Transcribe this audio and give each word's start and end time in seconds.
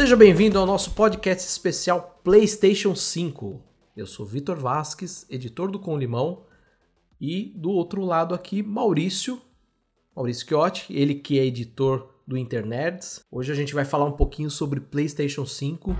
Seja 0.00 0.16
bem-vindo 0.16 0.58
ao 0.58 0.64
nosso 0.64 0.92
podcast 0.92 1.46
especial 1.46 2.18
PlayStation 2.24 2.96
5. 2.96 3.62
Eu 3.94 4.06
sou 4.06 4.24
Vitor 4.24 4.56
Vasques, 4.56 5.26
editor 5.28 5.70
do 5.70 5.78
Com 5.78 5.98
Limão, 5.98 6.46
e 7.20 7.52
do 7.54 7.70
outro 7.70 8.02
lado 8.02 8.34
aqui, 8.34 8.62
Maurício, 8.62 9.38
Maurício 10.16 10.48
Chiotti, 10.48 10.86
ele 10.90 11.16
que 11.16 11.38
é 11.38 11.44
editor 11.44 12.14
do 12.26 12.38
Internerds. 12.38 13.20
Hoje 13.30 13.52
a 13.52 13.54
gente 13.54 13.74
vai 13.74 13.84
falar 13.84 14.06
um 14.06 14.12
pouquinho 14.12 14.50
sobre 14.50 14.80
PlayStation 14.80 15.44
5. 15.44 15.94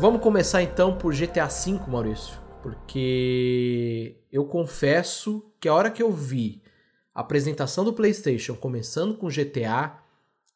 Vamos 0.00 0.20
começar 0.20 0.64
então 0.64 0.98
por 0.98 1.14
GTA 1.14 1.46
V, 1.46 1.78
Maurício, 1.86 2.47
porque 2.62 4.16
eu 4.32 4.44
confesso 4.44 5.52
que 5.60 5.68
a 5.68 5.74
hora 5.74 5.90
que 5.90 6.02
eu 6.02 6.12
vi 6.12 6.62
a 7.14 7.20
apresentação 7.20 7.84
do 7.84 7.92
PlayStation 7.92 8.54
começando 8.54 9.16
com 9.16 9.28
GTA, 9.28 9.98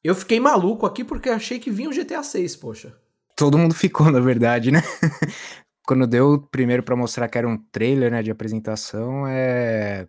eu 0.02 0.14
fiquei 0.14 0.38
maluco 0.38 0.86
aqui 0.86 1.04
porque 1.04 1.28
eu 1.28 1.34
achei 1.34 1.58
que 1.58 1.70
vinha 1.70 1.88
o 1.88 1.92
GTA 1.92 2.22
6, 2.22 2.56
poxa. 2.56 2.96
Todo 3.36 3.58
mundo 3.58 3.74
ficou, 3.74 4.10
na 4.10 4.20
verdade, 4.20 4.70
né? 4.70 4.80
Quando 5.84 6.06
deu 6.06 6.40
primeiro 6.50 6.82
para 6.82 6.94
mostrar 6.94 7.28
que 7.28 7.38
era 7.38 7.48
um 7.48 7.56
trailer, 7.56 8.10
né, 8.10 8.22
de 8.22 8.30
apresentação, 8.30 9.26
é 9.26 10.06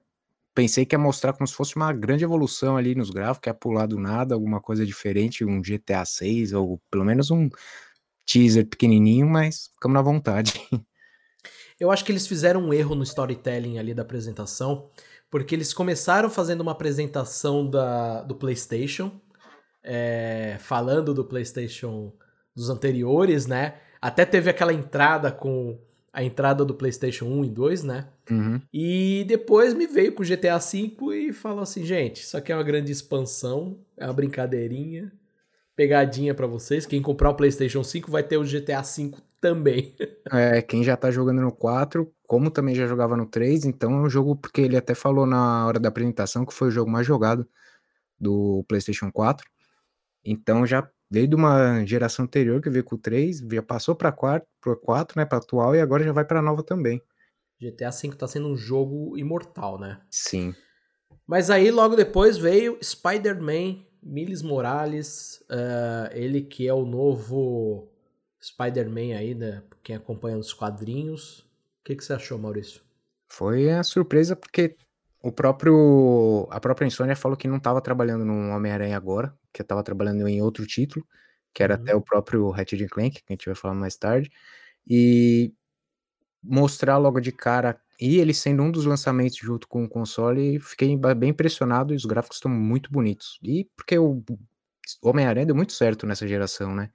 pensei 0.54 0.86
que 0.86 0.96
ia 0.96 1.00
mostrar 1.00 1.34
como 1.34 1.48
se 1.48 1.54
fosse 1.54 1.76
uma 1.76 1.92
grande 1.92 2.24
evolução 2.24 2.78
ali 2.78 2.96
nos 2.96 3.10
gráficos, 3.10 3.48
ia 3.48 3.54
pular 3.54 3.88
do 3.88 4.00
nada, 4.00 4.36
alguma 4.36 4.62
coisa 4.62 4.86
diferente, 4.86 5.44
um 5.44 5.62
GTA 5.62 6.06
6 6.06 6.54
ou 6.54 6.80
pelo 6.92 7.04
menos 7.04 7.32
um 7.32 7.50
teaser 8.26 8.68
pequenininho, 8.68 9.28
mas 9.28 9.70
ficamos 9.74 9.96
na 9.96 10.02
vontade. 10.02 10.54
Eu 11.84 11.92
acho 11.92 12.06
que 12.06 12.14
eles 12.14 12.26
fizeram 12.26 12.62
um 12.62 12.74
erro 12.74 12.96
no 12.96 13.04
storytelling 13.04 13.78
ali 13.78 13.94
da 13.94 14.04
apresentação, 14.04 14.88
porque 15.30 15.54
eles 15.54 15.74
começaram 15.74 16.30
fazendo 16.30 16.62
uma 16.62 16.72
apresentação 16.72 17.70
da, 17.70 18.22
do 18.22 18.36
PlayStation, 18.36 19.12
é, 19.84 20.56
falando 20.62 21.14
do 21.14 21.26
PlayStation 21.26 22.14
dos 22.56 22.70
anteriores, 22.70 23.48
né? 23.48 23.76
Até 24.02 24.24
teve 24.24 24.50
aquela 24.50 24.72
entrada 24.72 25.30
com 25.30 25.78
a 26.14 26.24
entrada 26.24 26.64
do 26.64 26.74
PlayStation 26.74 27.26
1 27.26 27.44
e 27.44 27.50
2, 27.50 27.84
né? 27.84 28.08
Uhum. 28.32 28.62
E 28.74 29.26
depois 29.28 29.74
me 29.74 29.86
veio 29.86 30.14
com 30.14 30.24
o 30.24 30.26
GTA 30.26 30.60
V 30.60 30.96
e 31.12 31.34
falou 31.34 31.64
assim: 31.64 31.84
gente, 31.84 32.22
isso 32.22 32.38
aqui 32.38 32.54
é 32.54 32.56
uma 32.56 32.64
grande 32.64 32.94
expansão, 32.94 33.78
é 33.98 34.06
uma 34.06 34.14
brincadeirinha, 34.14 35.12
pegadinha 35.76 36.34
para 36.34 36.48
vocês. 36.48 36.86
Quem 36.86 37.02
comprar 37.02 37.32
o 37.32 37.36
PlayStation 37.36 37.84
5 37.84 38.10
vai 38.10 38.24
ter 38.24 38.38
o 38.38 38.46
GTA 38.46 38.82
V 38.82 39.12
também. 39.44 39.94
É, 40.32 40.62
quem 40.62 40.86
já 40.86 40.96
tá 40.96 41.12
jogando 41.12 41.42
no 41.42 41.52
4, 41.52 42.10
como 42.26 42.50
também 42.50 42.74
já 42.74 42.88
jogava 42.88 43.18
no 43.18 43.26
3, 43.26 43.66
então 43.66 43.92
é 43.92 44.02
um 44.04 44.10
jogo, 44.10 44.38
porque 44.38 44.62
ele 44.62 44.78
até 44.78 44.96
falou 44.96 45.26
na 45.26 45.68
hora 45.68 45.82
da 45.82 45.90
apresentação 45.90 46.46
que 46.46 46.54
foi 46.54 46.70
o 46.70 46.72
jogo 46.72 46.90
mais 46.90 47.06
jogado 47.06 47.46
do 48.18 48.64
PlayStation 48.70 49.12
4. 49.12 49.46
Então 50.24 50.66
já 50.66 50.90
veio 51.12 51.28
de 51.28 51.36
uma 51.36 51.84
geração 51.86 52.24
anterior 52.24 52.62
que 52.62 52.70
veio 52.70 52.86
com 52.86 52.96
o 52.96 52.98
3, 52.98 53.40
já 53.40 53.62
passou 53.62 53.94
para 53.96 54.14
4, 54.14 54.48
para 54.62 54.76
4, 54.78 55.20
né, 55.20 55.26
para 55.26 55.40
atual 55.40 55.76
e 55.76 55.82
agora 55.82 56.06
já 56.06 56.14
vai 56.14 56.24
para 56.24 56.42
nova 56.42 56.64
também. 56.64 57.02
GTA 57.60 57.90
V 57.90 58.16
tá 58.16 58.28
sendo 58.28 58.48
um 58.48 58.56
jogo 58.56 59.18
imortal, 59.18 59.78
né? 59.78 60.00
Sim. 60.10 60.56
Mas 61.28 61.50
aí 61.50 61.70
logo 61.70 61.98
depois 61.98 62.38
veio 62.38 62.78
Spider-Man 62.82 63.84
Miles 64.02 64.42
Morales, 64.42 65.44
uh, 65.50 66.10
ele 66.14 66.42
que 66.42 66.66
é 66.66 66.74
o 66.74 66.86
novo 66.86 67.93
Spider-Man 68.44 69.18
aí, 69.18 69.34
né? 69.34 69.64
Quem 69.82 69.96
acompanha 69.96 70.38
os 70.38 70.54
quadrinhos. 70.54 71.40
O 71.40 71.86
que, 71.86 71.96
que 71.96 72.04
você 72.04 72.14
achou, 72.14 72.38
Maurício? 72.38 72.82
Foi 73.30 73.72
a 73.72 73.84
surpresa 73.84 74.36
porque 74.36 74.76
o 75.22 75.32
próprio 75.32 76.48
a 76.52 76.60
própria 76.60 76.86
Insônia 76.86 77.16
falou 77.16 77.38
que 77.38 77.48
não 77.48 77.58
estava 77.58 77.82
trabalhando 77.82 78.26
no 78.26 78.54
Homem-Aranha 78.54 78.98
agora, 78.98 79.34
que 79.54 79.62
estava 79.62 79.82
trabalhando 79.82 80.28
em 80.28 80.42
outro 80.42 80.68
título, 80.68 81.08
que 81.54 81.64
era 81.64 81.76
uhum. 81.76 81.82
até 81.82 81.96
o 81.96 82.02
próprio 82.02 82.50
Ratchet 82.50 82.86
Clank, 82.88 83.22
que 83.24 83.24
a 83.30 83.34
gente 83.34 83.46
vai 83.46 83.56
falar 83.56 83.74
mais 83.74 83.96
tarde, 83.96 84.30
e 84.86 85.54
mostrar 86.44 86.98
logo 86.98 87.22
de 87.22 87.32
cara 87.32 87.80
e 88.00 88.18
ele 88.18 88.34
sendo 88.34 88.64
um 88.64 88.72
dos 88.72 88.86
lançamentos 88.86 89.38
junto 89.38 89.68
com 89.68 89.86
o 89.86 89.90
console, 89.90 90.60
fiquei 90.60 90.98
bem 91.16 91.30
impressionado 91.30 91.94
e 91.94 91.96
os 91.96 92.06
gráficos 92.06 92.38
estão 92.38 92.52
muito 92.52 92.92
bonitos. 92.92 93.40
E 93.42 93.70
porque 93.78 93.98
o 93.98 94.22
Homem-Aranha 95.02 95.46
deu 95.46 95.56
muito 95.56 95.72
certo 95.72 96.06
nessa 96.06 96.28
geração, 96.28 96.76
né? 96.76 96.90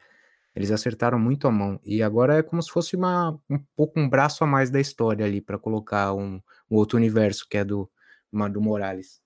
Eles 0.58 0.72
acertaram 0.72 1.20
muito 1.20 1.46
a 1.46 1.52
mão. 1.52 1.78
E 1.84 2.02
agora 2.02 2.38
é 2.38 2.42
como 2.42 2.60
se 2.60 2.68
fosse 2.68 2.96
uma, 2.96 3.38
um 3.48 3.60
pouco 3.76 4.00
um 4.00 4.10
braço 4.10 4.42
a 4.42 4.46
mais 4.46 4.70
da 4.70 4.80
história 4.80 5.24
ali 5.24 5.40
para 5.40 5.56
colocar 5.56 6.12
um, 6.12 6.42
um, 6.68 6.76
outro 6.76 6.98
universo 6.98 7.46
que 7.48 7.58
é 7.58 7.64
do, 7.64 7.88
do 8.32 8.60
Morales. 8.60 9.20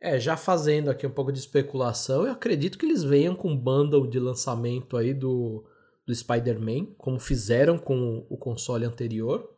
É, 0.00 0.20
já 0.20 0.36
fazendo 0.36 0.92
aqui 0.92 1.04
um 1.04 1.10
pouco 1.10 1.32
de 1.32 1.40
especulação, 1.40 2.24
eu 2.24 2.30
acredito 2.30 2.78
que 2.78 2.86
eles 2.86 3.02
venham 3.02 3.34
com 3.34 3.50
um 3.50 3.56
bundle 3.56 4.08
de 4.08 4.20
lançamento 4.20 4.96
aí 4.96 5.12
do, 5.12 5.64
do 6.06 6.14
Spider-Man, 6.14 6.86
como 6.98 7.18
fizeram 7.18 7.76
com 7.76 8.24
o 8.30 8.36
console 8.36 8.84
anterior, 8.84 9.52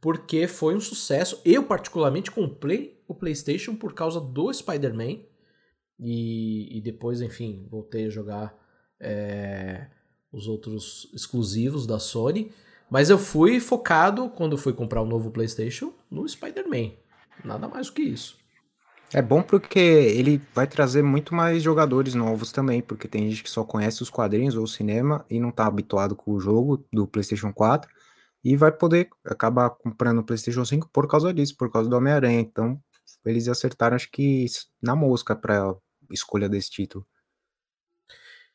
porque 0.00 0.46
foi 0.46 0.76
um 0.76 0.80
sucesso. 0.80 1.42
Eu, 1.44 1.64
particularmente, 1.64 2.30
comprei 2.30 3.02
o 3.08 3.14
PlayStation 3.14 3.74
por 3.74 3.92
causa 3.92 4.20
do 4.20 4.52
Spider-Man. 4.52 5.18
E, 5.98 6.78
e, 6.78 6.80
depois, 6.80 7.20
enfim, 7.20 7.66
voltei 7.68 8.06
a 8.06 8.10
jogar 8.10 8.56
é, 9.00 9.88
os 10.32 10.46
outros 10.46 11.10
exclusivos 11.14 11.86
da 11.86 11.98
Sony. 11.98 12.52
Mas 12.90 13.10
eu 13.10 13.18
fui 13.18 13.60
focado, 13.60 14.30
quando 14.30 14.56
fui 14.56 14.72
comprar 14.72 15.02
o 15.02 15.04
um 15.04 15.08
novo 15.08 15.30
PlayStation, 15.30 15.92
no 16.10 16.26
Spider-Man. 16.26 16.92
Nada 17.44 17.68
mais 17.68 17.88
do 17.88 17.92
que 17.92 18.02
isso. 18.02 18.38
É 19.12 19.22
bom 19.22 19.42
porque 19.42 19.78
ele 19.78 20.40
vai 20.54 20.66
trazer 20.66 21.02
muito 21.02 21.34
mais 21.34 21.62
jogadores 21.62 22.14
novos 22.14 22.52
também, 22.52 22.82
porque 22.82 23.08
tem 23.08 23.30
gente 23.30 23.42
que 23.42 23.50
só 23.50 23.64
conhece 23.64 24.02
os 24.02 24.10
quadrinhos 24.10 24.54
ou 24.54 24.64
o 24.64 24.68
cinema 24.68 25.24
e 25.30 25.40
não 25.40 25.50
tá 25.50 25.66
habituado 25.66 26.14
com 26.14 26.32
o 26.32 26.40
jogo 26.40 26.84
do 26.92 27.06
PlayStation 27.06 27.52
4 27.52 27.90
e 28.44 28.54
vai 28.54 28.70
poder 28.70 29.08
acabar 29.24 29.70
comprando 29.70 30.18
o 30.18 30.24
PlayStation 30.24 30.64
5 30.64 30.90
por 30.92 31.08
causa 31.08 31.32
disso, 31.32 31.56
por 31.56 31.70
causa 31.70 31.88
do 31.88 31.96
Homem-Aranha. 31.96 32.40
Então, 32.40 32.78
eles 33.24 33.48
acertaram, 33.48 33.96
acho 33.96 34.10
que 34.10 34.44
na 34.80 34.94
mosca 34.94 35.34
para 35.34 35.74
escolha 36.10 36.48
desse 36.48 36.70
título. 36.70 37.06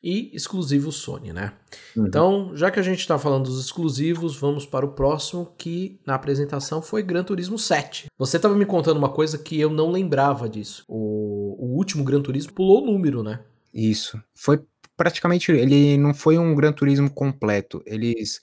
E 0.04 0.30
exclusivo 0.34 0.92
Sony, 0.92 1.32
né? 1.32 1.54
Uhum. 1.96 2.08
Então, 2.08 2.52
já 2.56 2.70
que 2.70 2.80
a 2.80 2.84
gente 2.84 3.00
está 3.00 3.18
falando 3.18 3.46
dos 3.46 3.64
exclusivos, 3.64 4.36
vamos 4.36 4.66
para 4.66 4.86
o 4.86 4.92
próximo, 4.92 5.54
que 5.58 5.98
na 6.06 6.16
apresentação 6.16 6.82
foi 6.82 7.02
Gran 7.02 7.24
Turismo 7.24 7.58
7. 7.58 8.08
Você 8.18 8.36
estava 8.36 8.54
me 8.54 8.66
contando 8.66 8.98
uma 8.98 9.10
coisa 9.10 9.38
que 9.38 9.58
eu 9.58 9.70
não 9.70 9.90
lembrava 9.90 10.50
disso. 10.50 10.84
O, 10.90 11.56
o 11.58 11.78
último 11.78 12.04
Gran 12.04 12.22
Turismo 12.22 12.52
pulou 12.52 12.84
o 12.84 12.86
número, 12.86 13.24
né? 13.24 13.40
Isso. 13.74 14.22
Foi 14.36 14.62
praticamente. 14.98 15.54
Ele 15.54 15.98
não 15.98 16.14
foi 16.14 16.38
um 16.38 16.54
Gran 16.54 16.74
Turismo 16.74 17.10
completo. 17.10 17.82
Eles 17.86 18.42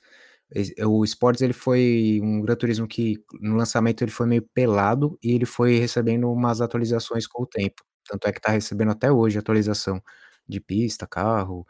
o 0.84 1.04
Sports 1.04 1.42
ele 1.42 1.52
foi 1.52 2.20
um 2.22 2.40
Gran 2.40 2.56
Turismo 2.56 2.88
que 2.88 3.22
no 3.40 3.54
lançamento 3.54 4.02
ele 4.02 4.10
foi 4.10 4.26
meio 4.26 4.42
pelado 4.52 5.16
e 5.22 5.32
ele 5.32 5.46
foi 5.46 5.78
recebendo 5.78 6.30
umas 6.30 6.60
atualizações 6.60 7.26
com 7.26 7.42
o 7.44 7.46
tempo. 7.46 7.82
Tanto 8.08 8.26
é 8.26 8.32
que 8.32 8.40
tá 8.40 8.50
recebendo 8.50 8.90
até 8.90 9.12
hoje 9.12 9.38
atualização 9.38 10.02
de 10.50 10.60
pista, 10.60 11.06
carro. 11.06 11.66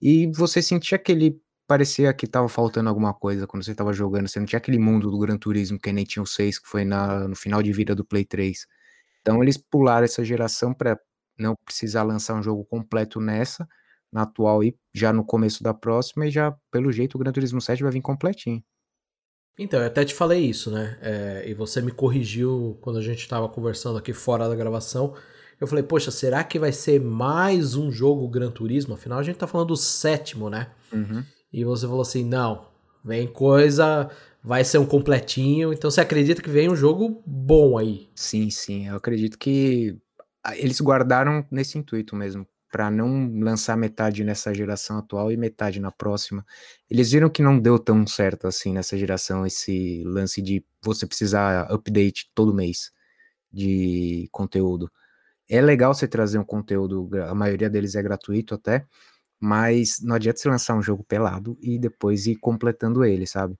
E 0.00 0.30
você 0.32 0.62
sentia 0.62 0.98
que 0.98 1.12
ele 1.12 1.40
parecia 1.66 2.12
que 2.12 2.26
tava 2.26 2.48
faltando 2.48 2.88
alguma 2.88 3.14
coisa 3.14 3.46
quando 3.46 3.64
você 3.64 3.74
tava 3.74 3.92
jogando. 3.92 4.28
Você 4.28 4.38
não 4.38 4.46
tinha 4.46 4.58
aquele 4.58 4.78
mundo 4.78 5.10
do 5.10 5.18
Gran 5.18 5.38
Turismo 5.38 5.78
que 5.78 5.92
nem 5.92 6.04
tinha 6.04 6.22
o 6.22 6.26
6, 6.26 6.58
que 6.58 6.68
foi 6.68 6.84
na, 6.84 7.28
no 7.28 7.36
final 7.36 7.62
de 7.62 7.72
vida 7.72 7.94
do 7.94 8.04
Play 8.04 8.24
3. 8.24 8.66
Então 9.20 9.42
eles 9.42 9.56
pularam 9.56 10.04
essa 10.04 10.24
geração 10.24 10.74
para 10.74 10.98
não 11.38 11.56
precisar 11.64 12.02
lançar 12.02 12.34
um 12.34 12.42
jogo 12.42 12.64
completo 12.64 13.20
nessa 13.20 13.66
na 14.14 14.22
atual 14.22 14.62
e 14.62 14.78
já 14.94 15.12
no 15.12 15.24
começo 15.24 15.60
da 15.64 15.74
próxima, 15.74 16.24
e 16.28 16.30
já, 16.30 16.56
pelo 16.70 16.92
jeito, 16.92 17.16
o 17.16 17.18
Gran 17.18 17.32
Turismo 17.32 17.60
7 17.60 17.82
vai 17.82 17.90
vir 17.90 18.00
completinho. 18.00 18.62
Então, 19.58 19.80
eu 19.80 19.86
até 19.86 20.04
te 20.04 20.14
falei 20.14 20.40
isso, 20.40 20.70
né? 20.70 20.96
É, 21.02 21.44
e 21.48 21.52
você 21.52 21.82
me 21.82 21.90
corrigiu 21.90 22.78
quando 22.80 23.00
a 23.00 23.02
gente 23.02 23.18
estava 23.18 23.48
conversando 23.48 23.98
aqui 23.98 24.12
fora 24.12 24.48
da 24.48 24.54
gravação. 24.54 25.16
Eu 25.64 25.68
falei, 25.68 25.82
poxa, 25.82 26.10
será 26.10 26.44
que 26.44 26.58
vai 26.58 26.72
ser 26.72 27.00
mais 27.00 27.74
um 27.74 27.90
jogo 27.90 28.28
Gran 28.28 28.50
Turismo? 28.50 28.94
Afinal, 28.94 29.18
a 29.18 29.22
gente 29.22 29.36
tá 29.36 29.46
falando 29.46 29.68
do 29.68 29.76
sétimo, 29.78 30.50
né? 30.50 30.70
Uhum. 30.92 31.24
E 31.50 31.64
você 31.64 31.86
falou 31.86 32.02
assim: 32.02 32.22
não, 32.22 32.66
vem 33.02 33.26
coisa, 33.26 34.10
vai 34.42 34.62
ser 34.62 34.76
um 34.76 34.84
completinho. 34.84 35.72
Então 35.72 35.90
você 35.90 36.02
acredita 36.02 36.42
que 36.42 36.50
vem 36.50 36.68
um 36.68 36.76
jogo 36.76 37.22
bom 37.26 37.78
aí? 37.78 38.10
Sim, 38.14 38.50
sim. 38.50 38.88
Eu 38.88 38.96
acredito 38.96 39.38
que 39.38 39.96
eles 40.56 40.82
guardaram 40.82 41.46
nesse 41.50 41.78
intuito 41.78 42.14
mesmo 42.14 42.46
para 42.70 42.90
não 42.90 43.32
lançar 43.40 43.74
metade 43.74 44.22
nessa 44.22 44.52
geração 44.52 44.98
atual 44.98 45.32
e 45.32 45.36
metade 45.38 45.80
na 45.80 45.90
próxima. 45.90 46.44
Eles 46.90 47.10
viram 47.12 47.30
que 47.30 47.42
não 47.42 47.58
deu 47.58 47.78
tão 47.78 48.06
certo 48.06 48.46
assim 48.46 48.74
nessa 48.74 48.98
geração 48.98 49.46
esse 49.46 50.02
lance 50.04 50.42
de 50.42 50.62
você 50.82 51.06
precisar 51.06 51.72
update 51.72 52.30
todo 52.34 52.52
mês 52.52 52.92
de 53.50 54.28
conteúdo. 54.30 54.90
É 55.48 55.60
legal 55.60 55.94
você 55.94 56.08
trazer 56.08 56.38
um 56.38 56.44
conteúdo, 56.44 57.08
a 57.28 57.34
maioria 57.34 57.68
deles 57.68 57.94
é 57.94 58.02
gratuito 58.02 58.54
até, 58.54 58.86
mas 59.40 60.00
não 60.02 60.16
adianta 60.16 60.38
você 60.40 60.48
lançar 60.48 60.76
um 60.76 60.82
jogo 60.82 61.04
pelado 61.04 61.58
e 61.60 61.78
depois 61.78 62.26
ir 62.26 62.36
completando 62.36 63.04
ele, 63.04 63.26
sabe? 63.26 63.56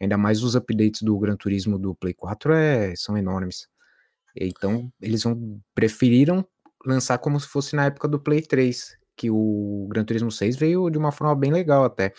Ainda 0.00 0.18
mais 0.18 0.42
os 0.42 0.56
updates 0.56 1.02
do 1.02 1.18
Gran 1.18 1.36
Turismo 1.36 1.78
do 1.78 1.94
Play 1.94 2.14
4 2.14 2.52
é, 2.54 2.94
são 2.96 3.16
enormes. 3.18 3.68
Então, 4.36 4.92
eles 5.00 5.22
vão, 5.24 5.60
preferiram 5.74 6.46
lançar 6.86 7.18
como 7.18 7.38
se 7.40 7.48
fosse 7.48 7.74
na 7.76 7.86
época 7.86 8.08
do 8.08 8.20
Play 8.20 8.42
3, 8.42 8.96
que 9.16 9.30
o 9.30 9.86
Gran 9.90 10.04
Turismo 10.04 10.30
6 10.30 10.56
veio 10.56 10.90
de 10.90 10.98
uma 10.98 11.12
forma 11.12 11.34
bem 11.34 11.52
legal 11.52 11.84
até 11.84 12.12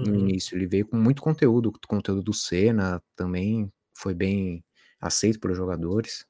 no 0.00 0.14
Uhum. 0.14 0.16
início. 0.16 0.56
Ele 0.56 0.66
veio 0.66 0.86
com 0.88 0.96
muito 0.96 1.22
conteúdo, 1.22 1.72
conteúdo 1.88 2.22
do 2.22 2.32
Senna 2.34 3.02
também 3.16 3.72
foi 3.96 4.14
bem 4.14 4.64
aceito 5.00 5.40
pelos 5.40 5.56
jogadores. 5.56 6.26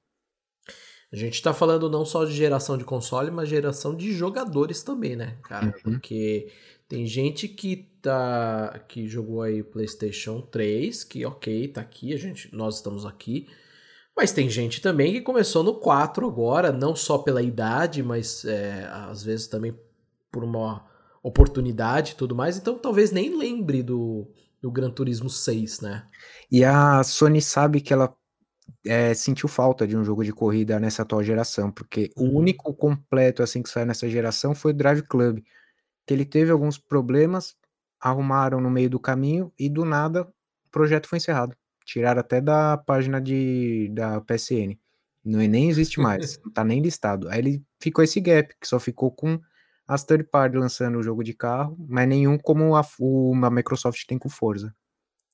A 1.13 1.17
gente 1.17 1.41
tá 1.41 1.55
falando 1.55 1.89
não 1.89 2.05
só 2.05 2.25
de 2.25 2.33
geração 2.33 2.77
de 2.77 2.85
console, 2.85 3.31
mas 3.31 3.49
geração 3.49 3.95
de 3.95 4.13
jogadores 4.13 4.83
também, 4.83 5.15
né, 5.15 5.37
cara? 5.43 5.67
Uhum. 5.67 5.73
Porque 5.83 6.53
tem 6.89 7.07
gente 7.07 7.49
que 7.49 7.89
tá 8.03 8.81
que 8.89 9.07
jogou 9.07 9.43
aí 9.43 9.63
PlayStation 9.63 10.41
3, 10.41 11.05
que 11.05 11.25
OK, 11.25 11.69
tá 11.69 11.81
aqui, 11.81 12.13
a 12.13 12.19
gente 12.19 12.55
nós 12.55 12.77
estamos 12.77 13.07
aqui. 13.07 13.49
Mas 14.17 14.33
tem 14.33 14.49
gente 14.49 14.81
também 14.81 15.13
que 15.13 15.21
começou 15.21 15.63
no 15.63 15.75
4 15.75 16.27
agora, 16.27 16.73
não 16.73 16.97
só 16.97 17.19
pela 17.19 17.43
idade, 17.43 18.03
mas 18.03 18.45
é, 18.45 18.89
às 18.91 19.23
vezes 19.23 19.47
também 19.47 19.79
por 20.33 20.43
uma 20.43 20.87
oportunidade 21.23 22.13
e 22.13 22.15
tudo 22.15 22.35
mais. 22.35 22.57
Então 22.57 22.79
talvez 22.79 23.13
nem 23.13 23.37
lembre 23.37 23.83
do, 23.83 24.27
do 24.61 24.71
Gran 24.71 24.91
Turismo 24.91 25.29
6, 25.29 25.81
né? 25.81 26.07
E 26.51 26.65
a 26.65 27.03
Sony 27.05 27.43
sabe 27.43 27.81
que 27.81 27.93
ela 27.93 28.15
é, 28.85 29.15
sentiu 29.15 29.49
falta 29.49 29.87
de 29.87 29.97
um 29.97 30.05
jogo 30.05 30.25
de 30.25 30.33
corrida 30.33 30.79
nessa 30.79 31.03
atual 31.03 31.23
geração, 31.23 31.71
porque 31.71 32.11
Uhum. 32.17 32.29
o 32.29 32.39
único 32.39 32.73
completo 32.75 33.43
assim 33.43 33.63
que 33.63 33.69
saiu 33.69 33.87
nessa 33.87 34.09
geração 34.09 34.55
foi 34.55 34.73
o 34.73 34.75
Drive 34.75 35.03
Club, 35.03 35.41
que 36.07 36.15
ele 36.15 36.25
teve 36.25 36.51
alguns 36.51 36.79
problemas, 36.79 37.57
arrumaram 38.01 38.61
no 38.61 38.71
meio 38.71 38.89
do 38.89 39.01
caminho 39.01 39.53
e 39.59 39.69
do 39.69 39.85
nada 39.85 40.23
o 40.23 40.71
projeto 40.71 41.09
foi 41.09 41.19
encerrado. 41.19 41.57
Tiraram 41.85 42.21
até 42.21 42.41
da 42.41 42.77
página 42.77 43.21
de, 43.21 43.89
da 43.93 44.21
PSN. 44.21 44.77
Não, 45.25 45.39
nem 45.41 45.69
existe 45.69 46.01
mais, 46.01 46.39
não 46.45 46.53
tá 46.53 46.65
nem 46.65 46.81
listado. 46.81 47.29
Aí 47.29 47.39
ele 47.39 47.65
ficou 47.81 48.05
esse 48.05 48.21
gap, 48.21 48.55
que 48.61 48.67
só 48.69 48.79
ficou 48.79 49.11
com 49.11 49.41
as 49.89 50.05
third 50.05 50.25
party 50.25 50.57
lançando 50.57 50.99
o 50.99 51.03
jogo 51.03 51.23
de 51.23 51.33
carro, 51.33 51.77
mas 51.89 52.09
nenhum 52.09 52.37
como 52.39 52.77
a, 52.77 52.85
o, 52.99 53.33
a 53.43 53.51
Microsoft 53.51 54.05
tem 54.07 54.19
com 54.19 54.29
Forza. 54.29 54.75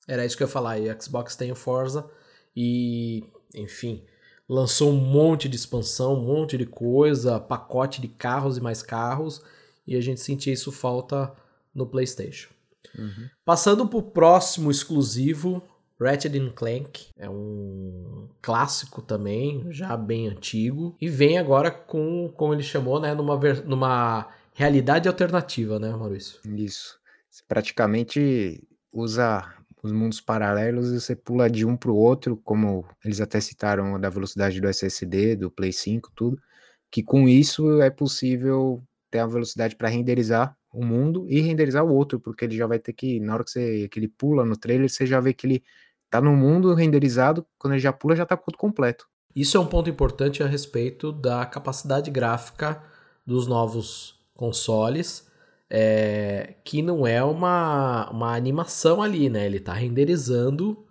Era 0.07 0.25
isso 0.25 0.37
que 0.37 0.43
eu 0.43 0.47
ia 0.47 0.51
falar. 0.51 0.79
E 0.79 0.89
a 0.89 0.99
Xbox 0.99 1.35
tem 1.35 1.51
o 1.51 1.55
Forza 1.55 2.07
e, 2.55 3.23
enfim, 3.55 4.03
lançou 4.47 4.91
um 4.91 4.97
monte 4.97 5.47
de 5.47 5.55
expansão, 5.55 6.15
um 6.15 6.25
monte 6.25 6.57
de 6.57 6.65
coisa, 6.65 7.39
pacote 7.39 8.01
de 8.01 8.07
carros 8.07 8.57
e 8.57 8.61
mais 8.61 8.81
carros, 8.81 9.41
e 9.85 9.95
a 9.95 10.01
gente 10.01 10.21
sentia 10.21 10.53
isso 10.53 10.71
falta 10.71 11.33
no 11.73 11.87
PlayStation. 11.87 12.49
Uhum. 12.97 13.29
Passando 13.43 13.87
pro 13.87 14.01
próximo 14.01 14.69
exclusivo, 14.69 15.63
Ratchet 15.99 16.51
Clank 16.51 17.07
é 17.17 17.29
um 17.29 18.29
clássico 18.41 19.01
também, 19.01 19.65
já 19.71 19.95
bem 19.95 20.27
antigo, 20.27 20.95
e 20.99 21.07
vem 21.07 21.37
agora 21.37 21.71
com, 21.71 22.31
como 22.35 22.53
ele 22.53 22.63
chamou, 22.63 22.99
né, 22.99 23.13
numa, 23.13 23.39
numa 23.65 24.29
realidade 24.53 25.07
alternativa, 25.07 25.79
né, 25.79 25.89
Maurício? 25.91 26.39
Isso. 26.55 26.99
Praticamente 27.47 28.61
usa 28.91 29.43
os 29.83 29.91
mundos 29.91 30.21
paralelos 30.21 30.91
e 30.91 30.99
você 31.01 31.13
pula 31.13 31.49
de 31.49 31.65
um 31.65 31.75
para 31.75 31.91
o 31.91 31.95
outro, 31.95 32.37
como 32.37 32.85
eles 33.03 33.19
até 33.19 33.41
citaram 33.41 33.99
da 33.99 34.09
velocidade 34.09 34.61
do 34.61 34.67
SSD, 34.69 35.35
do 35.35 35.51
Play 35.51 35.73
5, 35.73 36.09
tudo, 36.15 36.41
que 36.89 37.03
com 37.03 37.27
isso 37.27 37.81
é 37.81 37.89
possível 37.89 38.81
ter 39.11 39.19
a 39.19 39.27
velocidade 39.27 39.75
para 39.75 39.89
renderizar 39.89 40.55
o 40.71 40.83
mundo 40.83 41.27
e 41.29 41.41
renderizar 41.41 41.83
o 41.83 41.93
outro, 41.93 42.19
porque 42.19 42.45
ele 42.45 42.55
já 42.55 42.65
vai 42.65 42.79
ter 42.79 42.93
que, 42.93 43.19
na 43.19 43.33
hora 43.33 43.43
que, 43.43 43.51
você, 43.51 43.87
que 43.89 43.99
ele 43.99 44.07
pula 44.07 44.45
no 44.45 44.55
trailer, 44.55 44.89
você 44.89 45.05
já 45.05 45.19
vê 45.19 45.33
que 45.33 45.45
ele 45.45 45.63
tá 46.09 46.21
no 46.21 46.35
mundo 46.35 46.73
renderizado, 46.73 47.45
quando 47.59 47.73
ele 47.73 47.81
já 47.81 47.91
pula, 47.91 48.15
já 48.15 48.25
tá 48.25 48.37
tudo 48.37 48.57
completo. 48.57 49.05
Isso 49.35 49.57
é 49.57 49.59
um 49.59 49.65
ponto 49.65 49.89
importante 49.89 50.41
a 50.41 50.47
respeito 50.47 51.11
da 51.11 51.45
capacidade 51.45 52.09
gráfica 52.09 52.81
dos 53.25 53.47
novos 53.47 54.19
consoles, 54.33 55.27
é, 55.75 56.53
que 56.63 56.83
não 56.83 57.07
é 57.07 57.23
uma, 57.23 58.07
uma 58.11 58.35
animação 58.35 59.01
ali, 59.01 59.27
né? 59.27 59.47
Ele 59.47 59.59
tá 59.59 59.73
renderizando 59.73 60.85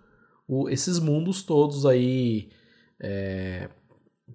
o, 0.45 0.69
esses 0.69 0.99
mundos 0.99 1.41
todos 1.41 1.85
aí. 1.85 2.49
É, 2.99 3.69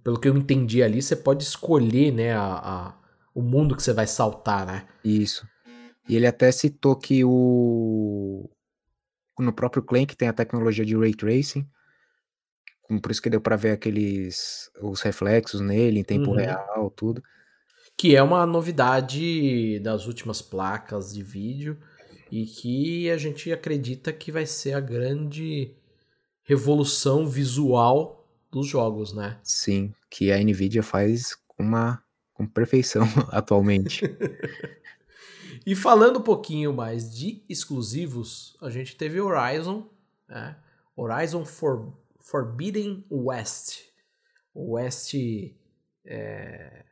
pelo 0.02 0.18
que 0.18 0.26
eu 0.26 0.34
entendi 0.34 0.82
ali, 0.82 1.02
você 1.02 1.14
pode 1.14 1.42
escolher, 1.42 2.12
né, 2.12 2.32
a, 2.32 2.44
a, 2.44 2.98
o 3.34 3.42
mundo 3.42 3.76
que 3.76 3.82
você 3.82 3.92
vai 3.92 4.06
saltar, 4.06 4.66
né? 4.66 4.86
Isso. 5.04 5.46
E 6.08 6.16
ele 6.16 6.26
até 6.26 6.50
citou 6.50 6.96
que 6.96 7.22
o 7.22 8.48
no 9.38 9.52
próprio 9.52 9.82
Clank 9.82 10.16
tem 10.16 10.28
a 10.28 10.32
tecnologia 10.32 10.84
de 10.84 10.96
ray 10.96 11.14
tracing, 11.14 11.68
por 13.02 13.10
isso 13.10 13.20
que 13.20 13.28
deu 13.28 13.40
para 13.40 13.54
ver 13.54 13.72
aqueles 13.72 14.70
os 14.80 15.02
reflexos 15.02 15.60
nele 15.60 16.00
em 16.00 16.04
tempo 16.04 16.30
Uhum. 16.30 16.36
real, 16.36 16.90
tudo. 16.96 17.22
Que 17.98 18.16
é 18.16 18.22
uma 18.22 18.46
novidade 18.46 19.78
das 19.80 20.06
últimas 20.06 20.40
placas 20.40 21.12
de 21.12 21.22
vídeo 21.22 21.76
e 22.30 22.46
que 22.46 23.10
a 23.10 23.18
gente 23.18 23.52
acredita 23.52 24.12
que 24.12 24.30
vai 24.30 24.46
ser 24.46 24.74
a 24.74 24.80
grande 24.80 25.74
revolução 26.42 27.26
visual 27.26 28.26
dos 28.50 28.66
jogos, 28.66 29.12
né? 29.12 29.38
Sim, 29.42 29.92
que 30.08 30.32
a 30.32 30.38
Nvidia 30.38 30.82
faz 30.82 31.34
com 31.46 31.62
uma 31.62 32.02
com 32.32 32.46
perfeição 32.46 33.02
atualmente. 33.32 34.04
E 35.66 35.74
falando 35.74 36.20
um 36.20 36.22
pouquinho 36.22 36.72
mais 36.72 37.14
de 37.14 37.42
exclusivos, 37.48 38.56
a 38.62 38.70
gente 38.70 38.96
teve 38.96 39.20
Horizon, 39.20 39.90
né? 40.28 40.56
Horizon 40.96 41.44
For, 41.44 41.92
Forbidden 42.20 43.04
West. 43.10 43.80
O 44.54 44.74
West 44.74 45.14
é, 46.04 46.84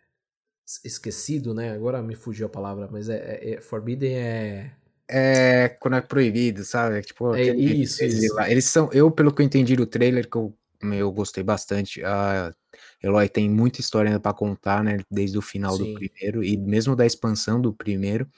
esquecido, 0.85 1.55
né? 1.55 1.73
Agora 1.73 2.03
me 2.03 2.15
fugiu 2.15 2.47
a 2.47 2.51
palavra, 2.51 2.89
mas 2.91 3.09
é, 3.09 3.17
é, 3.17 3.55
é 3.55 3.61
Forbidden 3.61 4.17
é 4.17 4.73
é 5.09 5.69
quando 5.81 5.97
é 5.97 6.00
proibido, 6.00 6.64
sabe? 6.64 7.00
Tipo, 7.02 7.35
é 7.35 7.45
isso, 7.45 8.02
eles, 8.02 8.25
isso. 8.25 8.40
Eles 8.40 8.64
são, 8.64 8.90
eu 8.93 9.11
pelo 9.11 9.33
que 9.33 9.40
eu 9.40 9.47
entendi 9.47 9.76
do 9.76 9.87
trailer 9.87 10.29
que 10.29 10.37
eu, 10.37 10.52
eu 10.83 11.12
gostei 11.12 11.45
bastante, 11.45 12.02
a 12.05 12.52
Eloy 13.02 13.29
tem 13.29 13.49
muita 13.49 13.81
história 13.81 14.09
ainda 14.09 14.21
para 14.21 14.35
contar, 14.35 14.83
né? 14.83 14.99
Desde 15.11 15.38
o 15.38 15.43
final 15.43 15.76
Sim. 15.76 15.93
do 15.93 15.95
primeiro 15.95 16.43
e 16.43 16.57
mesmo 16.57 16.97
da 16.97 17.07
expansão 17.07 17.61
do 17.61 17.73
primeiro. 17.73 18.29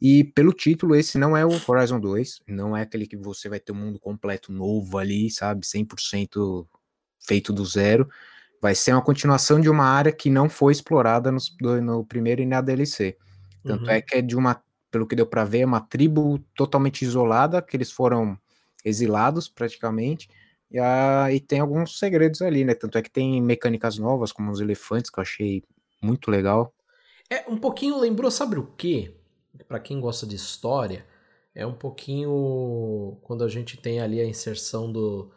E 0.00 0.24
pelo 0.24 0.52
título, 0.52 0.96
esse 0.96 1.16
não 1.16 1.36
é 1.36 1.46
o 1.46 1.60
Horizon 1.68 2.00
2, 2.00 2.40
não 2.48 2.76
é 2.76 2.82
aquele 2.82 3.06
que 3.06 3.16
você 3.16 3.48
vai 3.48 3.60
ter 3.60 3.70
um 3.70 3.76
mundo 3.76 4.00
completo 4.00 4.52
novo 4.52 4.98
ali, 4.98 5.30
sabe? 5.30 5.64
100% 5.64 6.66
feito 7.20 7.52
do 7.52 7.64
zero. 7.64 8.08
Vai 8.62 8.76
ser 8.76 8.92
uma 8.92 9.02
continuação 9.02 9.60
de 9.60 9.68
uma 9.68 9.84
área 9.84 10.12
que 10.12 10.30
não 10.30 10.48
foi 10.48 10.72
explorada 10.72 11.32
no, 11.32 11.40
no 11.82 12.04
primeiro 12.04 12.40
e 12.40 12.46
na 12.46 12.60
DLC. 12.60 13.18
Tanto 13.64 13.86
uhum. 13.86 13.90
é 13.90 14.00
que 14.00 14.18
é 14.18 14.22
de 14.22 14.36
uma, 14.36 14.62
pelo 14.88 15.04
que 15.04 15.16
deu 15.16 15.26
para 15.26 15.44
ver, 15.44 15.62
é 15.62 15.66
uma 15.66 15.80
tribo 15.80 16.38
totalmente 16.54 17.02
isolada, 17.02 17.60
que 17.60 17.76
eles 17.76 17.90
foram 17.90 18.38
exilados 18.84 19.48
praticamente. 19.48 20.30
E, 20.70 20.78
a, 20.78 21.26
e 21.32 21.40
tem 21.40 21.58
alguns 21.58 21.98
segredos 21.98 22.40
ali, 22.40 22.64
né? 22.64 22.72
Tanto 22.72 22.96
é 22.96 23.02
que 23.02 23.10
tem 23.10 23.42
mecânicas 23.42 23.98
novas, 23.98 24.30
como 24.30 24.52
os 24.52 24.60
elefantes, 24.60 25.10
que 25.10 25.18
eu 25.18 25.22
achei 25.22 25.64
muito 26.00 26.30
legal. 26.30 26.72
É, 27.28 27.44
um 27.48 27.56
pouquinho 27.56 27.98
lembrou, 27.98 28.30
sabe 28.30 28.60
o 28.60 28.66
quê? 28.78 29.12
Para 29.66 29.80
quem 29.80 30.00
gosta 30.00 30.24
de 30.24 30.36
história, 30.36 31.04
é 31.52 31.66
um 31.66 31.74
pouquinho 31.74 33.18
quando 33.22 33.42
a 33.42 33.48
gente 33.48 33.76
tem 33.76 34.00
ali 34.00 34.20
a 34.20 34.24
inserção 34.24 34.90
do 34.92 35.32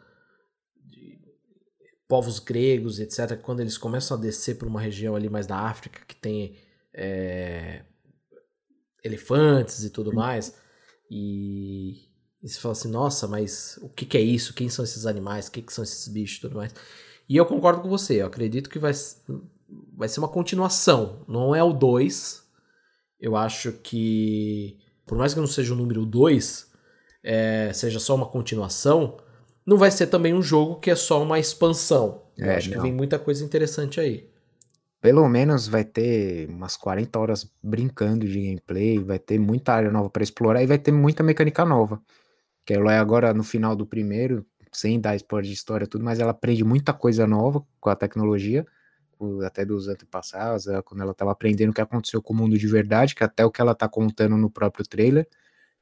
povos 2.08 2.38
gregos, 2.38 3.00
etc. 3.00 3.36
Quando 3.40 3.60
eles 3.60 3.76
começam 3.76 4.16
a 4.16 4.20
descer 4.20 4.56
para 4.56 4.68
uma 4.68 4.80
região 4.80 5.16
ali 5.16 5.28
mais 5.28 5.46
da 5.46 5.58
África 5.58 6.00
que 6.06 6.14
tem 6.14 6.56
é, 6.94 7.82
elefantes 9.02 9.84
e 9.84 9.90
tudo 9.90 10.14
mais, 10.14 10.56
e, 11.10 12.06
e 12.42 12.48
você 12.48 12.60
fala 12.60 12.72
assim, 12.72 12.90
nossa, 12.90 13.26
mas 13.26 13.78
o 13.82 13.88
que, 13.88 14.06
que 14.06 14.16
é 14.16 14.20
isso? 14.20 14.54
Quem 14.54 14.68
são 14.68 14.84
esses 14.84 15.06
animais? 15.06 15.48
O 15.48 15.52
que, 15.52 15.62
que 15.62 15.72
são 15.72 15.84
esses 15.84 16.06
bichos 16.08 16.38
e 16.38 16.40
tudo 16.42 16.56
mais? 16.56 16.72
E 17.28 17.36
eu 17.36 17.46
concordo 17.46 17.82
com 17.82 17.88
você, 17.88 18.22
eu 18.22 18.26
acredito 18.26 18.70
que 18.70 18.78
vai, 18.78 18.92
vai 19.96 20.08
ser 20.08 20.20
uma 20.20 20.28
continuação, 20.28 21.24
não 21.26 21.54
é 21.54 21.62
o 21.62 21.72
2. 21.72 22.44
Eu 23.18 23.34
acho 23.34 23.72
que, 23.72 24.78
por 25.06 25.18
mais 25.18 25.34
que 25.34 25.40
não 25.40 25.46
seja 25.46 25.72
o 25.74 25.76
número 25.76 26.06
2, 26.06 26.70
é, 27.24 27.72
seja 27.72 27.98
só 27.98 28.14
uma 28.14 28.26
continuação, 28.26 29.16
não 29.66 29.76
vai 29.76 29.90
ser 29.90 30.06
também 30.06 30.32
um 30.32 30.40
jogo 30.40 30.76
que 30.76 30.90
é 30.90 30.94
só 30.94 31.20
uma 31.20 31.40
expansão. 31.40 32.22
É, 32.38 32.54
acho 32.54 32.70
que 32.70 32.76
não. 32.76 32.82
vem 32.82 32.92
muita 32.92 33.18
coisa 33.18 33.44
interessante 33.44 33.98
aí. 33.98 34.30
Pelo 35.00 35.28
menos 35.28 35.66
vai 35.66 35.84
ter 35.84 36.48
umas 36.48 36.76
40 36.76 37.18
horas 37.18 37.52
brincando 37.62 38.26
de 38.26 38.40
gameplay, 38.40 38.98
vai 38.98 39.18
ter 39.18 39.38
muita 39.38 39.72
área 39.72 39.90
nova 39.90 40.08
para 40.08 40.22
explorar 40.22 40.62
e 40.62 40.66
vai 40.66 40.78
ter 40.78 40.92
muita 40.92 41.22
mecânica 41.22 41.64
nova. 41.64 42.00
Que 42.64 42.74
ela 42.74 42.92
é 42.92 42.98
agora 42.98 43.34
no 43.34 43.42
final 43.42 43.74
do 43.74 43.86
primeiro, 43.86 44.46
sem 44.72 45.00
dar 45.00 45.16
spoiler 45.16 45.48
de 45.48 45.54
história 45.54 45.84
e 45.84 45.88
tudo, 45.88 46.04
mas 46.04 46.20
ela 46.20 46.30
aprende 46.30 46.64
muita 46.64 46.92
coisa 46.92 47.26
nova 47.26 47.64
com 47.80 47.90
a 47.90 47.96
tecnologia, 47.96 48.66
até 49.44 49.64
dos 49.64 49.88
antepassados, 49.88 50.66
quando 50.84 51.02
ela 51.02 51.12
estava 51.12 51.32
aprendendo 51.32 51.70
o 51.70 51.72
que 51.72 51.80
aconteceu 51.80 52.20
com 52.20 52.34
o 52.34 52.36
mundo 52.36 52.58
de 52.58 52.66
verdade, 52.66 53.14
que 53.14 53.24
até 53.24 53.44
o 53.44 53.50
que 53.50 53.60
ela 53.60 53.74
tá 53.74 53.88
contando 53.88 54.36
no 54.36 54.50
próprio 54.50 54.86
trailer, 54.86 55.28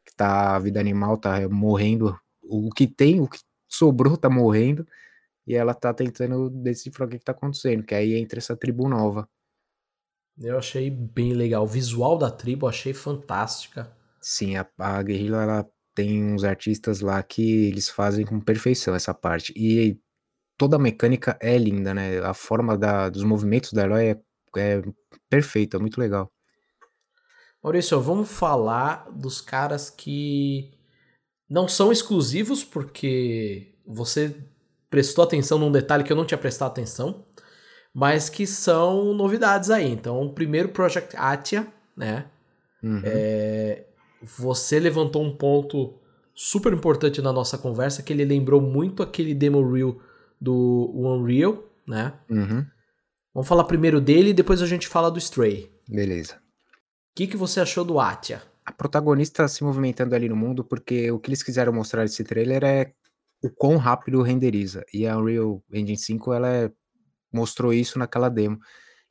que 0.05 0.15
tá 0.15 0.55
a 0.55 0.59
vida 0.59 0.79
animal 0.79 1.17
tá 1.17 1.49
morrendo 1.49 2.19
o 2.43 2.71
que 2.71 2.87
tem, 2.87 3.21
o 3.21 3.27
que 3.27 3.39
sobrou 3.75 4.17
tá 4.17 4.31
morrendo, 4.31 4.87
e 5.47 5.55
ela 5.55 5.75
tá 5.75 5.93
tentando 5.93 6.49
decifrar 6.51 7.07
o 7.07 7.11
que, 7.11 7.19
que 7.19 7.25
tá 7.25 7.33
acontecendo, 7.33 7.85
que 7.85 7.95
aí 7.95 8.15
entra 8.15 8.39
essa 8.39 8.57
tribo 8.57 8.89
nova. 8.89 9.29
Eu 10.39 10.59
achei 10.59 10.91
bem 10.91 11.33
legal. 11.33 11.63
O 11.63 11.67
visual 11.67 12.19
da 12.19 12.31
tribo 12.31 12.67
achei 12.67 12.93
fantástica. 12.93 13.95
Sim, 14.21 14.57
a, 14.57 14.67
a 14.79 15.03
guerrilha 15.03 15.37
ela 15.37 15.71
tem 15.95 16.25
uns 16.25 16.43
artistas 16.43 17.01
lá 17.01 17.23
que 17.23 17.67
eles 17.67 17.89
fazem 17.89 18.25
com 18.25 18.41
perfeição 18.41 18.95
essa 18.95 19.15
parte. 19.15 19.53
E 19.57 19.97
toda 20.57 20.77
a 20.77 20.79
mecânica 20.79 21.39
é 21.41 21.57
linda, 21.57 21.95
né? 21.95 22.19
A 22.19 22.35
forma 22.35 22.77
da, 22.77 23.09
dos 23.09 23.23
movimentos 23.23 23.73
da 23.73 23.85
herói 23.85 24.07
é, 24.09 24.21
é 24.57 24.83
perfeita, 25.29 25.79
muito 25.79 26.01
legal. 26.01 26.33
Maurício, 27.63 28.01
vamos 28.01 28.31
falar 28.31 29.11
dos 29.11 29.41
caras 29.41 29.89
que 29.89 30.75
não 31.49 31.69
são 31.69 31.93
exclusivos, 31.93 32.65
porque 32.65 33.75
você 33.87 34.35
prestou 34.91 35.25
atenção 35.25 35.59
num 35.59 35.73
detalhe 35.73 36.05
que 36.05 36.13
eu 36.13 36.17
não 36.17 36.25
tinha 36.25 36.39
prestado 36.39 36.71
atenção, 36.71 37.25
mas 37.93 38.29
que 38.29 38.47
são 38.47 39.13
novidades 39.15 39.71
aí. 39.71 39.91
Então, 39.91 40.21
o 40.23 40.33
primeiro 40.33 40.69
Project 40.71 41.17
Atia, 41.17 41.67
né? 41.97 42.27
Uhum. 42.83 43.01
É, 43.05 43.85
você 44.23 44.79
levantou 44.79 45.23
um 45.23 45.37
ponto 45.37 45.99
super 46.35 46.73
importante 46.73 47.23
na 47.23 47.33
nossa 47.33 47.57
conversa, 47.57 48.03
que 48.03 48.13
ele 48.13 48.25
lembrou 48.25 48.61
muito 48.61 49.03
aquele 49.03 49.35
demo 49.35 49.73
reel 49.73 50.01
do 50.41 50.91
Unreal, 50.95 51.63
né? 51.87 52.13
Uhum. 52.29 52.67
Vamos 53.33 53.49
falar 53.49 53.65
primeiro 53.65 54.01
dele 54.01 54.31
e 54.31 54.35
depois 54.35 54.61
a 54.63 54.67
gente 54.67 54.89
fala 54.89 55.11
do 55.11 55.19
Stray. 55.19 55.71
Beleza. 55.89 56.35
O 56.35 56.39
que, 57.15 57.27
que 57.27 57.37
você 57.37 57.61
achou 57.61 57.85
do 57.85 58.01
Atia? 58.01 58.43
A 58.65 58.73
protagonista 58.73 59.47
se 59.47 59.63
movimentando 59.63 60.15
ali 60.15 60.29
no 60.29 60.37
mundo, 60.37 60.65
porque 60.65 61.11
o 61.11 61.19
que 61.19 61.29
eles 61.29 61.43
quiseram 61.43 61.73
mostrar 61.73 62.03
nesse 62.03 62.25
trailer 62.25 62.65
é 62.65 62.93
o 63.43 63.51
quão 63.51 63.77
rápido 63.77 64.23
renderiza. 64.23 64.85
E 64.93 65.07
a 65.07 65.19
Unreal 65.19 65.63
Engine 65.71 65.99
5, 65.99 66.33
ela 66.33 66.49
é, 66.49 66.73
mostrou 67.33 67.75
isso 67.75 67.99
naquela 67.99 68.29
demo. 68.29 68.59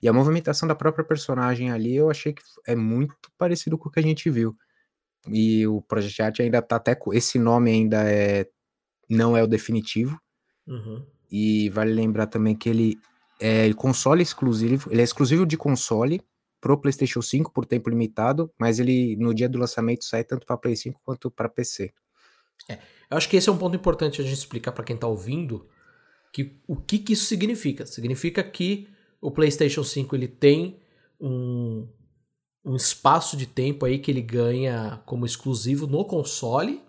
E 0.02 0.08
a 0.08 0.14
movimentação 0.14 0.68
da 0.68 0.76
própria 0.76 1.06
personagem 1.06 1.72
ali, 1.72 1.96
eu 1.96 2.10
achei 2.10 2.34
que 2.34 2.42
é 2.68 2.76
muito 2.76 3.16
parecido 3.38 3.78
com 3.78 3.90
o 3.90 3.92
que 3.92 4.00
a 4.00 4.04
gente 4.04 4.30
viu. 4.30 4.56
E 5.28 5.66
o 5.68 5.82
Project 5.82 6.22
Art 6.22 6.40
ainda 6.40 6.62
tá 6.62 6.76
até 6.76 6.96
com 6.96 7.14
esse 7.14 7.40
nome 7.40 7.72
ainda 7.72 8.04
é 8.12 8.48
não 9.10 9.38
é 9.38 9.44
o 9.44 9.48
definitivo. 9.48 10.20
Uhum. 10.68 11.06
E 11.32 11.70
vale 11.70 11.94
lembrar 11.94 12.28
também 12.28 12.56
que 12.56 12.70
ele 12.70 12.98
é 13.40 13.72
console 13.74 14.22
exclusivo, 14.24 14.92
ele 14.92 15.02
é 15.02 15.04
exclusivo 15.04 15.46
de 15.46 15.58
console 15.58 16.22
pro 16.64 16.78
PlayStation 16.78 17.22
5 17.22 17.52
por 17.52 17.66
tempo 17.66 17.90
limitado, 17.90 18.50
mas 18.58 18.80
ele 18.80 19.18
no 19.18 19.34
dia 19.34 19.50
do 19.50 19.60
lançamento 19.60 20.06
sai 20.06 20.24
tanto 20.24 20.48
para 20.48 20.56
Play 20.56 20.78
5 20.78 20.98
quanto 21.04 21.30
para 21.30 21.50
PC. 21.50 21.92
É, 22.70 22.80
eu 23.12 23.18
acho 23.18 23.28
que 23.28 23.36
esse 23.36 23.50
é 23.50 23.52
um 23.52 23.58
ponto 23.58 23.76
importante 23.76 24.22
a 24.22 24.24
gente 24.24 24.38
explicar 24.38 24.72
para 24.72 24.86
quem 24.86 24.96
tá 24.96 25.06
ouvindo 25.06 25.68
que 26.32 26.62
o 26.66 26.78
que, 26.78 27.00
que 27.00 27.12
isso 27.12 27.26
significa. 27.26 27.86
Significa 27.86 28.42
que 28.42 28.88
o 29.20 29.30
PlayStation 29.30 29.84
5 29.84 30.16
ele 30.16 30.30
tem 30.30 30.80
um, 31.20 31.86
um 32.64 32.78
espaço 32.78 33.36
de 33.36 33.46
tempo 33.46 33.86
aí 33.86 34.00
que 34.00 34.10
ele 34.10 34.22
ganha 34.22 35.04
como 35.06 35.26
exclusivo 35.26 35.86
no 35.86 36.06
console, 36.06 36.82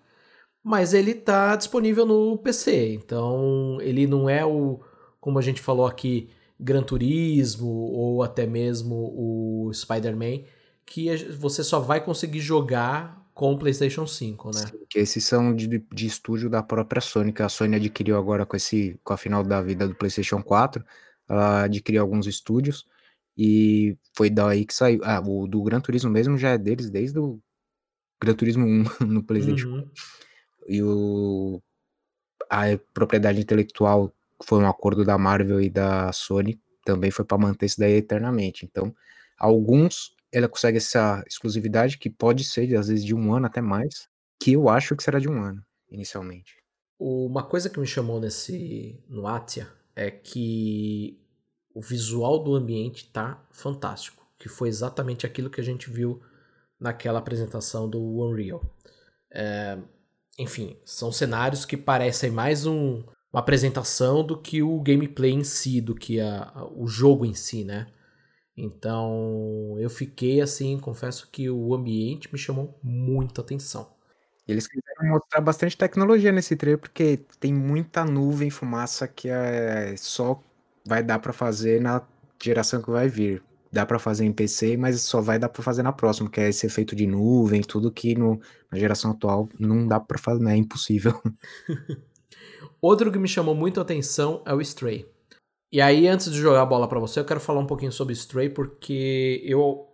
mas 0.62 0.94
ele 0.94 1.10
está 1.10 1.56
disponível 1.56 2.06
no 2.06 2.38
PC. 2.38 2.94
Então 2.94 3.80
ele 3.80 4.06
não 4.06 4.30
é 4.30 4.46
o, 4.46 4.78
como 5.20 5.36
a 5.36 5.42
gente 5.42 5.60
falou 5.60 5.84
aqui, 5.84 6.30
Gran 6.58 6.82
Turismo 6.82 7.68
ou 7.68 8.22
até 8.22 8.46
mesmo 8.46 8.94
o 9.16 9.72
Spider-Man, 9.72 10.44
que 10.86 11.14
você 11.32 11.64
só 11.64 11.80
vai 11.80 12.04
conseguir 12.04 12.40
jogar 12.40 13.24
com 13.34 13.52
o 13.52 13.58
PlayStation 13.58 14.06
5, 14.06 14.50
né? 14.54 14.60
Sim, 14.60 14.78
que 14.88 14.98
esses 15.00 15.24
são 15.24 15.54
de, 15.54 15.66
de 15.92 16.06
estúdio 16.06 16.48
da 16.48 16.62
própria 16.62 17.00
Sony, 17.00 17.32
que 17.32 17.42
a 17.42 17.48
Sony 17.48 17.76
adquiriu 17.76 18.16
agora 18.16 18.46
com 18.46 18.56
esse 18.56 18.98
com 19.02 19.12
a 19.12 19.16
final 19.16 19.42
da 19.42 19.60
vida 19.60 19.88
do 19.88 19.94
PlayStation 19.94 20.40
4. 20.42 20.84
Ela 21.28 21.64
adquiriu 21.64 22.02
alguns 22.02 22.26
estúdios 22.26 22.86
e 23.36 23.96
foi 24.16 24.30
daí 24.30 24.64
que 24.64 24.72
saiu. 24.72 25.00
Ah, 25.02 25.20
o 25.20 25.48
do 25.48 25.62
Gran 25.62 25.80
Turismo 25.80 26.10
mesmo 26.10 26.38
já 26.38 26.50
é 26.50 26.58
deles 26.58 26.90
desde 26.90 27.18
o 27.18 27.40
Gran 28.22 28.34
Turismo 28.34 28.64
1 28.64 28.84
no 29.06 29.24
PlayStation. 29.24 29.68
Uhum. 29.68 29.90
E 30.68 30.82
o 30.82 31.60
a 32.48 32.78
propriedade 32.92 33.40
intelectual 33.40 34.14
foi 34.42 34.58
um 34.60 34.68
acordo 34.68 35.04
da 35.04 35.16
Marvel 35.16 35.60
e 35.60 35.70
da 35.70 36.12
Sony, 36.12 36.60
também 36.84 37.10
foi 37.10 37.24
para 37.24 37.38
manter 37.38 37.66
isso 37.66 37.78
daí 37.78 37.94
eternamente. 37.94 38.64
Então, 38.64 38.94
alguns 39.38 40.14
ela 40.32 40.48
consegue 40.48 40.78
essa 40.78 41.22
exclusividade 41.26 41.96
que 41.96 42.10
pode 42.10 42.42
ser 42.42 42.74
às 42.76 42.88
vezes 42.88 43.04
de 43.04 43.14
um 43.14 43.32
ano 43.32 43.46
até 43.46 43.60
mais, 43.60 44.08
que 44.40 44.52
eu 44.52 44.68
acho 44.68 44.96
que 44.96 45.02
será 45.02 45.18
de 45.18 45.28
um 45.28 45.40
ano 45.40 45.64
inicialmente. 45.88 46.56
Uma 46.98 47.42
coisa 47.44 47.70
que 47.70 47.78
me 47.78 47.86
chamou 47.86 48.20
nesse 48.20 49.00
no 49.08 49.26
Atia 49.26 49.68
é 49.94 50.10
que 50.10 51.20
o 51.72 51.80
visual 51.80 52.42
do 52.42 52.54
ambiente 52.54 53.10
tá 53.10 53.40
fantástico, 53.52 54.26
que 54.38 54.48
foi 54.48 54.68
exatamente 54.68 55.24
aquilo 55.24 55.50
que 55.50 55.60
a 55.60 55.64
gente 55.64 55.88
viu 55.88 56.20
naquela 56.78 57.18
apresentação 57.18 57.88
do 57.88 58.00
Unreal. 58.00 58.62
É, 59.30 59.78
enfim, 60.38 60.76
são 60.84 61.12
cenários 61.12 61.64
que 61.64 61.76
parecem 61.76 62.30
mais 62.30 62.66
um, 62.66 63.04
uma 63.34 63.40
apresentação 63.40 64.24
do 64.24 64.40
que 64.40 64.62
o 64.62 64.80
gameplay 64.80 65.32
em 65.32 65.42
si, 65.42 65.80
do 65.80 65.92
que 65.92 66.20
a, 66.20 66.52
a, 66.54 66.64
o 66.66 66.86
jogo 66.86 67.26
em 67.26 67.34
si, 67.34 67.64
né? 67.64 67.88
Então 68.56 69.74
eu 69.80 69.90
fiquei 69.90 70.40
assim, 70.40 70.78
confesso 70.78 71.28
que 71.32 71.50
o 71.50 71.74
ambiente 71.74 72.32
me 72.32 72.38
chamou 72.38 72.78
muita 72.80 73.40
atenção. 73.40 73.92
Eles 74.46 74.68
quiseram 74.68 75.08
mostrar 75.08 75.40
bastante 75.40 75.76
tecnologia 75.76 76.30
nesse 76.30 76.54
trailer, 76.54 76.78
porque 76.78 77.18
tem 77.40 77.52
muita 77.52 78.04
nuvem, 78.04 78.50
fumaça 78.50 79.08
que 79.08 79.28
é 79.28 79.96
só 79.96 80.40
vai 80.86 81.02
dar 81.02 81.18
para 81.18 81.32
fazer 81.32 81.80
na 81.80 82.02
geração 82.40 82.80
que 82.80 82.90
vai 82.90 83.08
vir. 83.08 83.42
Dá 83.72 83.84
para 83.84 83.98
fazer 83.98 84.24
em 84.24 84.32
PC, 84.32 84.76
mas 84.76 85.00
só 85.02 85.20
vai 85.20 85.40
dar 85.40 85.48
para 85.48 85.60
fazer 85.60 85.82
na 85.82 85.92
próxima, 85.92 86.30
que 86.30 86.40
é 86.40 86.48
esse 86.50 86.66
efeito 86.66 86.94
de 86.94 87.04
nuvem, 87.04 87.62
tudo 87.62 87.90
que 87.90 88.14
no, 88.14 88.40
na 88.70 88.78
geração 88.78 89.10
atual 89.10 89.48
não 89.58 89.88
dá 89.88 89.98
para 89.98 90.18
fazer, 90.18 90.44
né? 90.44 90.52
é 90.54 90.56
impossível. 90.56 91.20
Outro 92.80 93.10
que 93.10 93.18
me 93.18 93.28
chamou 93.28 93.54
muito 93.54 93.80
a 93.80 93.82
atenção 93.82 94.42
é 94.44 94.54
o 94.54 94.60
Stray. 94.60 95.06
E 95.72 95.80
aí, 95.80 96.06
antes 96.06 96.30
de 96.30 96.38
jogar 96.38 96.62
a 96.62 96.66
bola 96.66 96.86
para 96.86 97.00
você, 97.00 97.18
eu 97.18 97.24
quero 97.24 97.40
falar 97.40 97.60
um 97.60 97.66
pouquinho 97.66 97.90
sobre 97.90 98.12
Stray, 98.12 98.48
porque 98.48 99.42
eu 99.44 99.88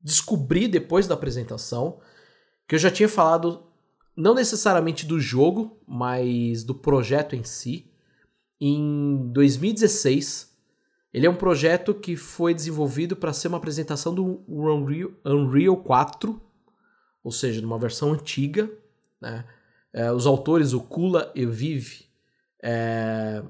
descobri 0.00 0.66
depois 0.66 1.06
da 1.06 1.14
apresentação 1.14 2.00
que 2.66 2.74
eu 2.74 2.78
já 2.78 2.90
tinha 2.90 3.08
falado 3.08 3.64
não 4.16 4.34
necessariamente 4.34 5.06
do 5.06 5.20
jogo, 5.20 5.78
mas 5.86 6.64
do 6.64 6.74
projeto 6.74 7.34
em 7.34 7.44
si 7.44 7.90
em 8.60 9.30
2016. 9.32 10.50
Ele 11.12 11.26
é 11.26 11.30
um 11.30 11.34
projeto 11.34 11.92
que 11.94 12.16
foi 12.16 12.54
desenvolvido 12.54 13.16
para 13.16 13.32
ser 13.32 13.48
uma 13.48 13.56
apresentação 13.56 14.14
do 14.14 14.44
Unreal, 14.46 15.10
Unreal 15.24 15.76
4, 15.76 16.40
ou 17.24 17.32
seja, 17.32 17.60
numa 17.60 17.78
versão 17.78 18.12
antiga. 18.12 18.70
Né? 19.20 19.44
É, 19.92 20.10
os 20.12 20.26
autores, 20.26 20.72
o 20.72 20.80
Kula 20.80 21.32
e 21.34 21.44
o 21.44 21.50
Viv, 21.50 22.02
é, 22.62 23.42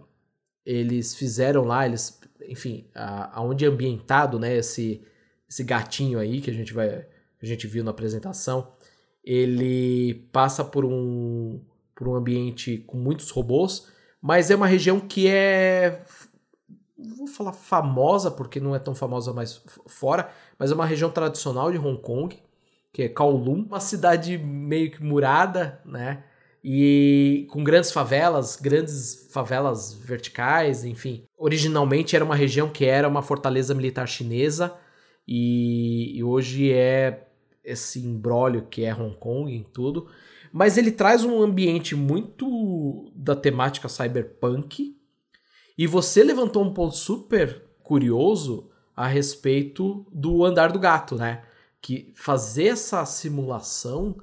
eles 0.65 1.15
fizeram 1.15 1.65
lá, 1.65 1.87
eles, 1.87 2.21
enfim, 2.49 2.89
aonde 3.33 3.65
é 3.65 3.69
ambientado 3.69 4.39
né, 4.39 4.57
esse, 4.57 5.03
esse 5.49 5.65
gatinho 5.65 6.19
aí 6.19 6.41
que 6.41 6.51
a 6.51 6.55
gente 6.55 6.73
vai 6.73 7.07
a 7.43 7.47
gente 7.47 7.67
viu 7.67 7.83
na 7.83 7.91
apresentação, 7.91 8.71
ele 9.25 10.29
passa 10.31 10.63
por 10.63 10.85
um, 10.85 11.59
por 11.95 12.07
um 12.07 12.15
ambiente 12.15 12.77
com 12.87 12.99
muitos 12.99 13.31
robôs 13.31 13.91
mas 14.21 14.51
é 14.51 14.57
uma 14.57 14.67
região 14.67 15.01
que 15.01 15.29
é 15.29 16.03
vou 17.17 17.27
falar 17.27 17.55
famosa 17.55 18.31
porque 18.31 18.61
não 18.61 18.75
é 18.75 18.79
tão 18.79 18.95
famosa 18.95 19.33
mais 19.33 19.63
fora, 19.87 20.31
mas 20.59 20.71
é 20.71 20.75
uma 20.75 20.85
região 20.85 21.11
tradicional 21.11 21.73
de 21.73 21.79
Hong 21.79 22.01
Kong, 22.03 22.39
que 22.93 23.05
é 23.05 23.09
Kowloon, 23.09 23.65
uma 23.65 23.81
cidade 23.81 24.37
meio 24.37 24.91
que 24.91 25.03
murada, 25.03 25.81
né? 25.85 26.25
E 26.63 27.47
com 27.51 27.65
grandes 27.65 27.91
favelas, 27.91 28.57
grandes 28.57 29.29
favelas 29.33 29.95
verticais, 29.95 30.85
enfim. 30.85 31.25
Originalmente 31.37 32.15
era 32.15 32.25
uma 32.25 32.37
região 32.37 32.69
que 32.69 32.85
era 32.85 33.09
uma 33.09 33.23
fortaleza 33.23 33.75
militar 33.75 34.07
chinesa 34.07 34.77
e, 35.27 36.19
e 36.19 36.23
hoje 36.23 36.73
é 36.73 37.27
esse 37.65 38.01
embrólio 38.01 38.67
que 38.69 38.85
é 38.85 38.95
Hong 38.95 39.17
Kong 39.17 39.55
em 39.55 39.63
tudo. 39.63 40.09
Mas 40.53 40.77
ele 40.77 40.91
traz 40.91 41.25
um 41.25 41.41
ambiente 41.41 41.95
muito 41.95 43.11
da 43.15 43.37
temática 43.37 43.89
cyberpunk. 43.89 44.97
E 45.79 45.87
você 45.87 46.23
levantou 46.25 46.65
um 46.65 46.75
ponto 46.75 46.97
super 46.97 47.63
curioso 47.83 48.69
a 48.95 49.07
respeito 49.07 50.07
do 50.13 50.45
andar 50.45 50.73
do 50.73 50.79
gato, 50.79 51.15
né? 51.15 51.43
Que 51.81 52.13
fazer 52.15 52.67
essa 52.67 53.05
simulação 53.07 54.17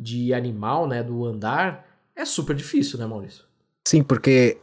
de 0.00 0.32
animal, 0.32 0.88
né, 0.88 1.02
do 1.02 1.26
andar, 1.26 1.86
é 2.16 2.24
super 2.24 2.56
difícil, 2.56 2.98
né, 2.98 3.06
Maurício? 3.06 3.44
Sim, 3.86 4.02
porque 4.02 4.58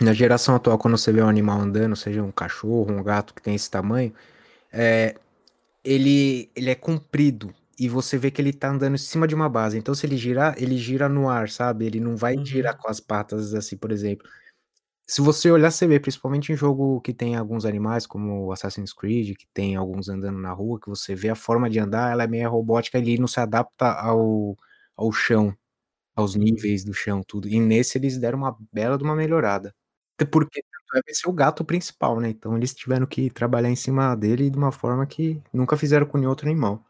na 0.00 0.12
geração 0.12 0.54
atual, 0.56 0.76
quando 0.78 0.98
você 0.98 1.12
vê 1.12 1.22
um 1.22 1.28
animal 1.28 1.60
andando, 1.60 1.94
seja 1.94 2.22
um 2.22 2.32
cachorro, 2.32 2.90
um 2.92 3.02
gato 3.02 3.32
que 3.34 3.42
tem 3.42 3.54
esse 3.54 3.70
tamanho, 3.70 4.12
é, 4.72 5.14
ele, 5.84 6.50
ele 6.56 6.70
é 6.70 6.74
comprido 6.74 7.54
e 7.78 7.88
você 7.88 8.18
vê 8.18 8.30
que 8.30 8.42
ele 8.42 8.52
tá 8.52 8.70
andando 8.70 8.94
em 8.94 8.98
cima 8.98 9.26
de 9.26 9.34
uma 9.34 9.48
base. 9.48 9.78
Então, 9.78 9.94
se 9.94 10.06
ele 10.06 10.16
girar, 10.16 10.54
ele 10.58 10.76
gira 10.76 11.08
no 11.08 11.28
ar, 11.28 11.48
sabe? 11.48 11.86
Ele 11.86 12.00
não 12.00 12.16
vai 12.16 12.36
Uhum. 12.36 12.44
girar 12.44 12.76
com 12.76 12.88
as 12.88 13.00
patas 13.00 13.54
assim, 13.54 13.76
por 13.76 13.90
exemplo. 13.92 14.28
Se 15.10 15.20
você 15.20 15.50
olhar, 15.50 15.72
você 15.72 15.88
vê, 15.88 15.98
principalmente 15.98 16.52
em 16.52 16.56
jogo 16.56 17.00
que 17.00 17.12
tem 17.12 17.34
alguns 17.34 17.64
animais, 17.64 18.06
como 18.06 18.52
Assassin's 18.52 18.92
Creed, 18.92 19.36
que 19.36 19.44
tem 19.52 19.74
alguns 19.74 20.08
andando 20.08 20.38
na 20.38 20.52
rua, 20.52 20.78
que 20.78 20.88
você 20.88 21.16
vê 21.16 21.28
a 21.28 21.34
forma 21.34 21.68
de 21.68 21.80
andar, 21.80 22.12
ela 22.12 22.22
é 22.22 22.28
meio 22.28 22.48
robótica, 22.48 22.96
ele 22.96 23.18
não 23.18 23.26
se 23.26 23.40
adapta 23.40 23.90
ao, 23.90 24.56
ao 24.96 25.10
chão, 25.10 25.52
aos 26.14 26.36
níveis 26.36 26.84
do 26.84 26.94
chão, 26.94 27.24
tudo. 27.26 27.48
E 27.48 27.58
nesse 27.58 27.98
eles 27.98 28.18
deram 28.18 28.38
uma 28.38 28.56
bela 28.72 28.96
de 28.96 29.02
uma 29.02 29.16
melhorada. 29.16 29.74
Até 30.14 30.24
porque 30.24 30.62
vai 30.92 31.02
ser 31.08 31.28
o 31.28 31.32
gato 31.32 31.64
principal, 31.64 32.20
né? 32.20 32.28
Então 32.28 32.56
eles 32.56 32.72
tiveram 32.72 33.04
que 33.04 33.30
trabalhar 33.30 33.68
em 33.68 33.74
cima 33.74 34.14
dele 34.14 34.48
de 34.48 34.56
uma 34.56 34.70
forma 34.70 35.04
que 35.06 35.42
nunca 35.52 35.76
fizeram 35.76 36.06
com 36.06 36.18
nenhum 36.18 36.30
outro 36.30 36.48
animal. 36.48 36.86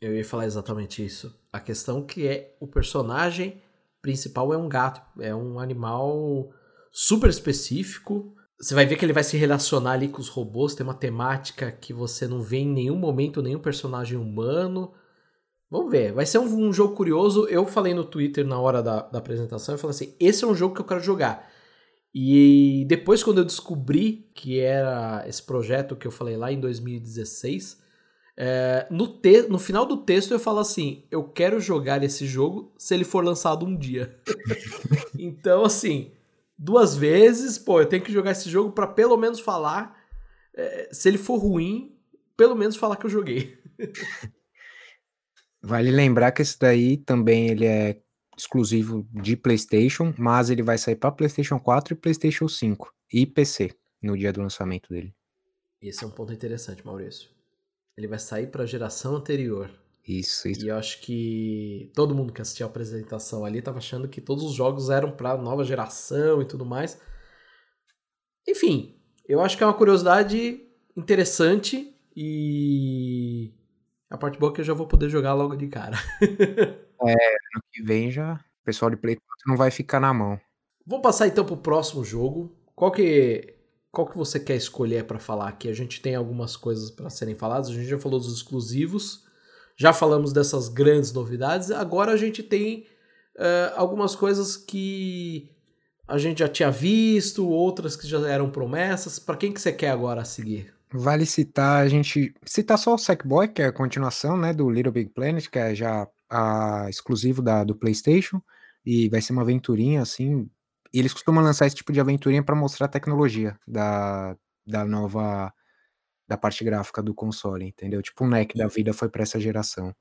Eu 0.00 0.16
ia 0.16 0.24
falar 0.24 0.46
exatamente 0.46 1.04
isso. 1.04 1.38
A 1.52 1.60
questão 1.60 2.06
que 2.06 2.26
é 2.26 2.56
o 2.58 2.66
personagem 2.66 3.60
principal 4.00 4.54
é 4.54 4.56
um 4.56 4.66
gato, 4.66 5.02
é 5.20 5.34
um 5.34 5.60
animal 5.60 6.54
super 6.90 7.30
específico. 7.30 8.34
Você 8.58 8.74
vai 8.74 8.84
ver 8.84 8.96
que 8.96 9.04
ele 9.04 9.12
vai 9.12 9.24
se 9.24 9.36
relacionar 9.36 9.92
ali 9.92 10.08
com 10.08 10.20
os 10.20 10.28
robôs, 10.28 10.74
tem 10.74 10.84
uma 10.84 10.94
temática 10.94 11.72
que 11.72 11.92
você 11.92 12.26
não 12.26 12.42
vê 12.42 12.58
em 12.58 12.68
nenhum 12.68 12.96
momento 12.96 13.42
nenhum 13.42 13.60
personagem 13.60 14.18
humano. 14.18 14.92
Vamos 15.70 15.90
ver, 15.90 16.12
vai 16.12 16.26
ser 16.26 16.38
um, 16.38 16.68
um 16.68 16.72
jogo 16.72 16.94
curioso. 16.94 17.46
Eu 17.46 17.64
falei 17.64 17.94
no 17.94 18.04
Twitter 18.04 18.46
na 18.46 18.58
hora 18.58 18.82
da, 18.82 19.02
da 19.02 19.18
apresentação, 19.18 19.74
eu 19.74 19.78
falei 19.78 19.94
assim, 19.94 20.14
esse 20.18 20.44
é 20.44 20.46
um 20.46 20.54
jogo 20.54 20.74
que 20.74 20.80
eu 20.80 20.86
quero 20.86 21.00
jogar. 21.00 21.48
E 22.14 22.84
depois 22.88 23.22
quando 23.22 23.38
eu 23.38 23.44
descobri 23.44 24.28
que 24.34 24.58
era 24.58 25.24
esse 25.28 25.42
projeto 25.42 25.94
que 25.94 26.06
eu 26.06 26.10
falei 26.10 26.36
lá 26.36 26.50
em 26.52 26.58
2016, 26.58 27.80
é, 28.36 28.86
no, 28.90 29.06
te 29.06 29.42
no 29.42 29.58
final 29.58 29.86
do 29.86 29.98
texto 29.98 30.32
eu 30.32 30.38
falo 30.38 30.58
assim: 30.58 31.04
eu 31.10 31.22
quero 31.24 31.60
jogar 31.60 32.02
esse 32.02 32.26
jogo 32.26 32.74
se 32.76 32.94
ele 32.94 33.04
for 33.04 33.24
lançado 33.24 33.64
um 33.64 33.76
dia. 33.76 34.18
então, 35.18 35.64
assim, 35.64 36.10
duas 36.60 36.94
vezes, 36.94 37.56
pô, 37.56 37.80
eu 37.80 37.86
tenho 37.86 38.04
que 38.04 38.12
jogar 38.12 38.32
esse 38.32 38.50
jogo 38.50 38.72
para 38.72 38.86
pelo 38.86 39.16
menos 39.16 39.40
falar. 39.40 39.98
É, 40.54 40.90
se 40.92 41.08
ele 41.08 41.16
for 41.16 41.38
ruim, 41.38 41.98
pelo 42.36 42.54
menos 42.54 42.76
falar 42.76 42.96
que 42.96 43.06
eu 43.06 43.10
joguei. 43.10 43.58
Vale 45.62 45.90
lembrar 45.90 46.32
que 46.32 46.42
esse 46.42 46.58
daí 46.58 46.98
também 46.98 47.48
ele 47.48 47.64
é 47.64 48.00
exclusivo 48.36 49.06
de 49.10 49.36
PlayStation, 49.36 50.14
mas 50.18 50.50
ele 50.50 50.62
vai 50.62 50.76
sair 50.76 50.96
para 50.96 51.12
PlayStation 51.12 51.58
4 51.58 51.94
e 51.94 51.96
PlayStation 51.96 52.48
5 52.48 52.94
e 53.12 53.26
PC 53.26 53.74
no 54.02 54.16
dia 54.16 54.32
do 54.32 54.40
lançamento 54.40 54.88
dele. 54.90 55.14
Esse 55.80 56.04
é 56.04 56.06
um 56.06 56.10
ponto 56.10 56.32
interessante, 56.32 56.84
Maurício. 56.84 57.30
Ele 57.96 58.06
vai 58.06 58.18
sair 58.18 58.46
para 58.46 58.62
a 58.62 58.66
geração 58.66 59.16
anterior. 59.16 59.70
Isso, 60.18 60.48
isso. 60.48 60.64
E 60.64 60.68
eu 60.68 60.76
acho 60.76 61.00
que 61.00 61.92
todo 61.94 62.14
mundo 62.14 62.32
que 62.32 62.42
assistiu 62.42 62.66
a 62.66 62.68
apresentação 62.68 63.44
ali 63.44 63.60
estava 63.60 63.78
achando 63.78 64.08
que 64.08 64.20
todos 64.20 64.42
os 64.42 64.54
jogos 64.54 64.90
eram 64.90 65.12
para 65.12 65.36
nova 65.36 65.64
geração 65.64 66.42
e 66.42 66.44
tudo 66.44 66.66
mais. 66.66 67.00
Enfim, 68.48 68.98
eu 69.28 69.40
acho 69.40 69.56
que 69.56 69.62
é 69.62 69.66
uma 69.66 69.74
curiosidade 69.74 70.60
interessante 70.96 71.94
e 72.16 73.54
a 74.10 74.18
parte 74.18 74.36
boa 74.36 74.50
é 74.50 74.54
que 74.56 74.60
eu 74.62 74.64
já 74.64 74.74
vou 74.74 74.88
poder 74.88 75.08
jogar 75.08 75.34
logo 75.34 75.54
de 75.54 75.68
cara. 75.68 75.96
é, 76.20 77.12
ano 77.12 77.62
que 77.72 77.80
vem 77.82 78.10
já 78.10 78.34
o 78.62 78.64
pessoal 78.64 78.90
de 78.90 78.96
Play 78.96 79.14
4 79.14 79.26
não 79.46 79.56
vai 79.56 79.70
ficar 79.70 80.00
na 80.00 80.12
mão. 80.12 80.40
Vamos 80.84 81.02
passar 81.02 81.28
então 81.28 81.44
pro 81.44 81.56
próximo 81.56 82.02
jogo. 82.04 82.52
Qual 82.74 82.90
que 82.90 83.56
qual 83.92 84.08
que 84.08 84.16
você 84.16 84.38
quer 84.40 84.56
escolher 84.56 85.04
para 85.04 85.18
falar 85.18 85.48
aqui? 85.48 85.68
A 85.68 85.72
gente 85.72 86.00
tem 86.00 86.14
algumas 86.14 86.56
coisas 86.56 86.90
para 86.90 87.10
serem 87.10 87.36
faladas. 87.36 87.68
A 87.68 87.74
gente 87.74 87.86
já 87.86 87.98
falou 87.98 88.18
dos 88.18 88.32
exclusivos, 88.32 89.24
já 89.80 89.94
falamos 89.94 90.30
dessas 90.30 90.68
grandes 90.68 91.10
novidades. 91.10 91.70
Agora 91.70 92.12
a 92.12 92.16
gente 92.18 92.42
tem 92.42 92.86
uh, 93.34 93.72
algumas 93.76 94.14
coisas 94.14 94.54
que 94.54 95.50
a 96.06 96.18
gente 96.18 96.40
já 96.40 96.48
tinha 96.48 96.70
visto, 96.70 97.48
outras 97.48 97.96
que 97.96 98.06
já 98.06 98.18
eram 98.28 98.50
promessas. 98.50 99.18
Para 99.18 99.38
quem 99.38 99.50
que 99.50 99.58
você 99.58 99.72
quer 99.72 99.88
agora 99.88 100.22
seguir? 100.22 100.70
Vale 100.92 101.24
citar 101.24 101.82
a 101.82 101.88
gente 101.88 102.34
citar 102.44 102.78
só 102.78 102.94
o 102.94 102.98
Sackboy, 102.98 103.48
que 103.48 103.62
é 103.62 103.66
a 103.68 103.72
continuação, 103.72 104.36
né, 104.36 104.52
do 104.52 104.68
Little 104.68 104.92
Big 104.92 105.14
Planet, 105.14 105.48
que 105.48 105.58
é 105.58 105.74
já 105.74 106.06
a, 106.28 106.86
exclusivo 106.90 107.40
da, 107.40 107.64
do 107.64 107.74
PlayStation 107.74 108.38
e 108.84 109.08
vai 109.08 109.22
ser 109.22 109.32
uma 109.32 109.42
aventurinha 109.42 110.02
assim 110.02 110.46
e 110.92 110.98
eles 110.98 111.14
costumam 111.14 111.42
lançar 111.42 111.66
esse 111.66 111.76
tipo 111.76 111.92
de 111.92 112.00
aventurinha 112.00 112.42
para 112.42 112.54
mostrar 112.54 112.84
a 112.84 112.90
tecnologia 112.90 113.56
da, 113.66 114.36
da 114.66 114.84
nova 114.84 115.50
da 116.30 116.36
parte 116.36 116.62
gráfica 116.62 117.02
do 117.02 117.12
console, 117.12 117.66
entendeu? 117.66 118.00
Tipo, 118.00 118.24
o 118.24 118.28
NEC 118.28 118.56
da 118.56 118.68
vida 118.68 118.92
foi 118.92 119.08
para 119.08 119.24
essa 119.24 119.40
geração. 119.40 119.92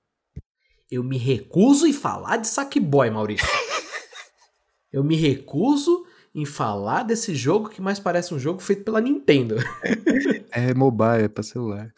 Eu 0.89 1.03
me 1.03 1.17
recuso 1.17 1.87
em 1.87 1.93
falar 1.93 2.37
de 2.37 2.47
Sackboy, 2.47 3.09
Maurício. 3.09 3.47
Eu 4.93 5.03
me 5.03 5.15
recuso 5.15 6.05
em 6.33 6.45
falar 6.45 7.03
desse 7.03 7.35
jogo 7.35 7.69
que 7.69 7.81
mais 7.81 7.99
parece 7.99 8.33
um 8.33 8.39
jogo 8.39 8.59
feito 8.59 8.83
pela 8.83 9.01
Nintendo. 9.01 9.55
é 10.51 10.73
mobile, 10.73 11.23
é 11.23 11.27
para 11.27 11.43
celular. 11.43 11.93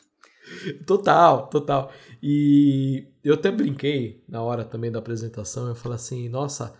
Total, 0.86 1.48
total. 1.48 1.92
E 2.22 3.08
eu 3.24 3.34
até 3.36 3.50
brinquei 3.50 4.22
na 4.28 4.42
hora 4.42 4.66
também 4.66 4.92
da 4.92 5.00
apresentação, 5.00 5.70
eu 5.70 5.76
falei 5.76 5.96
assim, 5.96 6.28
nossa, 6.28 6.74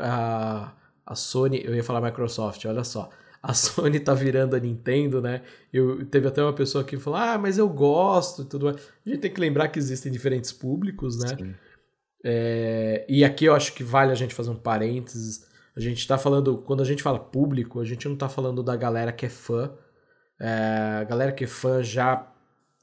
a, 0.00 0.72
a 1.04 1.14
Sony, 1.14 1.62
eu 1.62 1.74
ia 1.74 1.84
falar 1.84 2.00
Microsoft, 2.00 2.64
olha 2.64 2.84
só. 2.84 3.10
A 3.44 3.52
Sony 3.52 4.00
tá 4.00 4.14
virando 4.14 4.56
a 4.56 4.58
Nintendo, 4.58 5.20
né? 5.20 5.42
Eu, 5.70 6.06
teve 6.06 6.26
até 6.26 6.42
uma 6.42 6.54
pessoa 6.54 6.82
que 6.82 6.96
falou: 6.96 7.18
Ah, 7.18 7.36
mas 7.36 7.58
eu 7.58 7.68
gosto 7.68 8.40
e 8.40 8.44
tudo 8.46 8.64
mais. 8.64 8.76
A 8.76 9.10
gente 9.10 9.20
tem 9.20 9.30
que 9.30 9.38
lembrar 9.38 9.68
que 9.68 9.78
existem 9.78 10.10
diferentes 10.10 10.50
públicos, 10.50 11.18
né? 11.18 11.54
É, 12.24 13.04
e 13.06 13.22
aqui 13.22 13.44
eu 13.44 13.54
acho 13.54 13.74
que 13.74 13.84
vale 13.84 14.10
a 14.10 14.14
gente 14.14 14.34
fazer 14.34 14.48
um 14.48 14.56
parênteses. 14.56 15.46
A 15.76 15.80
gente 15.80 16.08
tá 16.08 16.16
falando, 16.16 16.56
quando 16.56 16.80
a 16.80 16.86
gente 16.86 17.02
fala 17.02 17.18
público, 17.18 17.80
a 17.80 17.84
gente 17.84 18.08
não 18.08 18.16
tá 18.16 18.30
falando 18.30 18.62
da 18.62 18.74
galera 18.76 19.12
que 19.12 19.26
é 19.26 19.28
fã. 19.28 19.74
É, 20.40 21.00
a 21.02 21.04
galera 21.04 21.30
que 21.30 21.44
é 21.44 21.46
fã 21.46 21.82
já, 21.82 22.32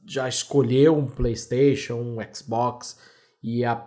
já 0.05 0.29
escolheu 0.29 0.95
um 0.95 1.07
PlayStation, 1.07 1.95
um 1.95 2.17
Xbox, 2.31 2.99
e 3.41 3.65
a, 3.65 3.83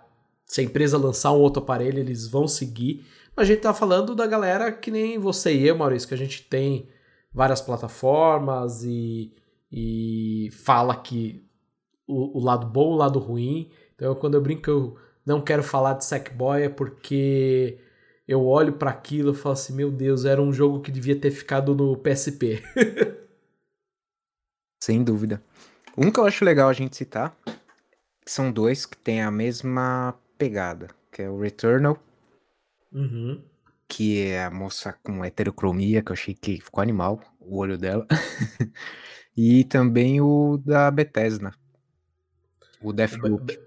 se 0.46 0.60
a 0.60 0.64
empresa 0.64 0.98
lançar 0.98 1.32
um 1.32 1.40
outro 1.40 1.62
aparelho, 1.62 1.98
eles 1.98 2.26
vão 2.28 2.46
seguir. 2.46 3.04
A 3.36 3.44
gente 3.44 3.60
tá 3.60 3.74
falando 3.74 4.14
da 4.14 4.26
galera 4.26 4.70
que 4.70 4.90
nem 4.90 5.18
você 5.18 5.54
e 5.54 5.66
eu, 5.66 5.76
Maurício, 5.76 6.08
que 6.08 6.14
a 6.14 6.18
gente 6.18 6.42
tem 6.42 6.88
várias 7.32 7.60
plataformas 7.60 8.84
e, 8.84 9.32
e 9.70 10.50
fala 10.52 10.94
que 10.94 11.44
o, 12.06 12.38
o 12.38 12.44
lado 12.44 12.66
bom, 12.66 12.92
o 12.92 12.96
lado 12.96 13.18
ruim. 13.18 13.70
Então, 13.94 14.14
quando 14.14 14.34
eu 14.34 14.40
brinco, 14.40 14.70
eu 14.70 14.96
não 15.26 15.40
quero 15.40 15.62
falar 15.62 15.94
de 15.94 16.04
Sackboy 16.04 16.62
é 16.62 16.68
porque 16.68 17.78
eu 18.26 18.44
olho 18.46 18.74
para 18.74 18.90
aquilo 18.90 19.32
e 19.32 19.36
falo 19.36 19.54
assim: 19.54 19.74
meu 19.74 19.90
Deus, 19.90 20.24
era 20.24 20.40
um 20.40 20.52
jogo 20.52 20.80
que 20.80 20.90
devia 20.90 21.18
ter 21.18 21.30
ficado 21.30 21.74
no 21.74 21.96
PSP. 21.96 22.62
Sem 24.82 25.02
dúvida. 25.02 25.42
Um 25.96 26.10
que 26.10 26.20
eu 26.20 26.26
acho 26.26 26.44
legal 26.44 26.68
a 26.68 26.72
gente 26.72 26.96
citar 26.96 27.36
são 28.26 28.50
dois 28.50 28.84
que 28.86 28.96
têm 28.96 29.22
a 29.22 29.30
mesma 29.30 30.14
pegada, 30.36 30.88
que 31.10 31.22
é 31.22 31.30
o 31.30 31.38
Returnal 31.38 31.98
Uhum. 32.94 33.42
Que 33.88 34.22
é 34.22 34.44
a 34.44 34.50
moça 34.50 34.92
com 35.02 35.24
heterocromia, 35.24 36.00
que 36.00 36.10
eu 36.10 36.14
achei 36.14 36.32
que 36.32 36.60
ficou 36.60 36.80
animal, 36.80 37.20
o 37.40 37.58
olho 37.58 37.76
dela. 37.76 38.06
e 39.36 39.64
também 39.64 40.20
o 40.20 40.56
da 40.64 40.90
Bethesda. 40.90 41.52
O 42.80 42.92
Deathloop. 42.92 43.58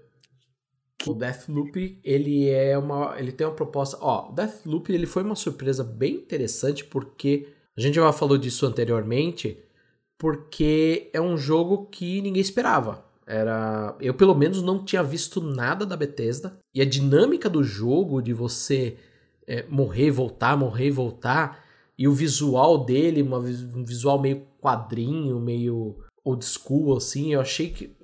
O 1.06 1.14
Deathloop, 1.14 2.00
ele 2.02 2.48
é 2.48 2.76
uma. 2.76 3.16
Ele 3.18 3.30
tem 3.30 3.46
uma 3.46 3.54
proposta. 3.54 3.98
Ó, 4.00 4.30
o 4.30 4.32
Deathloop 4.32 4.92
ele 4.92 5.06
foi 5.06 5.22
uma 5.22 5.36
surpresa 5.36 5.84
bem 5.84 6.14
interessante, 6.14 6.84
porque. 6.84 7.52
A 7.76 7.80
gente 7.80 7.94
já 7.94 8.12
falou 8.12 8.36
disso 8.36 8.66
anteriormente, 8.66 9.62
porque 10.18 11.10
é 11.12 11.20
um 11.20 11.36
jogo 11.36 11.86
que 11.86 12.20
ninguém 12.20 12.42
esperava. 12.42 13.07
Era. 13.28 13.94
Eu, 14.00 14.14
pelo 14.14 14.34
menos, 14.34 14.62
não 14.62 14.82
tinha 14.82 15.02
visto 15.02 15.42
nada 15.42 15.84
da 15.84 15.94
Bethesda. 15.94 16.58
E 16.74 16.80
a 16.80 16.84
dinâmica 16.86 17.50
do 17.50 17.62
jogo, 17.62 18.22
de 18.22 18.32
você 18.32 18.96
é, 19.46 19.66
morrer, 19.68 20.10
voltar, 20.10 20.56
morrer, 20.56 20.90
voltar. 20.90 21.62
E 21.98 22.08
o 22.08 22.12
visual 22.12 22.86
dele, 22.86 23.20
uma, 23.20 23.36
um 23.38 23.84
visual 23.84 24.18
meio 24.18 24.46
quadrinho, 24.62 25.38
meio 25.38 25.98
old 26.24 26.42
school, 26.42 26.96
assim, 26.96 27.34
eu 27.34 27.40
achei 27.42 27.68
que. 27.68 27.94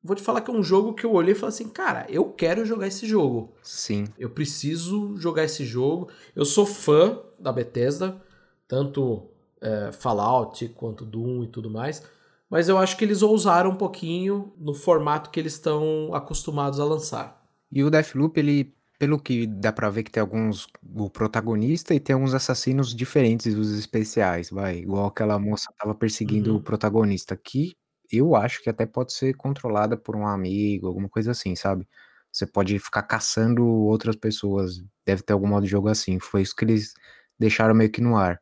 Vou 0.00 0.14
te 0.14 0.22
falar 0.22 0.42
que 0.42 0.50
é 0.50 0.54
um 0.54 0.62
jogo 0.62 0.94
que 0.94 1.04
eu 1.04 1.12
olhei 1.12 1.32
e 1.32 1.34
falei 1.34 1.54
assim, 1.54 1.68
cara, 1.68 2.06
eu 2.08 2.26
quero 2.26 2.64
jogar 2.64 2.86
esse 2.86 3.04
jogo. 3.04 3.52
Sim. 3.64 4.04
Eu 4.16 4.30
preciso 4.30 5.16
jogar 5.16 5.42
esse 5.42 5.64
jogo. 5.64 6.08
Eu 6.36 6.44
sou 6.44 6.64
fã 6.64 7.20
da 7.36 7.50
Bethesda, 7.50 8.22
tanto 8.68 9.26
é, 9.60 9.90
Fallout 9.90 10.68
quanto 10.68 11.04
Doom 11.04 11.42
e 11.42 11.48
tudo 11.48 11.68
mais. 11.68 12.04
Mas 12.50 12.68
eu 12.68 12.78
acho 12.78 12.96
que 12.96 13.04
eles 13.04 13.22
ousaram 13.22 13.70
um 13.70 13.76
pouquinho 13.76 14.52
no 14.56 14.74
formato 14.74 15.30
que 15.30 15.38
eles 15.38 15.54
estão 15.54 16.14
acostumados 16.14 16.80
a 16.80 16.84
lançar. 16.84 17.44
E 17.70 17.84
o 17.84 17.90
Deathloop, 17.90 18.38
ele 18.38 18.74
pelo 18.98 19.18
que 19.18 19.46
dá 19.46 19.72
pra 19.72 19.88
ver 19.88 20.02
que 20.02 20.10
tem 20.10 20.20
alguns. 20.20 20.66
O 20.96 21.08
protagonista 21.08 21.94
e 21.94 22.00
tem 22.00 22.14
alguns 22.14 22.34
assassinos 22.34 22.94
diferentes 22.94 23.54
dos 23.54 23.78
especiais, 23.78 24.50
vai. 24.50 24.78
Igual 24.78 25.06
aquela 25.06 25.38
moça 25.38 25.72
tava 25.78 25.94
perseguindo 25.94 26.50
uhum. 26.50 26.56
o 26.56 26.62
protagonista. 26.62 27.34
Aqui, 27.34 27.76
eu 28.10 28.34
acho 28.34 28.62
que 28.62 28.68
até 28.68 28.84
pode 28.86 29.12
ser 29.12 29.34
controlada 29.34 29.96
por 29.96 30.16
um 30.16 30.26
amigo, 30.26 30.88
alguma 30.88 31.08
coisa 31.08 31.30
assim, 31.30 31.54
sabe? 31.54 31.86
Você 32.32 32.46
pode 32.46 32.78
ficar 32.78 33.02
caçando 33.04 33.64
outras 33.64 34.16
pessoas. 34.16 34.82
Deve 35.06 35.22
ter 35.22 35.32
algum 35.32 35.46
modo 35.46 35.64
de 35.64 35.70
jogo 35.70 35.88
assim. 35.88 36.18
Foi 36.18 36.42
isso 36.42 36.56
que 36.56 36.64
eles 36.64 36.92
deixaram 37.38 37.74
meio 37.74 37.90
que 37.90 38.00
no 38.00 38.16
ar. 38.16 38.40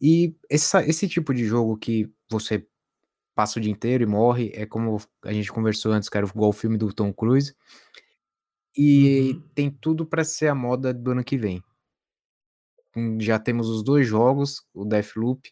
E 0.00 0.34
essa, 0.50 0.84
esse 0.84 1.08
tipo 1.08 1.32
de 1.32 1.44
jogo 1.44 1.76
que 1.76 2.10
você 2.28 2.66
passa 3.42 3.58
o 3.58 3.62
dia 3.62 3.72
inteiro 3.72 4.04
e 4.04 4.06
morre, 4.06 4.52
é 4.54 4.64
como 4.64 4.98
a 5.24 5.32
gente 5.32 5.50
conversou 5.50 5.90
antes, 5.90 6.08
que 6.08 6.16
era 6.16 6.24
igual 6.24 6.50
o 6.50 6.52
filme 6.52 6.78
do 6.78 6.92
Tom 6.92 7.12
Cruise. 7.12 7.52
E 8.76 9.32
Uhum. 9.32 9.42
tem 9.52 9.68
tudo 9.68 10.06
para 10.06 10.22
ser 10.22 10.46
a 10.46 10.54
moda 10.54 10.94
do 10.94 11.10
ano 11.10 11.24
que 11.24 11.36
vem. 11.36 11.60
Hum, 12.96 13.18
já 13.20 13.40
temos 13.40 13.68
os 13.68 13.82
dois 13.82 14.06
jogos, 14.06 14.64
o 14.72 14.84
Deathloop 14.84 15.50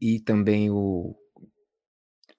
e 0.00 0.18
também 0.18 0.70
o, 0.70 1.14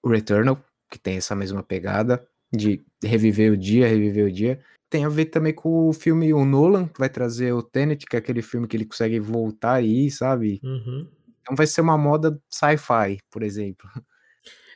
o 0.02 0.08
Returnal, 0.10 0.62
que 0.90 0.98
tem 0.98 1.16
essa 1.16 1.34
mesma 1.34 1.62
pegada 1.62 2.28
de 2.52 2.84
reviver 3.02 3.50
o 3.50 3.56
dia, 3.56 3.88
reviver 3.88 4.26
o 4.26 4.32
dia. 4.32 4.62
Tem 4.90 5.06
a 5.06 5.08
ver 5.08 5.26
também 5.26 5.54
com 5.54 5.88
o 5.88 5.92
filme 5.94 6.34
O 6.34 6.44
Nolan, 6.44 6.86
que 6.86 7.00
vai 7.00 7.08
trazer 7.08 7.54
o 7.54 7.62
Tenet, 7.62 8.04
que 8.04 8.14
é 8.14 8.18
aquele 8.18 8.42
filme 8.42 8.68
que 8.68 8.76
ele 8.76 8.84
consegue 8.84 9.18
voltar 9.18 9.76
aí, 9.76 10.10
sabe? 10.10 10.60
Uhum. 10.62 11.08
Então 11.40 11.56
vai 11.56 11.66
ser 11.66 11.80
uma 11.80 11.96
moda 11.96 12.38
sci-fi, 12.50 13.18
por 13.30 13.42
exemplo. 13.42 13.88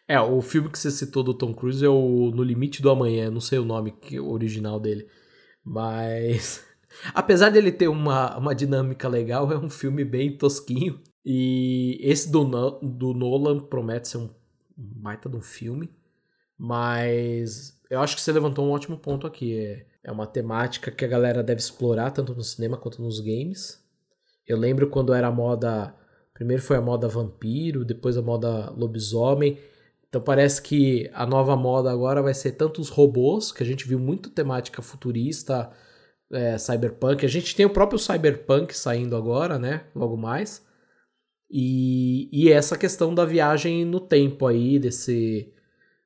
É, 0.08 0.18
o 0.18 0.40
filme 0.40 0.70
que 0.70 0.78
você 0.78 0.90
citou 0.90 1.22
do 1.22 1.34
Tom 1.34 1.52
Cruise 1.52 1.84
é 1.84 1.88
o 1.88 2.30
No 2.34 2.42
Limite 2.42 2.80
do 2.80 2.88
Amanhã, 2.88 3.30
não 3.30 3.42
sei 3.42 3.58
o 3.58 3.64
nome 3.64 3.94
original 4.22 4.80
dele. 4.80 5.06
Mas. 5.62 6.66
Apesar 7.14 7.50
dele 7.50 7.70
ter 7.70 7.88
uma, 7.88 8.36
uma 8.38 8.54
dinâmica 8.54 9.06
legal, 9.06 9.52
é 9.52 9.58
um 9.58 9.68
filme 9.68 10.06
bem 10.06 10.36
tosquinho. 10.36 10.98
E 11.22 11.98
esse 12.00 12.32
do, 12.32 12.42
do 12.80 13.12
Nolan 13.12 13.60
promete 13.60 14.08
ser 14.08 14.16
um 14.16 14.30
baita 14.74 15.28
de 15.28 15.36
um 15.36 15.42
filme. 15.42 15.90
Mas 16.56 17.78
eu 17.90 18.00
acho 18.00 18.16
que 18.16 18.22
você 18.22 18.32
levantou 18.32 18.66
um 18.66 18.70
ótimo 18.70 18.96
ponto 18.96 19.26
aqui. 19.26 19.58
É, 19.58 19.86
é 20.04 20.10
uma 20.10 20.26
temática 20.26 20.90
que 20.90 21.04
a 21.04 21.08
galera 21.08 21.42
deve 21.42 21.60
explorar, 21.60 22.12
tanto 22.12 22.34
no 22.34 22.42
cinema 22.42 22.78
quanto 22.78 23.02
nos 23.02 23.20
games. 23.20 23.84
Eu 24.46 24.56
lembro 24.56 24.88
quando 24.88 25.12
era 25.12 25.26
a 25.28 25.32
moda. 25.32 25.94
Primeiro 26.32 26.62
foi 26.62 26.78
a 26.78 26.80
moda 26.80 27.08
vampiro, 27.08 27.84
depois 27.84 28.16
a 28.16 28.22
moda 28.22 28.70
lobisomem. 28.70 29.58
Então 30.08 30.20
parece 30.22 30.62
que 30.62 31.10
a 31.12 31.26
nova 31.26 31.54
moda 31.54 31.90
agora 31.90 32.22
vai 32.22 32.32
ser 32.32 32.52
tanto 32.52 32.80
os 32.80 32.88
robôs, 32.88 33.52
que 33.52 33.62
a 33.62 33.66
gente 33.66 33.86
viu 33.86 33.98
muito 33.98 34.30
temática 34.30 34.80
futurista, 34.80 35.70
é, 36.32 36.56
cyberpunk. 36.58 37.24
A 37.24 37.28
gente 37.28 37.54
tem 37.54 37.66
o 37.66 37.70
próprio 37.70 37.98
cyberpunk 37.98 38.76
saindo 38.76 39.16
agora, 39.16 39.58
né? 39.58 39.84
Logo 39.94 40.16
mais. 40.16 40.66
E, 41.50 42.28
e 42.32 42.50
essa 42.50 42.76
questão 42.76 43.14
da 43.14 43.24
viagem 43.24 43.84
no 43.84 44.00
tempo 44.00 44.46
aí, 44.46 44.78
desse, 44.78 45.52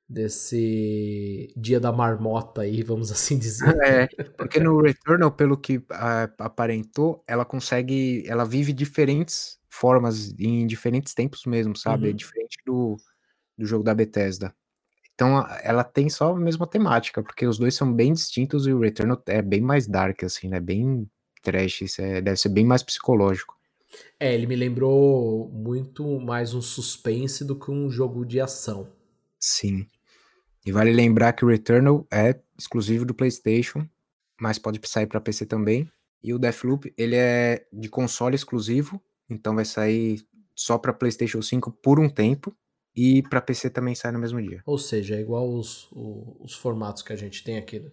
desse 0.08 1.52
dia 1.56 1.80
da 1.80 1.92
marmota 1.92 2.62
aí, 2.62 2.82
vamos 2.82 3.10
assim 3.12 3.38
dizer. 3.38 3.76
É, 3.84 4.06
porque 4.36 4.60
no 4.60 4.80
Returnal, 4.80 5.32
pelo 5.32 5.56
que 5.56 5.82
a, 5.90 6.24
aparentou, 6.38 7.22
ela 7.26 7.44
consegue, 7.44 8.24
ela 8.26 8.44
vive 8.44 8.72
diferentes 8.72 9.60
formas, 9.68 10.34
em 10.38 10.66
diferentes 10.66 11.14
tempos 11.14 11.44
mesmo, 11.46 11.76
sabe? 11.76 12.04
É 12.04 12.08
Uhum. 12.08 12.14
É 12.14 12.16
diferente 12.16 12.58
do, 12.66 12.96
do 13.56 13.66
jogo 13.66 13.84
da 13.84 13.94
Bethesda. 13.94 14.54
Então 15.14 15.46
ela 15.62 15.84
tem 15.84 16.08
só 16.08 16.34
a 16.34 16.38
mesma 16.38 16.66
temática, 16.66 17.22
porque 17.22 17.46
os 17.46 17.58
dois 17.58 17.74
são 17.74 17.92
bem 17.92 18.12
distintos 18.12 18.66
e 18.66 18.72
o 18.72 18.80
Returnal 18.80 19.22
é 19.26 19.42
bem 19.42 19.60
mais 19.60 19.86
dark, 19.86 20.24
assim, 20.24 20.48
né? 20.48 20.58
Bem 20.58 21.08
trash, 21.42 21.82
isso 21.82 22.00
é, 22.00 22.20
deve 22.20 22.36
ser 22.36 22.48
bem 22.48 22.64
mais 22.64 22.82
psicológico. 22.82 23.56
É, 24.18 24.34
ele 24.34 24.46
me 24.46 24.56
lembrou 24.56 25.50
muito 25.50 26.18
mais 26.20 26.54
um 26.54 26.62
suspense 26.62 27.44
do 27.44 27.58
que 27.58 27.70
um 27.70 27.90
jogo 27.90 28.24
de 28.24 28.40
ação. 28.40 28.88
Sim. 29.38 29.86
E 30.64 30.72
vale 30.72 30.92
lembrar 30.92 31.32
que 31.34 31.44
o 31.44 31.48
Returnal 31.48 32.06
é 32.10 32.40
exclusivo 32.58 33.04
do 33.04 33.14
PlayStation, 33.14 33.86
mas 34.40 34.58
pode 34.58 34.80
sair 34.88 35.06
para 35.06 35.20
PC 35.20 35.44
também. 35.44 35.90
E 36.22 36.32
o 36.32 36.38
Deathloop, 36.38 36.92
ele 36.96 37.16
é 37.16 37.66
de 37.72 37.88
console 37.88 38.36
exclusivo, 38.36 39.02
então 39.28 39.54
vai 39.54 39.64
sair 39.64 40.24
só 40.54 40.78
para 40.78 40.92
PlayStation 40.92 41.42
5 41.42 41.70
por 41.70 41.98
um 41.98 42.08
tempo 42.08 42.56
e 42.94 43.22
para 43.22 43.40
PC 43.40 43.70
também 43.70 43.94
sai 43.94 44.12
no 44.12 44.18
mesmo 44.18 44.40
dia. 44.40 44.62
Ou 44.66 44.78
seja, 44.78 45.16
é 45.16 45.20
igual 45.20 45.52
os, 45.52 45.90
os, 45.92 46.52
os 46.52 46.54
formatos 46.54 47.02
que 47.02 47.12
a 47.12 47.16
gente 47.16 47.42
tem 47.42 47.58
aqui. 47.58 47.80
Né? 47.80 47.90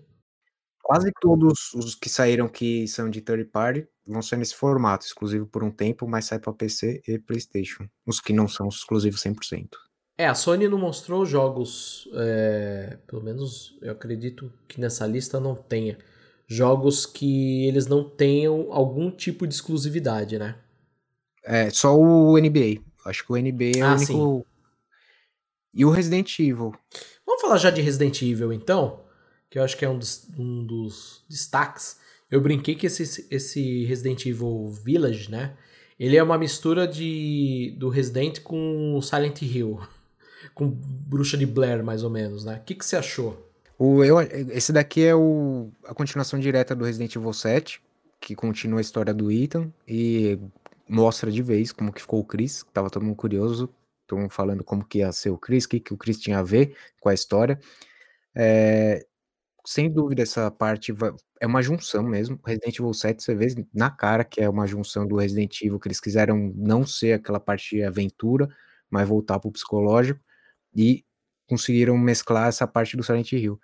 Quase 0.81 1.11
todos 1.21 1.73
os 1.75 1.95
que 1.95 2.09
saíram 2.09 2.47
que 2.47 2.87
são 2.87 3.09
de 3.09 3.21
third 3.21 3.45
party 3.45 3.87
vão 4.05 4.21
ser 4.21 4.37
nesse 4.37 4.55
formato, 4.55 5.05
exclusivo 5.05 5.45
por 5.45 5.63
um 5.63 5.71
tempo, 5.71 6.07
mas 6.07 6.25
sai 6.25 6.39
para 6.39 6.51
PC 6.51 7.01
e 7.07 7.19
PlayStation. 7.19 7.87
Os 8.05 8.19
que 8.19 8.33
não 8.33 8.47
são 8.47 8.67
exclusivos 8.67 9.21
100%. 9.21 9.67
É, 10.17 10.27
a 10.27 10.33
Sony 10.35 10.67
não 10.67 10.77
mostrou 10.77 11.25
jogos, 11.25 12.09
é, 12.13 12.97
pelo 13.07 13.23
menos 13.23 13.77
eu 13.81 13.91
acredito 13.93 14.51
que 14.67 14.81
nessa 14.81 15.07
lista 15.07 15.39
não 15.39 15.55
tenha, 15.55 15.97
jogos 16.45 17.05
que 17.05 17.65
eles 17.65 17.85
não 17.85 18.03
tenham 18.03 18.67
algum 18.73 19.11
tipo 19.11 19.47
de 19.47 19.53
exclusividade, 19.53 20.37
né? 20.37 20.57
É, 21.43 21.69
só 21.69 21.95
o 21.97 22.37
NBA. 22.37 22.81
Acho 23.05 23.25
que 23.25 23.31
o 23.31 23.37
NBA 23.37 23.77
é 23.77 23.81
ah, 23.81 23.93
o 23.93 23.95
único. 23.95 24.05
Sim. 24.05 24.43
E 25.73 25.85
o 25.85 25.89
Resident 25.89 26.39
Evil. 26.39 26.73
Vamos 27.25 27.41
falar 27.41 27.57
já 27.57 27.69
de 27.69 27.81
Resident 27.81 28.21
Evil 28.21 28.51
então, 28.51 29.01
que 29.49 29.59
eu 29.59 29.63
acho 29.63 29.77
que 29.77 29.85
é 29.85 29.89
um 29.89 29.97
dos, 29.97 30.27
um 30.37 30.65
dos 30.65 31.23
destaques. 31.29 31.97
Eu 32.29 32.41
brinquei 32.41 32.75
que 32.75 32.87
esse, 32.87 33.27
esse 33.29 33.85
Resident 33.85 34.25
Evil 34.25 34.69
Village, 34.83 35.29
né? 35.31 35.55
Ele 35.99 36.15
é 36.15 36.23
uma 36.23 36.37
mistura 36.37 36.87
de 36.87 37.75
do 37.77 37.89
Resident 37.89 38.41
com 38.41 38.99
Silent 39.01 39.41
Hill 39.41 39.79
com 40.55 40.67
Bruxa 40.67 41.37
de 41.37 41.45
Blair, 41.45 41.83
mais 41.83 42.03
ou 42.03 42.09
menos, 42.09 42.45
né? 42.45 42.57
O 42.57 42.63
que, 42.63 42.75
que 42.75 42.85
você 42.85 42.95
achou? 42.95 43.49
O, 43.77 44.03
eu, 44.03 44.19
esse 44.21 44.73
daqui 44.73 45.05
é 45.05 45.15
o, 45.15 45.69
a 45.85 45.93
continuação 45.93 46.39
direta 46.39 46.75
do 46.75 46.83
Resident 46.83 47.15
Evil 47.15 47.31
7, 47.31 47.81
que 48.19 48.35
continua 48.35 48.79
a 48.79 48.81
história 48.81 49.13
do 49.13 49.31
Ethan 49.31 49.71
e 49.87 50.37
mostra 50.87 51.31
de 51.31 51.41
vez 51.41 51.71
como 51.71 51.93
que 51.93 52.01
ficou 52.01 52.19
o 52.19 52.25
Chris, 52.25 52.63
que 52.63 52.71
tava 52.71 52.89
todo 52.89 53.05
mundo 53.05 53.15
curioso, 53.15 53.69
mundo 54.17 54.29
falando 54.29 54.63
como 54.63 54.85
que 54.85 54.99
ia 54.99 55.11
ser 55.11 55.29
o 55.29 55.37
Chris, 55.37 55.65
o 55.65 55.69
que, 55.69 55.79
que 55.79 55.93
o 55.93 55.97
Chris 55.97 56.19
tinha 56.19 56.39
a 56.39 56.43
ver 56.43 56.75
com 56.99 57.09
a 57.09 57.13
história. 57.13 57.59
É, 58.35 59.05
sem 59.65 59.91
dúvida, 59.91 60.23
essa 60.23 60.49
parte 60.51 60.91
vai, 60.91 61.11
é 61.39 61.47
uma 61.47 61.61
junção 61.61 62.03
mesmo. 62.03 62.39
Resident 62.45 62.79
Evil 62.79 62.93
7, 62.93 63.23
você 63.23 63.35
vê 63.35 63.47
na 63.73 63.89
cara 63.91 64.23
que 64.23 64.41
é 64.41 64.49
uma 64.49 64.65
junção 64.67 65.07
do 65.07 65.17
Resident 65.17 65.61
Evil, 65.61 65.79
que 65.79 65.87
eles 65.87 65.99
quiseram 65.99 66.51
não 66.55 66.85
ser 66.85 67.13
aquela 67.13 67.39
parte 67.39 67.75
de 67.75 67.83
aventura, 67.83 68.49
mas 68.89 69.07
voltar 69.07 69.39
pro 69.39 69.51
psicológico 69.51 70.19
e 70.75 71.05
conseguiram 71.47 71.97
mesclar 71.97 72.47
essa 72.47 72.67
parte 72.67 72.97
do 72.97 73.03
Silent 73.03 73.31
Hill. 73.33 73.59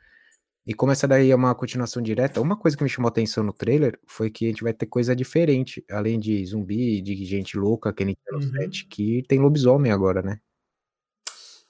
E 0.65 0.73
como 0.73 0.91
essa 0.91 1.08
daí 1.08 1.30
é 1.30 1.36
uma 1.36 1.54
continuação 1.54 2.01
direta, 2.01 2.41
uma 2.41 2.58
coisa 2.58 2.75
que 2.75 2.84
me 2.84 2.89
chamou 2.89 3.08
a 3.08 3.12
atenção 3.12 3.43
no 3.43 3.54
trailer 3.54 3.99
foi 4.08 4.32
que 4.32 4.45
a 4.45 4.47
gente 4.49 4.63
vai 4.63 4.73
ter 4.73 4.88
coisa 4.88 5.15
diferente, 5.15 5.86
além 5.91 6.19
de 6.19 6.43
zumbi, 6.43 7.01
de 7.01 7.23
gente 7.23 7.56
louca, 7.56 7.93
que 7.93 8.04
nem 8.04 8.17
uhum. 8.32 8.41
7, 8.41 8.88
que 8.88 9.23
tem 9.28 9.39
lobisomem 9.39 9.91
agora, 9.91 10.23
né? 10.23 10.39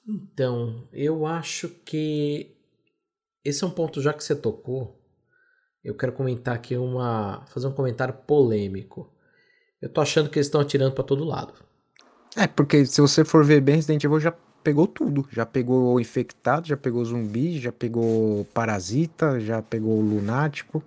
Então, 0.08 0.88
eu 0.92 1.26
acho 1.26 1.68
que 1.84 2.56
esse 3.44 3.62
é 3.64 3.66
um 3.66 3.70
ponto 3.70 4.00
já 4.00 4.14
que 4.14 4.24
você 4.24 4.34
tocou. 4.34 4.98
Eu 5.84 5.94
quero 5.94 6.12
comentar 6.12 6.54
aqui 6.54 6.76
uma. 6.76 7.44
fazer 7.48 7.66
um 7.66 7.72
comentário 7.72 8.14
polêmico. 8.14 9.12
Eu 9.80 9.88
tô 9.88 10.00
achando 10.00 10.30
que 10.30 10.38
eles 10.38 10.46
estão 10.46 10.60
atirando 10.60 10.94
para 10.94 11.04
todo 11.04 11.22
lado. 11.22 11.54
É, 12.34 12.46
porque 12.46 12.84
se 12.86 13.00
você 13.00 13.24
for 13.24 13.44
ver 13.44 13.60
bem, 13.60 13.76
Resident 13.76 14.02
Evil 14.02 14.20
já 14.20 14.34
pegou 14.66 14.88
tudo. 14.88 15.28
Já 15.30 15.46
pegou 15.46 15.94
o 15.94 16.00
infectado, 16.00 16.66
já 16.66 16.76
pegou 16.76 17.04
zumbi, 17.04 17.60
já 17.60 17.70
pegou 17.70 18.44
parasita, 18.46 19.38
já 19.38 19.62
pegou 19.62 20.00
lunático. 20.00 20.82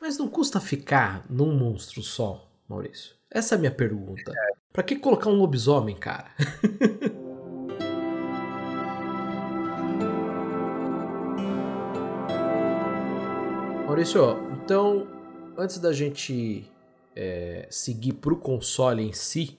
Mas 0.00 0.16
não 0.16 0.28
custa 0.28 0.60
ficar 0.60 1.26
num 1.28 1.52
monstro 1.52 2.00
só, 2.00 2.48
Maurício? 2.68 3.16
Essa 3.28 3.56
é 3.56 3.58
a 3.58 3.58
minha 3.58 3.72
pergunta. 3.72 4.30
É. 4.30 4.52
Pra 4.72 4.84
que 4.84 4.94
colocar 4.94 5.28
um 5.30 5.34
lobisomem, 5.34 5.96
cara? 5.96 6.30
Maurício, 13.84 14.20
então, 14.52 15.08
antes 15.58 15.80
da 15.80 15.92
gente 15.92 16.70
é, 17.16 17.66
seguir 17.68 18.12
pro 18.12 18.36
console 18.36 19.02
em 19.02 19.12
si, 19.12 19.58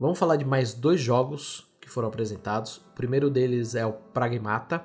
vamos 0.00 0.18
falar 0.18 0.36
de 0.36 0.46
mais 0.46 0.72
dois 0.72 0.98
jogos 0.98 1.70
foram 1.92 2.08
apresentados. 2.08 2.78
O 2.78 2.94
primeiro 2.94 3.30
deles 3.30 3.74
é 3.74 3.86
o 3.86 3.92
Pragmata. 3.92 4.84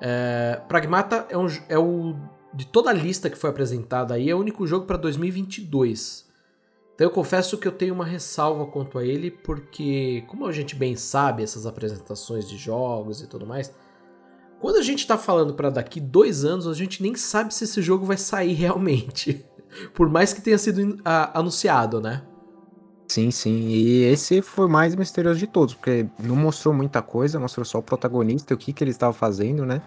É, 0.00 0.60
Pragmata 0.68 1.26
é, 1.30 1.38
um, 1.38 1.46
é 1.68 1.78
o 1.78 2.14
de 2.54 2.66
toda 2.66 2.90
a 2.90 2.92
lista 2.92 3.28
que 3.28 3.36
foi 3.36 3.50
apresentada 3.50 4.14
aí 4.14 4.30
é 4.30 4.34
o 4.34 4.38
único 4.38 4.66
jogo 4.66 4.86
para 4.86 4.96
2022. 4.96 6.24
Então 6.94 7.06
eu 7.06 7.10
confesso 7.10 7.58
que 7.58 7.66
eu 7.66 7.72
tenho 7.72 7.92
uma 7.92 8.04
ressalva 8.04 8.66
quanto 8.66 8.98
a 8.98 9.04
ele, 9.04 9.30
porque 9.30 10.24
como 10.28 10.46
a 10.46 10.52
gente 10.52 10.76
bem 10.76 10.94
sabe 10.94 11.42
essas 11.42 11.66
apresentações 11.66 12.48
de 12.48 12.56
jogos 12.56 13.20
e 13.20 13.26
tudo 13.26 13.44
mais, 13.44 13.74
quando 14.60 14.76
a 14.76 14.82
gente 14.82 15.00
está 15.00 15.18
falando 15.18 15.54
para 15.54 15.70
daqui 15.70 16.00
dois 16.00 16.44
anos, 16.44 16.68
a 16.68 16.74
gente 16.74 17.02
nem 17.02 17.16
sabe 17.16 17.52
se 17.52 17.64
esse 17.64 17.82
jogo 17.82 18.06
vai 18.06 18.16
sair 18.16 18.54
realmente, 18.54 19.44
por 19.92 20.08
mais 20.08 20.32
que 20.32 20.40
tenha 20.40 20.58
sido 20.58 21.00
anunciado, 21.04 22.00
né? 22.00 22.22
Sim, 23.14 23.30
sim. 23.30 23.68
E 23.68 24.02
esse 24.06 24.42
foi 24.42 24.66
mais 24.68 24.96
misterioso 24.96 25.38
de 25.38 25.46
todos, 25.46 25.72
porque 25.74 26.04
não 26.18 26.34
mostrou 26.34 26.74
muita 26.74 27.00
coisa, 27.00 27.38
mostrou 27.38 27.64
só 27.64 27.78
o 27.78 27.82
protagonista, 27.82 28.52
o 28.52 28.56
que, 28.58 28.72
que 28.72 28.82
ele 28.82 28.90
estava 28.90 29.12
fazendo, 29.12 29.64
né? 29.64 29.80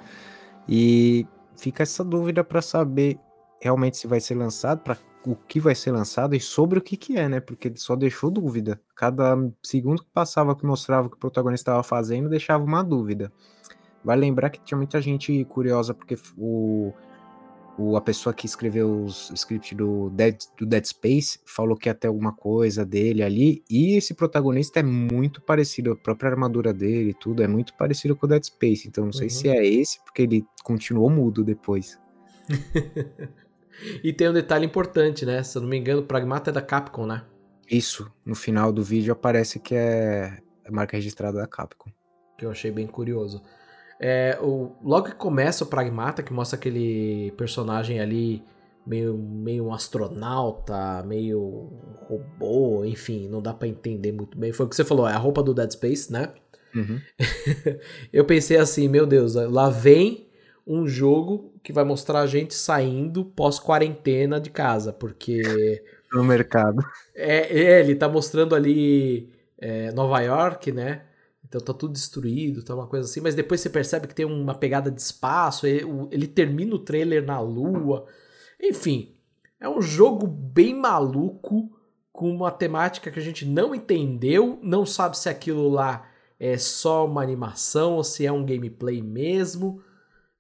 E 0.66 1.28
fica 1.58 1.84
essa 1.84 2.06
dúvida 2.06 2.42
para 2.42 2.62
saber 2.62 3.20
realmente 3.62 3.98
se 3.98 4.08
vai 4.08 4.22
ser 4.22 4.36
lançado, 4.36 4.80
para 4.82 4.98
o 5.26 5.36
que 5.36 5.60
vai 5.60 5.76
ser 5.76 5.92
lançado 5.92 6.36
e 6.36 6.40
sobre 6.40 6.80
o 6.80 6.82
que, 6.82 6.96
que 6.96 7.18
é, 7.18 7.28
né? 7.28 7.42
Porque 7.42 7.68
ele 7.68 7.78
só 7.78 7.98
deixou 7.98 8.32
dúvida. 8.32 8.80
Cada 8.96 9.36
segundo 9.62 10.04
que 10.04 10.10
passava 10.14 10.56
que 10.56 10.66
mostrava 10.66 11.08
o 11.08 11.10
que 11.10 11.18
o 11.18 11.20
protagonista 11.20 11.72
estava 11.72 11.84
fazendo 11.84 12.30
deixava 12.30 12.64
uma 12.64 12.82
dúvida. 12.82 13.30
Vai 14.06 14.16
lembrar 14.16 14.52
que 14.52 14.62
tinha 14.62 14.78
muita 14.78 15.02
gente 15.02 15.44
curiosa 15.46 15.94
porque 15.94 16.16
o 16.38 16.94
o, 17.78 17.96
a 17.96 18.02
pessoa 18.02 18.34
que 18.34 18.46
escreveu 18.46 19.04
os 19.04 19.30
script 19.32 19.76
do 19.76 20.10
Dead, 20.10 20.38
do 20.58 20.66
Dead 20.66 20.84
Space 20.86 21.40
falou 21.46 21.78
que 21.78 21.88
ia 21.88 21.94
ter 21.94 22.08
alguma 22.08 22.34
coisa 22.34 22.86
dele 22.86 23.22
ali, 23.22 23.64
e 23.70 23.96
esse 23.96 24.14
protagonista 24.14 24.80
é 24.80 24.84
muito 24.84 25.42
parecido, 25.42 25.92
a 25.92 25.96
própria 25.96 26.32
armadura 26.32 26.74
dele 26.74 27.12
e 27.12 27.14
tudo 27.14 27.44
é 27.44 27.48
muito 27.48 27.74
parecido 27.76 28.16
com 28.16 28.26
o 28.26 28.30
Dead 28.30 28.44
Space, 28.44 28.88
então 28.88 29.06
não 29.06 29.14
sei 29.14 29.30
se 29.30 29.48
uhum. 29.48 29.54
é 29.54 29.66
esse, 29.66 30.04
porque 30.04 30.24
ele 30.24 30.46
continuou 30.64 31.10
mudo 31.10 31.44
depois. 31.44 32.00
e 34.04 34.12
tem 34.12 34.30
um 34.30 34.34
detalhe 34.34 34.66
importante, 34.66 35.26
né? 35.26 35.44
Se 35.44 35.58
eu 35.58 35.62
não 35.62 35.70
me 35.70 35.78
engano, 35.78 36.02
o 36.02 36.06
Pragmata 36.06 36.50
é 36.50 36.54
da 36.54 36.62
Capcom, 36.62 37.06
né? 37.06 37.24
Isso, 37.70 38.10
no 38.26 38.34
final 38.34 38.72
do 38.72 38.82
vídeo 38.84 39.12
aparece 39.12 39.60
que 39.60 39.76
é 39.76 40.42
a 40.66 40.72
marca 40.72 40.96
registrada 40.96 41.38
da 41.38 41.48
Capcom. 41.48 41.92
Que 42.38 42.46
eu 42.46 42.52
achei 42.52 42.72
bem 42.72 42.88
curioso. 42.88 43.42
É, 44.00 44.38
o, 44.42 44.72
logo 44.84 45.08
que 45.08 45.16
começa 45.16 45.64
o 45.64 45.68
Pragmata, 45.68 46.22
que 46.22 46.34
mostra 46.34 46.58
aquele 46.58 47.32
personagem 47.38 48.00
ali 48.00 48.44
meio, 48.86 49.18
meio 49.18 49.66
um 49.66 49.74
astronauta, 49.74 51.04
meio 51.04 51.70
robô, 52.08 52.86
enfim, 52.86 53.28
não 53.28 53.42
dá 53.42 53.54
para 53.54 53.68
entender 53.68 54.12
muito 54.12 54.38
bem. 54.38 54.54
Foi 54.54 54.66
o 54.66 54.70
que 54.70 54.76
você 54.76 54.86
falou, 54.86 55.08
é 55.08 55.14
a 55.14 55.18
roupa 55.18 55.44
do 55.44 55.54
Dead 55.54 55.72
Space, 55.72 56.12
né? 56.12 56.32
Uhum. 56.76 57.00
eu 58.14 58.24
pensei 58.24 58.58
assim, 58.58 58.88
meu 58.88 59.06
Deus, 59.06 59.36
lá 59.36 59.70
vem 59.70 60.28
um 60.66 60.88
jogo 60.88 61.54
que 61.64 61.72
vai 61.72 61.84
mostrar 61.84 62.22
a 62.22 62.28
gente 62.28 62.54
saindo 62.54 63.24
pós-quarentena 63.24 64.40
de 64.40 64.50
casa, 64.50 64.94
porque. 64.94 65.84
No 66.12 66.24
mercado. 66.24 66.84
É, 67.16 67.60
é 67.60 67.80
ele 67.80 67.96
tá 67.96 68.08
mostrando 68.08 68.54
ali 68.54 69.30
é, 69.58 69.92
Nova 69.92 70.20
York, 70.22 70.72
né? 70.72 71.04
Então 71.48 71.62
tá 71.62 71.74
tudo 71.74 71.94
destruído, 71.94 72.62
tá 72.62 72.76
uma 72.76 72.88
coisa 72.88 73.10
assim, 73.10 73.22
mas 73.22 73.34
depois 73.34 73.62
você 73.62 73.70
percebe 73.70 74.08
que 74.08 74.14
tem 74.14 74.26
uma 74.26 74.54
pegada 74.54 74.92
de 74.92 75.02
espaço, 75.02 75.66
ele, 75.66 76.28
termina 76.28 76.76
o 76.76 76.80
trailer 76.80 77.26
na 77.26 77.40
lua. 77.40 78.06
Enfim, 78.62 79.16
é 79.60 79.70
um 79.70 79.82
jogo 79.82 80.28
bem 80.28 80.76
maluco, 80.76 81.74
com 82.12 82.30
uma 82.30 82.52
temática 82.52 83.10
que 83.12 83.20
a 83.20 83.22
gente 83.22 83.46
não 83.46 83.74
entendeu, 83.74 84.60
não 84.62 84.86
sabe 84.86 85.18
se 85.18 85.30
aquilo 85.30 85.70
lá 85.70 86.10
é 86.40 86.58
só 86.58 87.06
uma 87.06 87.22
animação 87.22 87.94
ou 87.94 88.04
se 88.04 88.26
é 88.26 88.32
um 88.32 88.46
gameplay 88.46 89.02
mesmo. 89.02 89.82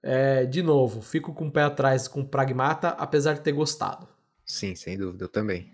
É, 0.03 0.45
de 0.45 0.61
novo, 0.61 1.01
fico 1.01 1.33
com 1.33 1.47
o 1.47 1.51
pé 1.51 1.63
atrás 1.63 2.07
com 2.07 2.25
Pragmata, 2.25 2.89
apesar 2.89 3.35
de 3.35 3.41
ter 3.41 3.51
gostado. 3.51 4.07
Sim, 4.43 4.75
sem 4.75 4.97
dúvida, 4.97 5.25
eu 5.25 5.29
também. 5.29 5.71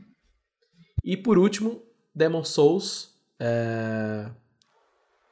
E 1.04 1.18
por 1.18 1.38
último, 1.38 1.82
Demon 2.14 2.44
Souls. 2.44 3.14
É 3.40 4.30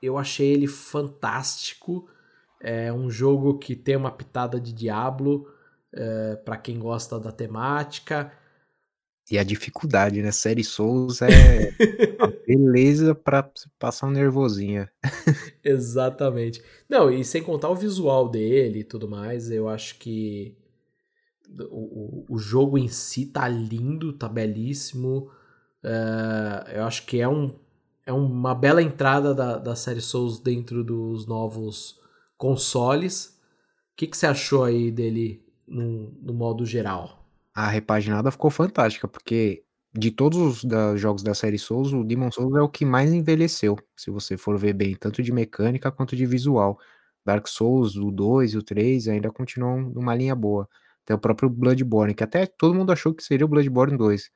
eu 0.02 0.18
achei 0.18 0.52
ele 0.52 0.68
fantástico. 0.68 2.10
É 2.60 2.92
um 2.92 3.10
jogo 3.10 3.58
que 3.58 3.76
tem 3.76 3.96
uma 3.96 4.12
pitada 4.12 4.60
de 4.60 4.74
Diablo 4.74 5.48
é, 5.94 6.36
para 6.38 6.58
quem 6.58 6.80
gosta 6.80 7.20
da 7.20 7.32
temática. 7.32 8.32
E 9.30 9.38
a 9.38 9.44
dificuldade, 9.44 10.22
né? 10.22 10.32
Série 10.32 10.64
Souls 10.64 11.22
é 11.22 11.30
beleza 12.46 13.16
para 13.16 13.50
passar 13.80 14.08
um 14.08 14.12
nervosinho. 14.12 14.88
Exatamente. 15.64 16.62
Não, 16.90 17.10
e 17.10 17.24
sem 17.24 17.42
contar 17.42 17.70
o 17.70 17.76
visual 17.76 18.28
dele 18.28 18.80
e 18.80 18.84
tudo 18.84 19.08
mais, 19.08 19.50
eu 19.50 19.70
acho 19.70 19.98
que 20.00 20.58
o, 21.70 22.26
o, 22.32 22.36
o 22.36 22.38
jogo 22.38 22.78
em 22.78 22.88
si 22.88 23.26
tá 23.26 23.48
lindo, 23.48 24.14
tá 24.14 24.28
belíssimo. 24.28 25.32
É, 25.84 26.78
eu 26.78 26.84
acho 26.84 27.06
que 27.06 27.22
é 27.22 27.28
um 27.28 27.56
é 28.06 28.14
uma 28.14 28.56
bela 28.56 28.82
entrada 28.82 29.34
da, 29.34 29.58
da 29.58 29.76
série 29.76 30.02
Souls 30.02 30.40
dentro 30.40 30.84
dos 30.84 31.26
novos 31.28 32.00
consoles. 32.38 33.40
O 33.94 33.96
que, 33.98 34.08
que 34.08 34.18
você 34.18 34.26
achou 34.26 34.64
aí 34.64 34.92
dele 34.92 35.46
no, 35.68 36.12
no 36.22 36.34
modo 36.34 36.66
geral? 36.66 37.26
A 37.54 37.68
repaginada 37.68 38.32
ficou 38.32 38.50
fantástica, 38.50 39.08
porque 39.08 39.64
de 39.94 40.10
todos 40.10 40.40
os 40.40 40.64
da, 40.64 40.96
jogos 40.96 41.22
da 41.22 41.34
série 41.34 41.60
Souls, 41.60 41.92
o 41.94 42.04
Demon 42.04 42.32
Souls 42.32 42.56
é 42.56 42.62
o 42.62 42.70
que 42.70 42.86
mais 42.86 43.12
envelheceu, 43.12 43.78
se 43.96 44.10
você 44.10 44.38
for 44.38 44.58
ver 44.58 44.74
bem, 44.74 44.96
tanto 44.96 45.22
de 45.22 45.32
mecânica 45.32 45.92
quanto 45.92 46.16
de 46.16 46.26
visual. 46.26 46.80
Dark 47.26 47.48
Souls, 47.48 47.96
o 47.98 48.10
2 48.10 48.54
e 48.54 48.58
o 48.58 48.64
3 48.64 49.08
ainda 49.10 49.30
continuam 49.32 49.82
numa 49.82 50.16
linha 50.16 50.36
boa. 50.36 50.68
Tem 51.06 51.16
o 51.16 51.20
próprio 51.20 51.50
Bloodborne, 51.50 52.16
que 52.16 52.24
até 52.24 52.46
todo 52.46 52.74
mundo 52.74 52.92
achou 52.92 53.14
que 53.14 53.24
seria 53.24 53.46
o 53.46 53.50
Bloodborne 53.50 53.98
2. 53.98 54.32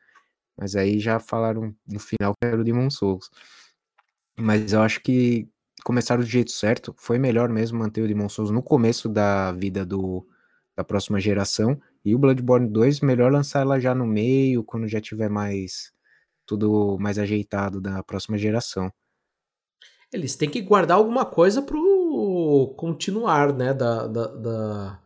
Mas 0.57 0.75
aí 0.75 0.99
já 0.99 1.19
falaram 1.19 1.75
no 1.87 1.99
final 1.99 2.33
que 2.33 2.47
era 2.47 2.59
o 2.59 2.63
Demon 2.63 2.89
Souls. 2.89 3.29
Mas 4.37 4.73
eu 4.73 4.81
acho 4.81 5.01
que 5.01 5.47
começaram 5.83 6.21
do 6.21 6.27
jeito 6.27 6.51
certo. 6.51 6.93
Foi 6.97 7.17
melhor 7.17 7.49
mesmo 7.49 7.79
manter 7.79 8.01
o 8.01 8.07
Demon 8.07 8.29
Souls 8.29 8.51
no 8.51 8.63
começo 8.63 9.09
da 9.09 9.51
vida 9.51 9.85
do, 9.85 10.25
da 10.75 10.83
próxima 10.83 11.19
geração. 11.19 11.79
E 12.03 12.15
o 12.15 12.19
Bloodborne 12.19 12.69
2, 12.69 13.01
melhor 13.01 13.31
lançar 13.31 13.61
ela 13.61 13.79
já 13.79 13.93
no 13.95 14.05
meio, 14.05 14.63
quando 14.63 14.87
já 14.87 15.01
tiver 15.01 15.29
mais 15.29 15.93
tudo 16.45 16.97
mais 16.99 17.17
ajeitado 17.17 17.81
da 17.81 18.03
próxima 18.03 18.37
geração. 18.37 18.91
Eles 20.13 20.35
têm 20.35 20.49
que 20.49 20.61
guardar 20.61 20.97
alguma 20.97 21.25
coisa 21.25 21.61
pro 21.61 22.73
continuar, 22.77 23.51
né, 23.53 23.73
da, 23.73 24.07
da, 24.07 24.27
da, 24.27 24.99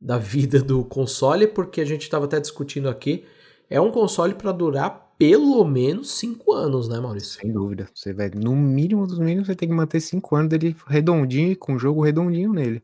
da 0.00 0.18
vida 0.18 0.62
do 0.62 0.84
console, 0.84 1.46
porque 1.46 1.80
a 1.80 1.84
gente 1.84 2.02
estava 2.02 2.26
até 2.26 2.38
discutindo 2.38 2.88
aqui 2.88 3.26
é 3.72 3.80
um 3.80 3.90
console 3.90 4.34
para 4.34 4.52
durar 4.52 5.14
pelo 5.18 5.64
menos 5.64 6.10
5 6.18 6.52
anos, 6.52 6.88
né, 6.88 7.00
Maurício? 7.00 7.40
Sem 7.40 7.50
dúvida. 7.50 7.88
Você 7.94 8.12
vai, 8.12 8.28
no 8.28 8.54
mínimo 8.54 9.06
dos 9.06 9.18
mínimos, 9.18 9.46
você 9.46 9.54
tem 9.54 9.68
que 9.68 9.74
manter 9.74 10.00
5 10.00 10.36
anos 10.36 10.50
dele 10.50 10.76
redondinho, 10.86 11.56
com 11.56 11.74
o 11.74 11.78
jogo 11.78 12.02
redondinho 12.02 12.52
nele. 12.52 12.82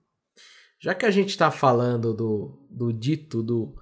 Já 0.81 0.95
que 0.95 1.05
a 1.05 1.11
gente 1.11 1.31
está 1.31 1.51
falando 1.51 2.15
do, 2.15 2.67
do 2.71 2.93
dito, 2.93 3.43
do, 3.43 3.75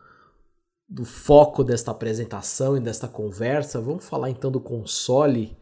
do 0.88 1.04
foco 1.04 1.62
desta 1.62 1.92
apresentação 1.92 2.76
e 2.76 2.80
desta 2.80 3.06
conversa, 3.06 3.80
vamos 3.80 4.04
falar 4.04 4.30
então 4.30 4.50
do 4.50 4.60
console, 4.60 5.56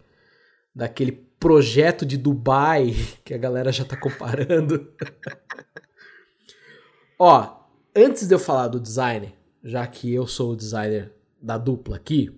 daquele 0.75 1.13
projeto 1.13 2.07
de 2.07 2.17
Dubai 2.17 2.95
que 3.23 3.35
a 3.35 3.39
galera 3.39 3.71
já 3.71 3.83
está 3.83 3.97
comparando. 3.99 4.91
Ó, 7.19 7.67
antes 7.95 8.27
de 8.27 8.35
eu 8.35 8.39
falar 8.39 8.69
do 8.69 8.81
design, 8.81 9.35
já 9.63 9.87
que 9.87 10.15
eu 10.15 10.27
sou 10.27 10.53
o 10.53 10.57
designer 10.57 11.14
da 11.45 11.59
dupla 11.59 11.97
aqui, 11.97 12.35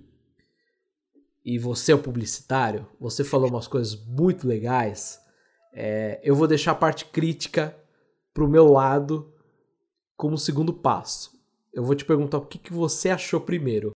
e 1.44 1.58
você 1.60 1.92
é 1.92 1.94
o 1.94 2.02
publicitário, 2.02 2.88
você 2.98 3.22
falou 3.22 3.48
umas 3.48 3.68
coisas 3.68 3.94
muito 4.04 4.48
legais, 4.48 5.20
é, 5.72 6.20
eu 6.24 6.34
vou 6.34 6.48
deixar 6.48 6.72
a 6.72 6.74
parte 6.74 7.04
crítica 7.04 7.76
pro 8.34 8.48
meu 8.48 8.66
lado 8.66 9.32
como 10.16 10.36
segundo 10.36 10.72
passo. 10.74 11.38
Eu 11.72 11.84
vou 11.84 11.94
te 11.94 12.04
perguntar 12.04 12.38
o 12.38 12.46
que, 12.46 12.58
que 12.58 12.72
você 12.72 13.10
achou 13.10 13.40
primeiro. 13.40 13.92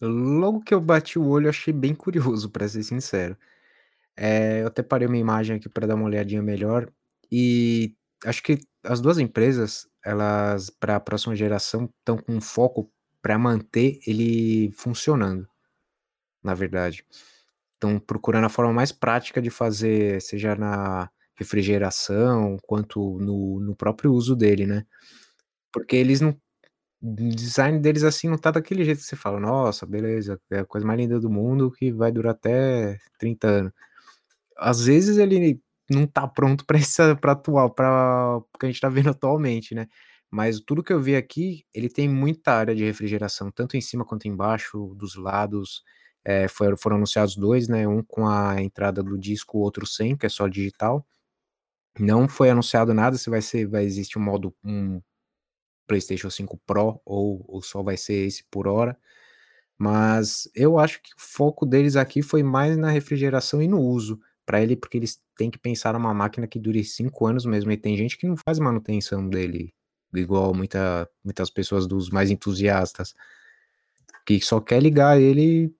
Logo 0.00 0.60
que 0.60 0.74
eu 0.74 0.80
bati 0.80 1.18
o 1.18 1.28
olho, 1.28 1.48
achei 1.48 1.72
bem 1.72 1.94
curioso, 1.94 2.50
para 2.50 2.66
ser 2.66 2.82
sincero. 2.82 3.36
É, 4.16 4.62
eu 4.62 4.66
até 4.66 4.82
parei 4.82 5.06
uma 5.06 5.16
imagem 5.16 5.56
aqui 5.56 5.68
para 5.68 5.86
dar 5.86 5.94
uma 5.94 6.06
olhadinha 6.06 6.42
melhor 6.42 6.90
e 7.30 7.94
acho 8.24 8.42
que 8.42 8.58
as 8.82 9.00
duas 9.00 9.18
empresas, 9.18 9.86
elas 10.04 10.68
para 10.68 10.96
a 10.96 11.00
próxima 11.00 11.36
geração 11.36 11.88
estão 12.00 12.16
com 12.16 12.40
foco 12.40 12.90
para 13.22 13.38
manter 13.38 13.98
ele 14.06 14.70
funcionando, 14.72 15.48
na 16.42 16.54
verdade. 16.54 17.04
Estão 17.74 17.98
procurando 18.00 18.46
a 18.46 18.48
forma 18.50 18.72
mais 18.72 18.92
prática 18.92 19.40
de 19.42 19.50
fazer, 19.50 20.20
seja 20.22 20.54
na 20.56 21.10
refrigeração, 21.36 22.58
quanto 22.62 23.18
no, 23.20 23.60
no 23.60 23.76
próprio 23.76 24.12
uso 24.12 24.34
dele, 24.36 24.66
né? 24.66 24.84
Porque 25.72 25.96
eles 25.96 26.20
não. 26.20 26.36
O 27.02 27.14
design 27.34 27.78
deles 27.80 28.02
assim 28.04 28.28
não 28.28 28.38
tá 28.38 28.50
daquele 28.50 28.84
jeito 28.84 28.98
que 29.00 29.04
você 29.06 29.16
fala, 29.16 29.40
nossa, 29.40 29.86
beleza, 29.86 30.40
é 30.50 30.60
a 30.60 30.64
coisa 30.66 30.86
mais 30.86 30.98
linda 31.00 31.20
do 31.20 31.30
mundo 31.30 31.70
que 31.70 31.92
vai 31.92 32.10
durar 32.12 32.32
até 32.32 32.98
30 33.18 33.48
anos. 33.48 33.72
Às 34.58 34.84
vezes 34.84 35.18
ele 35.18 35.60
não 35.90 36.06
tá 36.06 36.26
pronto 36.28 36.66
para 36.66 36.78
para 37.20 37.32
atual, 37.32 37.70
para 37.70 38.38
o 38.38 38.58
que 38.58 38.66
a 38.66 38.68
gente 38.70 38.80
tá 38.80 38.88
vendo 38.88 39.10
atualmente, 39.10 39.74
né? 39.74 39.88
Mas 40.30 40.60
tudo 40.60 40.82
que 40.82 40.92
eu 40.92 41.00
vi 41.00 41.16
aqui, 41.16 41.64
ele 41.74 41.88
tem 41.88 42.08
muita 42.08 42.52
área 42.52 42.74
de 42.74 42.84
refrigeração, 42.84 43.50
tanto 43.50 43.76
em 43.76 43.80
cima 43.80 44.04
quanto 44.04 44.28
embaixo, 44.28 44.94
dos 44.96 45.16
lados. 45.16 45.82
É, 46.24 46.48
foram, 46.48 46.76
foram 46.76 46.96
anunciados 46.96 47.36
dois, 47.36 47.68
né? 47.68 47.88
Um 47.88 48.02
com 48.02 48.26
a 48.28 48.60
entrada 48.62 49.02
do 49.02 49.18
disco, 49.18 49.58
o 49.58 49.62
outro 49.62 49.86
sem, 49.86 50.16
que 50.16 50.26
é 50.26 50.28
só 50.28 50.46
digital. 50.48 51.06
Não 51.98 52.28
foi 52.28 52.50
anunciado 52.50 52.94
nada 52.94 53.18
se 53.18 53.30
vai 53.30 53.42
ser, 53.42 53.66
vai 53.66 53.84
existir 53.84 54.18
um 54.18 54.22
modo 54.22 54.54
um 54.64 55.00
PlayStation 55.86 56.30
5 56.30 56.58
Pro 56.66 57.00
ou, 57.04 57.44
ou 57.48 57.62
só 57.62 57.82
vai 57.82 57.96
ser 57.96 58.26
esse 58.26 58.44
por 58.50 58.68
hora. 58.68 58.98
Mas 59.78 60.50
eu 60.54 60.78
acho 60.78 61.02
que 61.02 61.10
o 61.12 61.20
foco 61.20 61.66
deles 61.66 61.96
aqui 61.96 62.22
foi 62.22 62.42
mais 62.42 62.76
na 62.76 62.90
refrigeração 62.90 63.62
e 63.62 63.68
no 63.68 63.80
uso 63.80 64.20
para 64.46 64.62
ele, 64.62 64.76
porque 64.76 64.96
eles 64.98 65.20
têm 65.36 65.50
que 65.50 65.58
pensar 65.58 65.92
numa 65.94 66.14
máquina 66.14 66.46
que 66.48 66.58
dure 66.58 66.82
5 66.84 67.26
anos 67.26 67.44
mesmo, 67.46 67.70
e 67.72 67.76
tem 67.76 67.96
gente 67.96 68.18
que 68.18 68.26
não 68.26 68.36
faz 68.36 68.58
manutenção 68.58 69.28
dele, 69.28 69.74
igual 70.14 70.54
muita, 70.54 71.08
muitas 71.24 71.50
pessoas 71.50 71.86
dos 71.86 72.10
mais 72.10 72.30
entusiastas, 72.30 73.14
que 74.26 74.40
só 74.40 74.60
quer 74.60 74.82
ligar 74.82 75.20
ele 75.20 75.74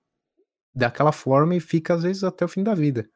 daquela 0.74 1.12
forma 1.12 1.54
e 1.54 1.60
fica 1.60 1.94
às 1.94 2.02
vezes 2.02 2.24
até 2.24 2.44
o 2.44 2.48
fim 2.48 2.62
da 2.62 2.74
vida. 2.74 3.08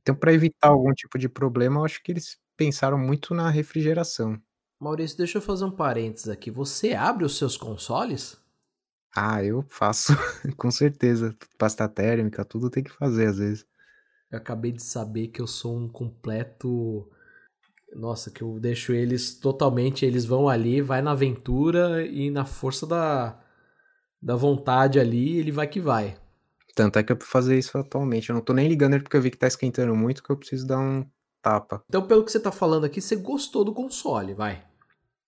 Então, 0.00 0.14
para 0.14 0.32
evitar 0.32 0.68
algum 0.68 0.92
tipo 0.94 1.18
de 1.18 1.28
problema, 1.28 1.80
eu 1.80 1.84
acho 1.84 2.02
que 2.02 2.12
eles 2.12 2.38
pensaram 2.56 2.98
muito 2.98 3.34
na 3.34 3.50
refrigeração. 3.50 4.40
Maurício, 4.80 5.18
deixa 5.18 5.38
eu 5.38 5.42
fazer 5.42 5.64
um 5.64 5.70
parênteses 5.70 6.28
aqui. 6.28 6.50
Você 6.50 6.94
abre 6.94 7.24
os 7.24 7.36
seus 7.36 7.56
consoles? 7.56 8.38
Ah, 9.14 9.42
eu 9.42 9.62
faço, 9.68 10.12
com 10.56 10.70
certeza. 10.70 11.36
Pasta 11.58 11.88
térmica, 11.88 12.44
tudo 12.44 12.70
tem 12.70 12.84
que 12.84 12.90
fazer 12.90 13.26
às 13.26 13.38
vezes. 13.38 13.66
Eu 14.30 14.38
acabei 14.38 14.72
de 14.72 14.82
saber 14.82 15.28
que 15.28 15.40
eu 15.40 15.46
sou 15.46 15.76
um 15.76 15.88
completo. 15.88 17.10
Nossa, 17.94 18.30
que 18.30 18.42
eu 18.42 18.58
deixo 18.60 18.92
eles 18.92 19.38
totalmente. 19.38 20.04
Eles 20.04 20.24
vão 20.24 20.48
ali, 20.48 20.80
vai 20.80 21.02
na 21.02 21.12
aventura 21.12 22.06
e 22.06 22.30
na 22.30 22.44
força 22.44 22.86
da, 22.86 23.40
da 24.20 24.36
vontade 24.36 25.00
ali, 25.00 25.38
ele 25.38 25.50
vai 25.50 25.66
que 25.66 25.80
vai. 25.80 26.16
Tanto 26.74 26.98
é 26.98 27.02
que 27.02 27.10
eu 27.10 27.16
preciso 27.16 27.32
fazer 27.32 27.58
isso 27.58 27.76
atualmente. 27.76 28.30
Eu 28.30 28.34
não 28.34 28.42
tô 28.42 28.52
nem 28.52 28.68
ligando 28.68 28.94
ele 28.94 29.02
porque 29.02 29.16
eu 29.16 29.22
vi 29.22 29.30
que 29.30 29.36
tá 29.36 29.46
esquentando 29.46 29.94
muito 29.96 30.22
que 30.22 30.30
eu 30.30 30.36
preciso 30.36 30.66
dar 30.66 30.78
um 30.78 31.04
tapa. 31.42 31.82
Então, 31.88 32.06
pelo 32.06 32.24
que 32.24 32.30
você 32.30 32.38
tá 32.38 32.52
falando 32.52 32.84
aqui, 32.84 33.00
você 33.00 33.16
gostou 33.16 33.64
do 33.64 33.72
console, 33.72 34.34
vai. 34.34 34.64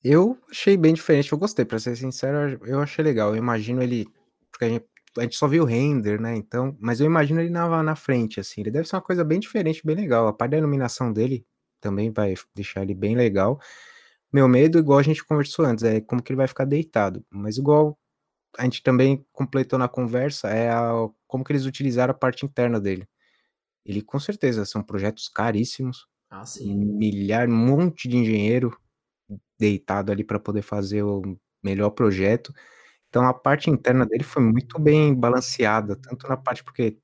Eu 0.02 0.38
achei 0.50 0.76
bem 0.76 0.94
diferente, 0.94 1.30
eu 1.32 1.38
gostei, 1.38 1.64
pra 1.64 1.78
ser 1.78 1.96
sincero, 1.96 2.58
eu 2.64 2.80
achei 2.80 3.04
legal. 3.04 3.30
Eu 3.30 3.36
imagino 3.36 3.82
ele. 3.82 4.06
Porque 4.50 4.64
a 4.64 4.68
gente, 4.68 4.86
a 5.18 5.22
gente 5.22 5.36
só 5.36 5.46
viu 5.46 5.64
o 5.64 5.66
render, 5.66 6.20
né? 6.20 6.36
Então, 6.36 6.76
mas 6.80 7.00
eu 7.00 7.06
imagino 7.06 7.40
ele 7.40 7.50
na, 7.50 7.82
na 7.82 7.96
frente, 7.96 8.40
assim. 8.40 8.60
Ele 8.60 8.70
deve 8.70 8.88
ser 8.88 8.96
uma 8.96 9.02
coisa 9.02 9.24
bem 9.24 9.40
diferente, 9.40 9.84
bem 9.84 9.96
legal. 9.96 10.28
A 10.28 10.32
parte 10.32 10.52
da 10.52 10.58
iluminação 10.58 11.12
dele 11.12 11.44
também 11.80 12.10
vai 12.12 12.34
deixar 12.54 12.82
ele 12.82 12.94
bem 12.94 13.16
legal. 13.16 13.60
Meu 14.32 14.48
medo, 14.48 14.78
igual 14.78 14.98
a 14.98 15.02
gente 15.02 15.24
conversou 15.24 15.64
antes, 15.64 15.84
é 15.84 16.00
como 16.00 16.22
que 16.22 16.32
ele 16.32 16.38
vai 16.38 16.48
ficar 16.48 16.64
deitado. 16.64 17.24
Mas 17.30 17.58
igual 17.58 17.98
a 18.58 18.64
gente 18.64 18.82
também 18.82 19.24
completou 19.32 19.78
na 19.78 19.88
conversa, 19.88 20.48
é 20.50 20.70
a, 20.70 20.92
como 21.28 21.44
que 21.44 21.52
eles 21.52 21.66
utilizaram 21.66 22.12
a 22.12 22.14
parte 22.14 22.46
interna 22.46 22.80
dele. 22.80 23.08
Ele 23.84 24.02
com 24.02 24.18
certeza 24.20 24.64
são 24.64 24.82
projetos 24.82 25.28
caríssimos. 25.28 26.06
Ah, 26.30 26.46
sim. 26.46 26.74
Milhar, 26.76 27.48
um 27.48 27.56
monte 27.56 28.08
de 28.08 28.16
engenheiro 28.18 28.76
deitado 29.58 30.12
ali 30.12 30.24
para 30.24 30.40
poder 30.40 30.62
fazer 30.62 31.02
o 31.02 31.22
melhor 31.62 31.90
projeto. 31.90 32.52
Então 33.08 33.26
a 33.26 33.34
parte 33.34 33.70
interna 33.70 34.06
dele 34.06 34.24
foi 34.24 34.42
muito 34.42 34.80
bem 34.80 35.14
balanceada, 35.14 35.96
tanto 35.96 36.28
na 36.28 36.36
parte 36.36 36.64
porque 36.64 36.98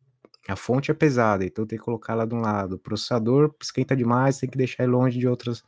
a 0.52 0.56
fonte 0.56 0.90
é 0.90 0.94
pesada, 0.94 1.44
então 1.44 1.66
tem 1.66 1.78
que 1.78 1.84
colocar 1.84 2.14
lá 2.14 2.24
de 2.24 2.34
um 2.34 2.40
lado. 2.40 2.74
O 2.74 2.78
processador 2.78 3.54
esquenta 3.60 3.96
demais, 3.96 4.38
tem 4.38 4.48
que 4.48 4.56
deixar 4.56 4.84
ele 4.84 4.92
longe 4.92 5.18
de 5.18 5.26
outras 5.26 5.62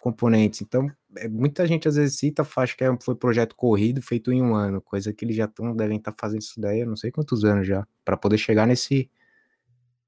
componentes. 0.00 0.60
Então, 0.60 0.90
é, 1.16 1.28
muita 1.28 1.66
gente 1.66 1.88
às 1.88 1.96
vezes 1.96 2.18
cita, 2.18 2.46
acha 2.56 2.76
que 2.76 2.84
é, 2.84 2.96
foi 3.00 3.14
projeto 3.14 3.56
corrido, 3.56 4.02
feito 4.02 4.30
em 4.30 4.42
um 4.42 4.54
ano, 4.54 4.80
coisa 4.80 5.12
que 5.12 5.24
eles 5.24 5.34
já 5.34 5.46
estão, 5.46 5.74
devem 5.74 5.96
estar 5.96 6.12
tá 6.12 6.18
fazendo 6.20 6.42
isso 6.42 6.60
daí, 6.60 6.80
eu 6.80 6.86
não 6.86 6.96
sei 6.96 7.10
quantos 7.10 7.42
anos 7.42 7.66
já, 7.66 7.86
para 8.04 8.16
poder 8.16 8.36
chegar 8.36 8.66
nesse, 8.66 9.10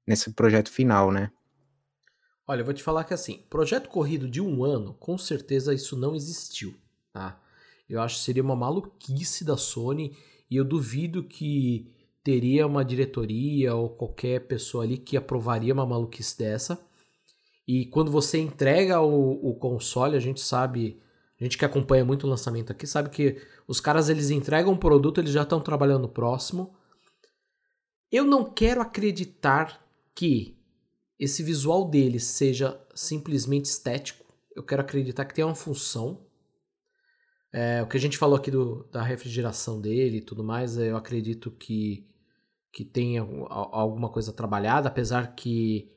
nesse 0.05 0.31
projeto 0.33 0.71
final, 0.71 1.11
né? 1.11 1.31
Olha, 2.47 2.61
eu 2.61 2.65
vou 2.65 2.73
te 2.73 2.83
falar 2.83 3.03
que 3.03 3.13
assim, 3.13 3.43
projeto 3.49 3.89
corrido 3.89 4.29
de 4.29 4.39
um 4.39 4.63
ano, 4.63 4.93
com 4.93 5.17
certeza 5.17 5.73
isso 5.73 5.97
não 5.97 6.15
existiu, 6.15 6.75
tá? 7.11 7.41
Eu 7.89 7.99
acho 7.99 8.17
que 8.17 8.23
seria 8.23 8.43
uma 8.43 8.55
maluquice 8.55 9.43
da 9.43 9.57
Sony 9.57 10.15
e 10.49 10.55
eu 10.55 10.63
duvido 10.63 11.23
que 11.23 11.91
teria 12.27 12.67
uma 12.67 12.83
diretoria 12.83 13.73
ou 13.73 13.89
qualquer 13.89 14.47
pessoa 14.47 14.83
ali 14.83 14.97
que 14.97 15.15
aprovaria 15.15 15.73
uma 15.73 15.85
maluquice 15.85 16.37
dessa. 16.37 16.77
E 17.65 17.85
quando 17.85 18.11
você 18.11 18.37
entrega 18.37 18.99
o, 18.99 19.49
o 19.49 19.55
console, 19.55 20.17
a 20.17 20.19
gente 20.19 20.41
sabe, 20.41 21.01
a 21.39 21.43
gente 21.45 21.57
que 21.57 21.63
acompanha 21.63 22.03
muito 22.03 22.27
o 22.27 22.29
lançamento 22.29 22.69
aqui, 22.69 22.85
sabe 22.85 23.09
que 23.09 23.41
os 23.65 23.79
caras 23.79 24.09
eles 24.09 24.29
entregam 24.29 24.73
um 24.73 24.77
produto, 24.77 25.21
eles 25.21 25.31
já 25.31 25.43
estão 25.43 25.61
trabalhando 25.61 26.01
no 26.01 26.09
próximo. 26.09 26.75
Eu 28.11 28.25
não 28.25 28.43
quero 28.43 28.81
acreditar 28.81 29.81
que 30.13 30.57
esse 31.17 31.41
visual 31.41 31.89
dele 31.89 32.19
seja 32.19 32.77
simplesmente 32.93 33.65
estético. 33.67 34.25
Eu 34.53 34.63
quero 34.63 34.81
acreditar 34.81 35.23
que 35.23 35.33
tem 35.33 35.45
uma 35.45 35.55
função. 35.55 36.27
É, 37.53 37.81
o 37.81 37.87
que 37.87 37.95
a 37.95 38.01
gente 38.01 38.17
falou 38.17 38.35
aqui 38.35 38.51
do, 38.51 38.83
da 38.91 39.01
refrigeração 39.01 39.79
dele 39.79 40.17
e 40.17 40.21
tudo 40.21 40.43
mais, 40.43 40.77
eu 40.77 40.97
acredito 40.97 41.49
que, 41.51 42.05
que 42.77 42.85
tem 42.85 43.17
alguma 43.17 44.07
coisa 44.07 44.31
trabalhada, 44.31 44.87
apesar 44.87 45.33
que 45.33 45.91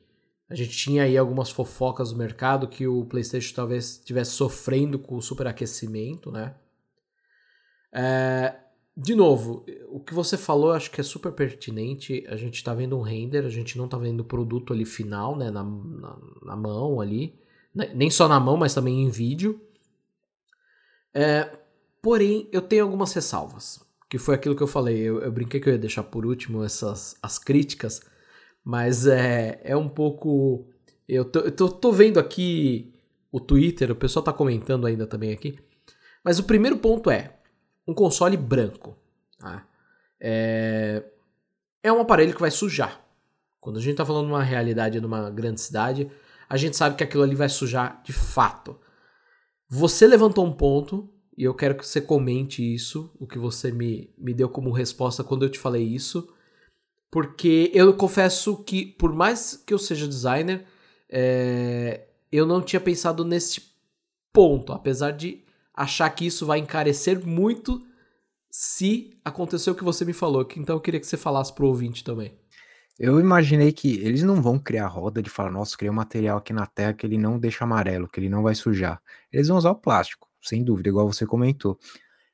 a 0.49 0.55
gente 0.55 0.71
tinha 0.71 1.03
aí 1.03 1.15
algumas 1.15 1.51
fofocas 1.51 2.11
no 2.11 2.17
mercado 2.17 2.67
que 2.67 2.87
o 2.87 3.05
PlayStation 3.05 3.53
talvez 3.53 3.97
estivesse 3.99 4.31
sofrendo 4.31 4.97
com 4.97 5.15
o 5.15 5.21
superaquecimento, 5.21 6.31
né? 6.31 6.55
É, 7.93 8.55
de 8.97 9.13
novo, 9.13 9.63
o 9.89 9.99
que 9.99 10.15
você 10.15 10.35
falou 10.35 10.71
acho 10.71 10.89
que 10.89 10.99
é 10.99 11.03
super 11.03 11.31
pertinente. 11.33 12.25
A 12.27 12.35
gente 12.35 12.55
está 12.55 12.73
vendo 12.73 12.97
um 12.97 13.03
render, 13.03 13.45
a 13.45 13.49
gente 13.49 13.77
não 13.77 13.85
está 13.85 13.99
vendo 13.99 14.21
o 14.21 14.25
produto 14.25 14.73
ali 14.73 14.83
final, 14.83 15.37
né? 15.37 15.51
Na, 15.51 15.63
na, 15.63 16.17
na, 16.41 16.55
mão 16.55 16.99
ali. 16.99 17.39
Né, 17.75 17.91
nem 17.93 18.09
só 18.09 18.27
na 18.27 18.39
mão, 18.39 18.57
mas 18.57 18.73
também 18.73 19.03
em 19.03 19.09
vídeo. 19.11 19.61
É, 21.13 21.59
porém, 22.01 22.49
eu 22.51 22.59
tenho 22.59 22.85
algumas 22.85 23.13
ressalvas. 23.13 23.90
Que 24.11 24.19
foi 24.19 24.35
aquilo 24.35 24.55
que 24.55 24.61
eu 24.61 24.67
falei. 24.67 24.99
Eu, 24.99 25.21
eu 25.21 25.31
brinquei 25.31 25.59
que 25.59 25.67
eu 25.67 25.73
ia 25.73 25.79
deixar 25.79 26.03
por 26.03 26.23
último 26.23 26.63
essas 26.63 27.15
as 27.23 27.39
críticas 27.39 28.01
mas 28.63 29.07
é, 29.07 29.59
é 29.63 29.75
um 29.75 29.89
pouco. 29.89 30.67
Eu 31.07 31.25
tô, 31.25 31.39
eu 31.39 31.51
tô, 31.51 31.69
tô 31.69 31.91
vendo 31.91 32.19
aqui 32.19 32.93
o 33.31 33.39
Twitter, 33.39 33.91
o 33.91 33.95
pessoal 33.95 34.23
tá 34.23 34.31
comentando 34.31 34.85
ainda 34.85 35.07
também 35.07 35.31
aqui. 35.31 35.59
Mas 36.23 36.39
o 36.39 36.43
primeiro 36.43 36.77
ponto 36.77 37.09
é 37.09 37.37
um 37.87 37.93
console 37.93 38.37
branco. 38.37 38.95
Tá? 39.39 39.65
É, 40.19 41.03
é 41.81 41.91
um 41.91 41.99
aparelho 41.99 42.33
que 42.33 42.41
vai 42.41 42.51
sujar. 42.51 43.01
Quando 43.59 43.77
a 43.77 43.81
gente 43.81 43.95
tá 43.95 44.05
falando 44.05 44.27
de 44.27 44.31
uma 44.31 44.43
realidade 44.43 45.01
numa 45.01 45.29
grande 45.29 45.61
cidade, 45.61 46.09
a 46.47 46.57
gente 46.57 46.77
sabe 46.77 46.95
que 46.95 47.03
aquilo 47.03 47.23
ali 47.23 47.35
vai 47.35 47.49
sujar 47.49 48.01
de 48.03 48.13
fato. 48.13 48.79
Você 49.67 50.05
levantou 50.05 50.45
um 50.45 50.51
ponto 50.51 51.09
e 51.41 51.43
eu 51.43 51.55
quero 51.55 51.73
que 51.73 51.83
você 51.83 51.99
comente 51.99 52.61
isso, 52.61 53.11
o 53.19 53.25
que 53.25 53.39
você 53.39 53.71
me, 53.71 54.13
me 54.15 54.31
deu 54.31 54.47
como 54.47 54.69
resposta 54.69 55.23
quando 55.23 55.43
eu 55.43 55.49
te 55.49 55.57
falei 55.57 55.81
isso. 55.81 56.31
Porque 57.09 57.71
eu 57.73 57.91
confesso 57.95 58.63
que, 58.63 58.85
por 58.85 59.11
mais 59.11 59.55
que 59.55 59.73
eu 59.73 59.79
seja 59.79 60.07
designer, 60.07 60.63
é, 61.09 62.05
eu 62.31 62.45
não 62.45 62.61
tinha 62.61 62.79
pensado 62.79 63.25
nesse 63.25 63.59
ponto. 64.31 64.71
Apesar 64.71 65.13
de 65.13 65.43
achar 65.73 66.11
que 66.11 66.27
isso 66.27 66.45
vai 66.45 66.59
encarecer 66.59 67.25
muito 67.25 67.83
se 68.51 69.19
acontecer 69.25 69.71
o 69.71 69.75
que 69.75 69.83
você 69.83 70.05
me 70.05 70.13
falou. 70.13 70.47
Então 70.55 70.75
eu 70.75 70.79
queria 70.79 70.99
que 70.99 71.07
você 71.07 71.17
falasse 71.17 71.51
pro 71.51 71.65
ouvinte 71.65 72.03
também. 72.03 72.37
Eu 72.99 73.19
imaginei 73.19 73.71
que 73.71 73.95
eles 74.05 74.21
não 74.21 74.43
vão 74.43 74.59
criar 74.59 74.85
roda 74.85 75.23
de 75.23 75.29
falar, 75.31 75.49
nossa, 75.49 75.75
criei 75.75 75.89
um 75.89 75.95
material 75.95 76.37
aqui 76.37 76.53
na 76.53 76.67
Terra 76.67 76.93
que 76.93 77.03
ele 77.03 77.17
não 77.17 77.39
deixa 77.39 77.63
amarelo, 77.63 78.07
que 78.07 78.19
ele 78.19 78.29
não 78.29 78.43
vai 78.43 78.53
sujar. 78.53 79.01
Eles 79.33 79.47
vão 79.47 79.57
usar 79.57 79.71
o 79.71 79.75
plástico, 79.75 80.29
sem 80.41 80.63
dúvida, 80.63 80.89
igual 80.89 81.11
você 81.11 81.25
comentou. 81.25 81.77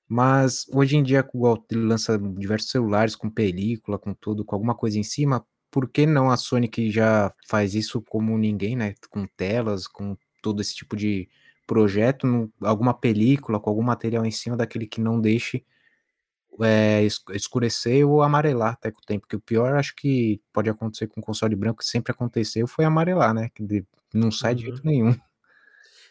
Mas 0.08 0.66
hoje 0.74 0.96
em 0.96 1.04
dia, 1.04 1.28
igual 1.34 1.64
ele 1.70 1.82
lança 1.82 2.18
diversos 2.18 2.72
celulares 2.72 3.16
com 3.16 3.30
película, 3.30 4.00
com 4.00 4.14
tudo, 4.14 4.46
com 4.46 4.56
alguma 4.56 4.74
coisa 4.74 4.98
em 4.98 5.04
cima, 5.04 5.46
por 5.70 5.90
que 5.90 6.06
não 6.06 6.32
a 6.32 6.38
Sony 6.38 6.68
que 6.68 6.90
já 6.90 7.34
faz 7.48 7.76
isso 7.76 8.02
como 8.02 8.38
ninguém, 8.38 8.76
né? 8.76 8.96
Com 9.10 9.28
telas, 9.28 9.88
com 9.88 10.18
todo 10.42 10.62
esse 10.62 10.74
tipo 10.74 10.96
de 10.96 11.30
projeto, 11.66 12.52
alguma 12.62 12.94
película, 12.94 13.60
com 13.60 13.70
algum 13.70 13.84
material 13.84 14.26
em 14.26 14.32
cima 14.32 14.56
daquele 14.56 14.88
que 14.88 15.02
não 15.02 15.20
deixe 15.20 15.66
é, 16.62 17.04
escurecer 17.34 18.08
ou 18.08 18.22
amarelar 18.22 18.74
até 18.74 18.90
com 18.90 19.02
o 19.02 19.06
tempo. 19.06 19.22
Porque 19.22 19.36
o 19.36 19.42
pior, 19.42 19.76
acho 19.76 19.94
que 19.96 20.42
pode 20.54 20.70
acontecer 20.70 21.08
com 21.08 21.20
o 21.20 21.24
console 21.24 21.56
branco, 21.56 21.80
que 21.80 21.86
sempre 21.86 22.12
aconteceu, 22.12 22.66
foi 22.66 22.86
amarelar, 22.86 23.34
né? 23.34 23.50
Que 23.54 23.86
não 24.14 24.32
sai 24.32 24.54
uhum. 24.54 24.58
de 24.58 24.64
jeito 24.64 24.82
nenhum. 24.86 25.16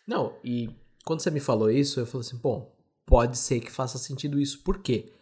Não, 0.07 0.35
e 0.45 0.71
quando 1.07 1.21
você 1.21 1.31
me 1.31 1.39
falou 1.39 1.71
isso, 1.71 2.01
eu 2.01 2.05
falei 2.05 2.27
assim, 2.27 2.37
bom, 2.37 2.77
pode 3.07 3.39
ser 3.39 3.61
que 3.61 3.71
faça 3.71 3.97
sentido 3.97 4.41
isso. 4.41 4.65
Por 4.65 4.83
quê? 4.83 5.13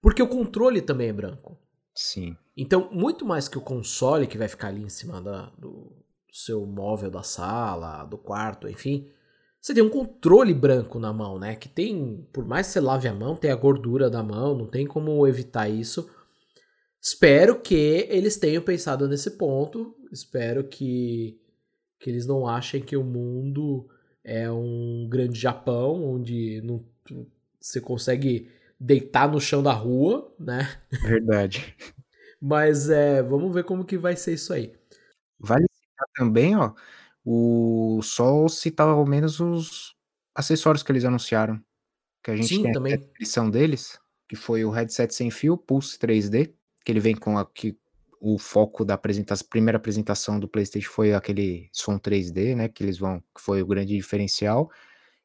Porque 0.00 0.22
o 0.22 0.28
controle 0.28 0.80
também 0.80 1.08
é 1.08 1.12
branco. 1.12 1.58
Sim. 1.92 2.36
Então, 2.56 2.88
muito 2.92 3.26
mais 3.26 3.48
que 3.48 3.58
o 3.58 3.60
console 3.60 4.28
que 4.28 4.38
vai 4.38 4.46
ficar 4.46 4.68
ali 4.68 4.84
em 4.84 4.88
cima 4.88 5.20
da, 5.20 5.46
do 5.58 5.92
seu 6.30 6.64
móvel 6.64 7.10
da 7.10 7.24
sala, 7.24 8.04
do 8.04 8.16
quarto, 8.16 8.68
enfim, 8.68 9.10
você 9.60 9.74
tem 9.74 9.82
um 9.82 9.90
controle 9.90 10.54
branco 10.54 11.00
na 11.00 11.12
mão, 11.12 11.40
né? 11.40 11.56
Que 11.56 11.68
tem, 11.68 12.24
por 12.32 12.46
mais 12.46 12.68
que 12.68 12.74
você 12.74 12.80
lave 12.80 13.08
a 13.08 13.14
mão, 13.14 13.34
tem 13.34 13.50
a 13.50 13.56
gordura 13.56 14.08
da 14.08 14.22
mão, 14.22 14.56
não 14.56 14.68
tem 14.68 14.86
como 14.86 15.26
evitar 15.26 15.68
isso. 15.68 16.08
Espero 17.02 17.60
que 17.60 17.74
eles 18.08 18.36
tenham 18.36 18.62
pensado 18.62 19.08
nesse 19.08 19.32
ponto. 19.32 19.92
Espero 20.12 20.68
que, 20.68 21.36
que 21.98 22.10
eles 22.10 22.28
não 22.28 22.46
achem 22.46 22.80
que 22.80 22.96
o 22.96 23.02
mundo 23.02 23.88
é 24.26 24.50
um 24.50 25.06
grande 25.08 25.38
Japão, 25.38 26.04
onde 26.04 26.60
não 26.62 26.84
você 27.60 27.80
consegue 27.80 28.50
deitar 28.78 29.30
no 29.30 29.40
chão 29.40 29.62
da 29.62 29.72
rua, 29.72 30.34
né? 30.38 30.82
Verdade. 31.02 31.76
Mas 32.42 32.90
é, 32.90 33.22
vamos 33.22 33.54
ver 33.54 33.62
como 33.62 33.84
que 33.84 33.96
vai 33.96 34.16
ser 34.16 34.34
isso 34.34 34.52
aí. 34.52 34.74
Vale 35.38 35.64
citar 35.72 36.08
também, 36.16 36.56
ó, 36.56 36.74
o 37.24 38.00
só 38.02 38.48
citar 38.48 38.88
ao 38.88 39.06
menos 39.06 39.38
os 39.38 39.94
acessórios 40.34 40.82
que 40.82 40.90
eles 40.90 41.04
anunciaram, 41.04 41.62
que 42.22 42.30
a 42.32 42.36
gente 42.36 42.48
Sim, 42.48 42.62
tem 42.64 42.72
também. 42.72 42.94
a 42.94 42.96
descrição 42.96 43.48
deles, 43.48 43.98
que 44.28 44.34
foi 44.34 44.64
o 44.64 44.70
headset 44.70 45.14
sem 45.14 45.30
fio 45.30 45.56
Pulse 45.56 45.98
3D, 45.98 46.52
que 46.84 46.92
ele 46.92 47.00
vem 47.00 47.14
com 47.14 47.38
aqui 47.38 47.78
o 48.28 48.38
foco 48.38 48.84
da 48.84 48.94
apresentação, 48.94 49.46
primeira 49.48 49.76
apresentação 49.76 50.40
do 50.40 50.48
PlayStation 50.48 50.90
foi 50.90 51.14
aquele 51.14 51.68
som 51.72 51.96
3D, 51.96 52.56
né, 52.56 52.68
que 52.68 52.82
eles 52.82 52.98
vão, 52.98 53.20
que 53.20 53.40
foi 53.40 53.62
o 53.62 53.66
grande 53.66 53.94
diferencial. 53.94 54.68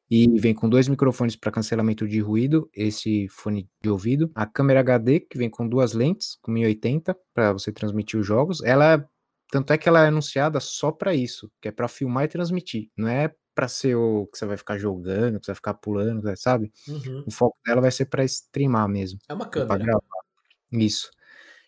E 0.08 0.28
vem 0.38 0.54
com 0.54 0.68
dois 0.68 0.86
microfones 0.86 1.34
para 1.34 1.50
cancelamento 1.50 2.06
de 2.06 2.20
ruído, 2.20 2.70
esse 2.72 3.26
fone 3.28 3.68
de 3.82 3.90
ouvido, 3.90 4.30
a 4.36 4.46
câmera 4.46 4.80
HD 4.80 5.18
que 5.20 5.36
vem 5.36 5.50
com 5.50 5.66
duas 5.66 5.94
lentes, 5.94 6.38
com 6.42 6.52
1080 6.52 7.16
para 7.34 7.52
você 7.52 7.72
transmitir 7.72 8.20
os 8.20 8.26
jogos. 8.26 8.62
Ela 8.62 9.04
tanto 9.50 9.72
é 9.72 9.78
que 9.78 9.88
ela 9.88 10.04
é 10.04 10.08
anunciada 10.08 10.60
só 10.60 10.92
para 10.92 11.12
isso, 11.12 11.50
que 11.60 11.68
é 11.68 11.72
para 11.72 11.88
filmar 11.88 12.24
e 12.24 12.28
transmitir, 12.28 12.88
não 12.96 13.08
é 13.08 13.34
para 13.54 13.66
ser 13.68 13.96
o 13.96 14.26
que 14.26 14.38
você 14.38 14.46
vai 14.46 14.56
ficar 14.56 14.78
jogando, 14.78 15.40
que 15.40 15.46
você 15.46 15.50
vai 15.52 15.56
ficar 15.56 15.74
pulando, 15.74 16.22
sabe? 16.36 16.72
Uhum. 16.86 17.24
O 17.26 17.30
foco 17.30 17.58
dela 17.66 17.80
vai 17.80 17.90
ser 17.90 18.06
para 18.06 18.24
streamar 18.24 18.88
mesmo. 18.88 19.18
É 19.28 19.34
uma 19.34 19.46
pra 19.46 19.66
câmera. 19.66 19.84
gravar. 19.84 20.22
Isso. 20.70 21.10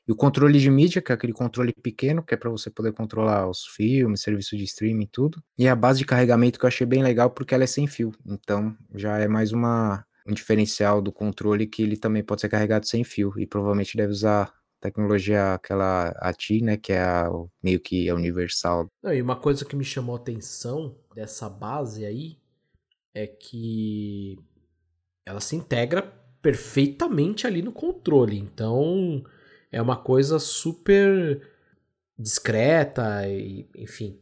E 0.06 0.12
o 0.12 0.16
controle 0.16 0.58
de 0.58 0.70
mídia, 0.70 1.00
que 1.00 1.10
é 1.10 1.14
aquele 1.14 1.32
controle 1.32 1.72
pequeno, 1.72 2.22
que 2.22 2.34
é 2.34 2.36
para 2.36 2.50
você 2.50 2.70
poder 2.70 2.92
controlar 2.92 3.48
os 3.48 3.66
filmes, 3.66 4.20
serviço 4.20 4.56
de 4.56 4.64
streaming 4.64 5.04
e 5.04 5.08
tudo. 5.08 5.42
E 5.58 5.66
a 5.66 5.74
base 5.74 6.00
de 6.00 6.04
carregamento 6.04 6.58
que 6.58 6.64
eu 6.64 6.68
achei 6.68 6.86
bem 6.86 7.02
legal 7.02 7.30
porque 7.30 7.54
ela 7.54 7.64
é 7.64 7.66
sem 7.66 7.86
fio. 7.86 8.12
Então 8.26 8.76
já 8.94 9.18
é 9.18 9.26
mais 9.26 9.52
uma, 9.52 10.04
um 10.26 10.34
diferencial 10.34 11.00
do 11.00 11.10
controle 11.12 11.66
que 11.66 11.82
ele 11.82 11.96
também 11.96 12.22
pode 12.22 12.42
ser 12.42 12.48
carregado 12.50 12.86
sem 12.86 13.02
fio. 13.02 13.32
E 13.38 13.46
provavelmente 13.46 13.96
deve 13.96 14.12
usar 14.12 14.52
tecnologia 14.78 15.54
aquela 15.54 16.08
ATI, 16.18 16.60
né, 16.60 16.76
que 16.76 16.92
é 16.92 17.00
a, 17.00 17.30
meio 17.62 17.80
que 17.80 18.06
é 18.06 18.12
universal. 18.12 18.86
Não, 19.02 19.14
e 19.14 19.22
uma 19.22 19.36
coisa 19.36 19.64
que 19.64 19.74
me 19.74 19.84
chamou 19.84 20.14
a 20.14 20.18
atenção 20.18 20.94
dessa 21.14 21.48
base 21.48 22.04
aí 22.04 22.36
é 23.14 23.26
que 23.26 24.38
ela 25.24 25.40
se 25.40 25.56
integra 25.56 26.02
perfeitamente 26.42 27.46
ali 27.46 27.62
no 27.62 27.72
controle. 27.72 28.36
Então 28.36 29.24
é 29.74 29.82
uma 29.82 29.96
coisa 29.96 30.38
super 30.38 31.42
discreta 32.16 33.26
e, 33.26 33.68
enfim, 33.76 34.16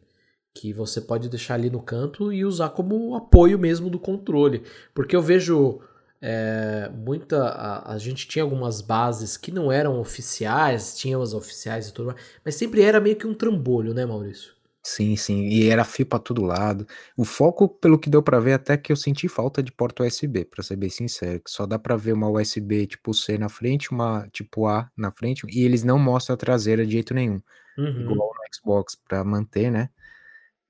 que 0.54 0.72
você 0.72 1.00
pode 1.00 1.28
deixar 1.28 1.54
ali 1.54 1.68
no 1.68 1.82
canto 1.82 2.32
e 2.32 2.44
usar 2.44 2.70
como 2.70 3.14
apoio 3.14 3.58
mesmo 3.58 3.90
do 3.90 3.98
controle. 3.98 4.62
Porque 4.94 5.14
eu 5.14 5.20
vejo 5.20 5.80
é, 6.22 6.90
muita. 6.94 7.48
A, 7.48 7.92
a 7.92 7.98
gente 7.98 8.26
tinha 8.26 8.42
algumas 8.42 8.80
bases 8.80 9.36
que 9.36 9.52
não 9.52 9.70
eram 9.70 10.00
oficiais, 10.00 10.96
tinham 10.96 11.20
as 11.20 11.34
oficiais 11.34 11.88
e 11.88 11.92
tudo 11.92 12.06
mais, 12.06 12.20
mas 12.42 12.54
sempre 12.54 12.80
era 12.80 12.98
meio 12.98 13.16
que 13.16 13.26
um 13.26 13.34
trambolho, 13.34 13.92
né, 13.92 14.06
Maurício? 14.06 14.54
Sim, 14.84 15.14
sim, 15.16 15.46
e 15.46 15.68
era 15.68 15.84
fio 15.84 16.04
para 16.04 16.18
todo 16.18 16.42
lado. 16.42 16.84
O 17.16 17.24
foco, 17.24 17.68
pelo 17.68 17.96
que 17.98 18.10
deu 18.10 18.20
para 18.22 18.40
ver, 18.40 18.54
até 18.54 18.76
que 18.76 18.90
eu 18.90 18.96
senti 18.96 19.28
falta 19.28 19.62
de 19.62 19.70
porta 19.70 20.02
USB, 20.02 20.44
para 20.44 20.60
ser 20.62 20.74
bem 20.76 20.90
sincero, 20.90 21.40
que 21.40 21.50
só 21.52 21.66
dá 21.66 21.78
para 21.78 21.96
ver 21.96 22.12
uma 22.12 22.28
USB 22.28 22.84
tipo 22.88 23.14
C 23.14 23.38
na 23.38 23.48
frente, 23.48 23.92
uma 23.92 24.28
tipo 24.32 24.66
A 24.66 24.90
na 24.96 25.12
frente, 25.12 25.46
e 25.48 25.62
eles 25.64 25.84
não 25.84 25.98
mostram 26.00 26.34
a 26.34 26.36
traseira 26.36 26.84
de 26.84 26.92
jeito 26.92 27.14
nenhum, 27.14 27.40
Uhum. 27.76 27.98
igual 27.98 28.30
no 28.34 28.42
Xbox 28.54 28.96
para 28.96 29.24
manter, 29.24 29.70
né? 29.70 29.90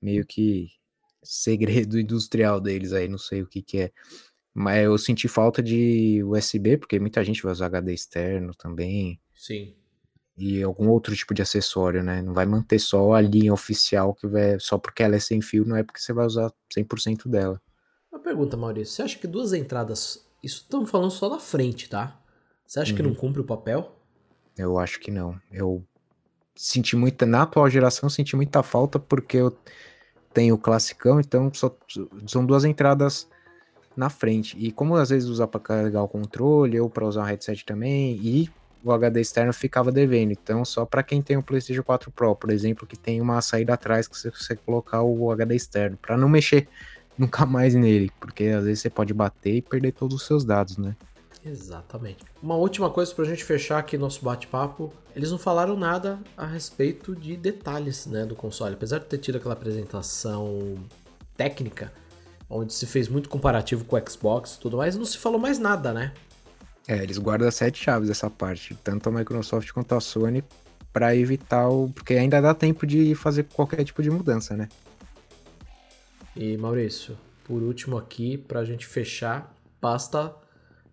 Meio 0.01 0.25
que 0.25 0.69
segredo 1.23 1.99
industrial 2.01 2.61
deles 2.61 2.93
aí, 2.93 3.07
não 3.07 3.17
sei 3.19 3.43
o 3.43 3.47
que 3.47 3.61
que 3.63 3.79
é. 3.81 3.91
Mas 4.53 4.83
eu 4.85 4.97
senti 4.97 5.27
falta 5.27 5.63
de 5.63 6.23
USB, 6.25 6.77
porque 6.77 6.99
muita 6.99 7.23
gente 7.23 7.43
vai 7.43 7.51
usar 7.53 7.67
HD 7.67 7.93
externo 7.93 8.53
também, 8.55 9.19
Sim. 9.35 9.75
E 10.37 10.63
algum 10.63 10.89
outro 10.89 11.15
tipo 11.15 11.33
de 11.33 11.41
acessório, 11.41 12.03
né? 12.03 12.21
Não 12.21 12.33
vai 12.33 12.45
manter 12.45 12.79
só 12.79 13.13
a 13.13 13.21
linha 13.21 13.53
oficial 13.53 14.13
que 14.13 14.27
vai 14.27 14.59
só 14.59 14.77
porque 14.77 15.03
ela 15.03 15.15
é 15.15 15.19
sem 15.19 15.41
fio, 15.41 15.65
não 15.65 15.75
é 15.75 15.83
porque 15.83 15.99
você 15.99 16.11
vai 16.13 16.25
usar 16.25 16.51
100% 16.75 17.29
dela. 17.29 17.61
Uma 18.11 18.19
pergunta, 18.19 18.57
Maurício. 18.57 18.95
Você 18.95 19.01
acha 19.03 19.19
que 19.19 19.27
duas 19.27 19.53
entradas. 19.53 20.25
Isso 20.41 20.61
estamos 20.63 20.89
falando 20.89 21.11
só 21.11 21.29
da 21.29 21.39
frente, 21.39 21.89
tá? 21.89 22.19
Você 22.65 22.79
acha 22.79 22.93
que 22.93 23.01
Uhum. 23.01 23.09
não 23.09 23.15
cumpre 23.15 23.41
o 23.41 23.45
papel? 23.45 23.95
Eu 24.57 24.77
acho 24.77 24.99
que 24.99 25.11
não. 25.11 25.39
Eu 25.51 25.83
senti 26.55 26.95
muita 26.95 27.25
na 27.25 27.43
atual 27.43 27.69
geração, 27.69 28.09
senti 28.09 28.35
muita 28.35 28.61
falta 28.61 28.99
porque 28.99 29.37
eu 29.37 29.55
tenho 30.33 30.55
o 30.55 30.57
classicão, 30.57 31.19
então 31.19 31.51
só 31.53 31.75
são 32.27 32.45
duas 32.45 32.65
entradas 32.65 33.27
na 33.95 34.09
frente. 34.09 34.57
E 34.57 34.71
como 34.71 34.95
às 34.95 35.09
vezes 35.09 35.29
usar 35.29 35.47
para 35.47 35.59
carregar 35.59 36.03
o 36.03 36.07
controle 36.07 36.79
ou 36.79 36.89
para 36.89 37.05
usar 37.07 37.21
um 37.21 37.25
headset 37.25 37.63
também, 37.65 38.15
e 38.21 38.49
o 38.83 38.91
HD 38.91 39.21
externo 39.21 39.53
ficava 39.53 39.91
devendo. 39.91 40.31
Então, 40.31 40.65
só 40.65 40.85
para 40.85 41.01
quem 41.01 41.21
tem 41.21 41.37
o 41.37 41.43
PlayStation 41.43 41.83
4 41.83 42.11
Pro, 42.11 42.35
por 42.35 42.49
exemplo, 42.49 42.85
que 42.85 42.97
tem 42.97 43.21
uma 43.21 43.41
saída 43.41 43.73
atrás 43.73 44.07
que 44.07 44.17
você 44.17 44.29
consegue 44.29 44.61
colocar 44.65 45.01
o 45.01 45.31
HD 45.31 45.55
externo, 45.55 45.97
para 45.97 46.17
não 46.17 46.27
mexer 46.27 46.67
nunca 47.17 47.45
mais 47.45 47.73
nele, 47.73 48.11
porque 48.19 48.45
às 48.45 48.65
vezes 48.65 48.81
você 48.81 48.89
pode 48.89 49.13
bater 49.13 49.55
e 49.55 49.61
perder 49.61 49.93
todos 49.93 50.15
os 50.17 50.27
seus 50.27 50.43
dados, 50.43 50.77
né? 50.77 50.95
Exatamente. 51.45 52.23
Uma 52.41 52.55
última 52.55 52.89
coisa 52.89 53.13
pra 53.13 53.25
gente 53.25 53.43
fechar 53.43 53.77
aqui 53.77 53.97
nosso 53.97 54.23
bate-papo. 54.23 54.93
Eles 55.13 55.29
não 55.29 55.37
falaram 55.37 55.75
nada 55.75 56.17
a 56.37 56.45
respeito 56.45 57.13
de 57.13 57.35
detalhes 57.35 58.05
né, 58.05 58.25
do 58.25 58.33
console. 58.33 58.75
Apesar 58.75 58.99
de 58.99 59.05
ter 59.05 59.17
tido 59.17 59.37
aquela 59.37 59.53
apresentação 59.53 60.75
técnica, 61.35 61.91
onde 62.49 62.73
se 62.73 62.85
fez 62.85 63.09
muito 63.09 63.27
comparativo 63.27 63.83
com 63.83 63.97
o 63.97 64.09
Xbox 64.09 64.55
e 64.55 64.59
tudo 64.59 64.77
mais, 64.77 64.95
não 64.95 65.05
se 65.05 65.17
falou 65.17 65.39
mais 65.39 65.59
nada, 65.59 65.93
né? 65.93 66.13
É, 66.87 67.01
eles 67.01 67.17
guardam 67.17 67.47
as 67.47 67.55
sete 67.55 67.81
chaves 67.81 68.09
essa 68.09 68.29
parte, 68.29 68.75
tanto 68.83 69.07
a 69.09 69.11
Microsoft 69.11 69.71
quanto 69.71 69.95
a 69.95 70.01
Sony, 70.01 70.43
para 70.91 71.15
evitar 71.15 71.69
o. 71.69 71.89
Porque 71.89 72.13
ainda 72.13 72.41
dá 72.41 72.53
tempo 72.53 72.85
de 72.85 73.15
fazer 73.15 73.43
qualquer 73.45 73.83
tipo 73.83 74.03
de 74.03 74.09
mudança, 74.09 74.55
né? 74.55 74.67
E 76.35 76.57
Maurício, 76.57 77.17
por 77.43 77.61
último 77.61 77.97
aqui, 77.97 78.37
pra 78.37 78.65
gente 78.65 78.85
fechar, 78.85 79.55
basta 79.81 80.35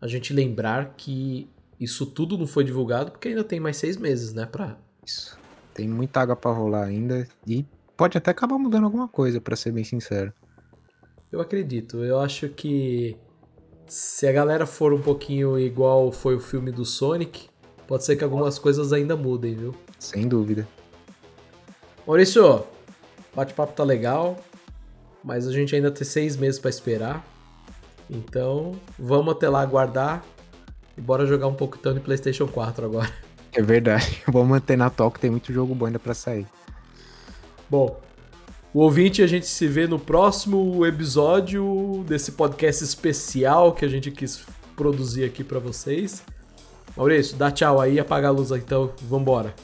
a 0.00 0.06
gente 0.06 0.32
lembrar 0.32 0.94
que 0.96 1.48
isso 1.78 2.06
tudo 2.06 2.36
não 2.36 2.46
foi 2.46 2.62
divulgado 2.62 3.10
porque 3.10 3.28
ainda 3.28 3.42
tem 3.42 3.58
mais 3.58 3.76
seis 3.76 3.96
meses, 3.96 4.32
né? 4.32 4.46
Pra... 4.46 4.76
Isso. 5.04 5.38
Tem 5.74 5.88
muita 5.88 6.20
água 6.20 6.36
para 6.36 6.50
rolar 6.50 6.84
ainda 6.84 7.26
e 7.46 7.64
pode 7.96 8.18
até 8.18 8.30
acabar 8.30 8.58
mudando 8.58 8.84
alguma 8.84 9.08
coisa, 9.08 9.40
para 9.40 9.56
ser 9.56 9.72
bem 9.72 9.84
sincero. 9.84 10.32
Eu 11.32 11.40
acredito. 11.40 11.98
Eu 12.04 12.20
acho 12.20 12.48
que 12.48 13.16
se 13.90 14.24
a 14.28 14.30
galera 14.30 14.66
for 14.66 14.92
um 14.92 15.00
pouquinho 15.00 15.58
igual 15.58 16.12
foi 16.12 16.36
o 16.36 16.40
filme 16.40 16.70
do 16.70 16.84
Sonic, 16.84 17.48
pode 17.88 18.04
ser 18.04 18.14
que 18.14 18.22
algumas 18.22 18.56
coisas 18.56 18.92
ainda 18.92 19.16
mudem, 19.16 19.56
viu? 19.56 19.74
Sem 19.98 20.28
dúvida. 20.28 20.66
Maurício, 22.06 22.46
o 22.46 22.66
bate-papo 23.34 23.72
tá 23.72 23.82
legal, 23.82 24.38
mas 25.24 25.48
a 25.48 25.52
gente 25.52 25.74
ainda 25.74 25.90
tem 25.90 26.04
seis 26.04 26.36
meses 26.36 26.60
pra 26.60 26.70
esperar. 26.70 27.26
Então, 28.08 28.76
vamos 28.96 29.34
até 29.34 29.48
lá 29.48 29.60
aguardar 29.60 30.24
e 30.96 31.00
bora 31.00 31.26
jogar 31.26 31.48
um 31.48 31.54
pouco 31.54 31.76
então 31.76 31.92
de 31.92 31.98
PlayStation 31.98 32.46
4 32.46 32.86
agora. 32.86 33.12
É 33.52 33.60
verdade. 33.60 34.22
Vamos 34.30 34.48
manter 34.48 34.76
na 34.76 34.88
toca, 34.88 35.18
tem 35.18 35.30
muito 35.30 35.52
jogo 35.52 35.74
bom 35.74 35.86
ainda 35.86 35.98
para 35.98 36.14
sair. 36.14 36.46
Bom, 37.68 38.00
o 38.72 38.80
ouvinte, 38.80 39.20
a 39.20 39.26
gente 39.26 39.46
se 39.46 39.66
vê 39.66 39.86
no 39.86 39.98
próximo 39.98 40.86
episódio 40.86 42.04
desse 42.06 42.32
podcast 42.32 42.84
especial 42.84 43.72
que 43.72 43.84
a 43.84 43.88
gente 43.88 44.10
quis 44.12 44.42
produzir 44.76 45.24
aqui 45.24 45.42
pra 45.42 45.58
vocês. 45.58 46.22
Maurício, 46.96 47.36
dá 47.36 47.50
tchau 47.50 47.80
aí, 47.80 47.98
apaga 47.98 48.28
a 48.28 48.30
luz 48.30 48.52
aí, 48.52 48.60
então, 48.60 48.92
vambora. 49.02 49.54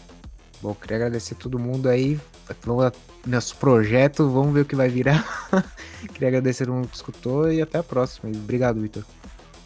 Bom, 0.61 0.75
queria 0.75 0.97
agradecer 0.97 1.37
todo 1.37 1.59
mundo 1.59 1.89
aí. 1.89 2.19
Vamos 2.65 2.93
nosso 3.25 3.57
projeto, 3.57 4.29
vamos 4.29 4.55
ver 4.55 4.61
o 4.61 4.65
que 4.65 4.77
vai 4.77 4.89
virar. 4.89 5.25
queria 6.13 6.29
agradecer 6.29 6.65
todo 6.65 6.75
mundo 6.75 6.89
que 6.89 6.97
escutou 6.97 7.51
e 7.51 7.63
até 7.63 7.79
a 7.79 7.83
próxima. 7.83 8.31
Obrigado, 8.31 8.81
Vitor. 8.81 9.05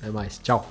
Até 0.00 0.10
mais, 0.10 0.38
tchau. 0.38 0.66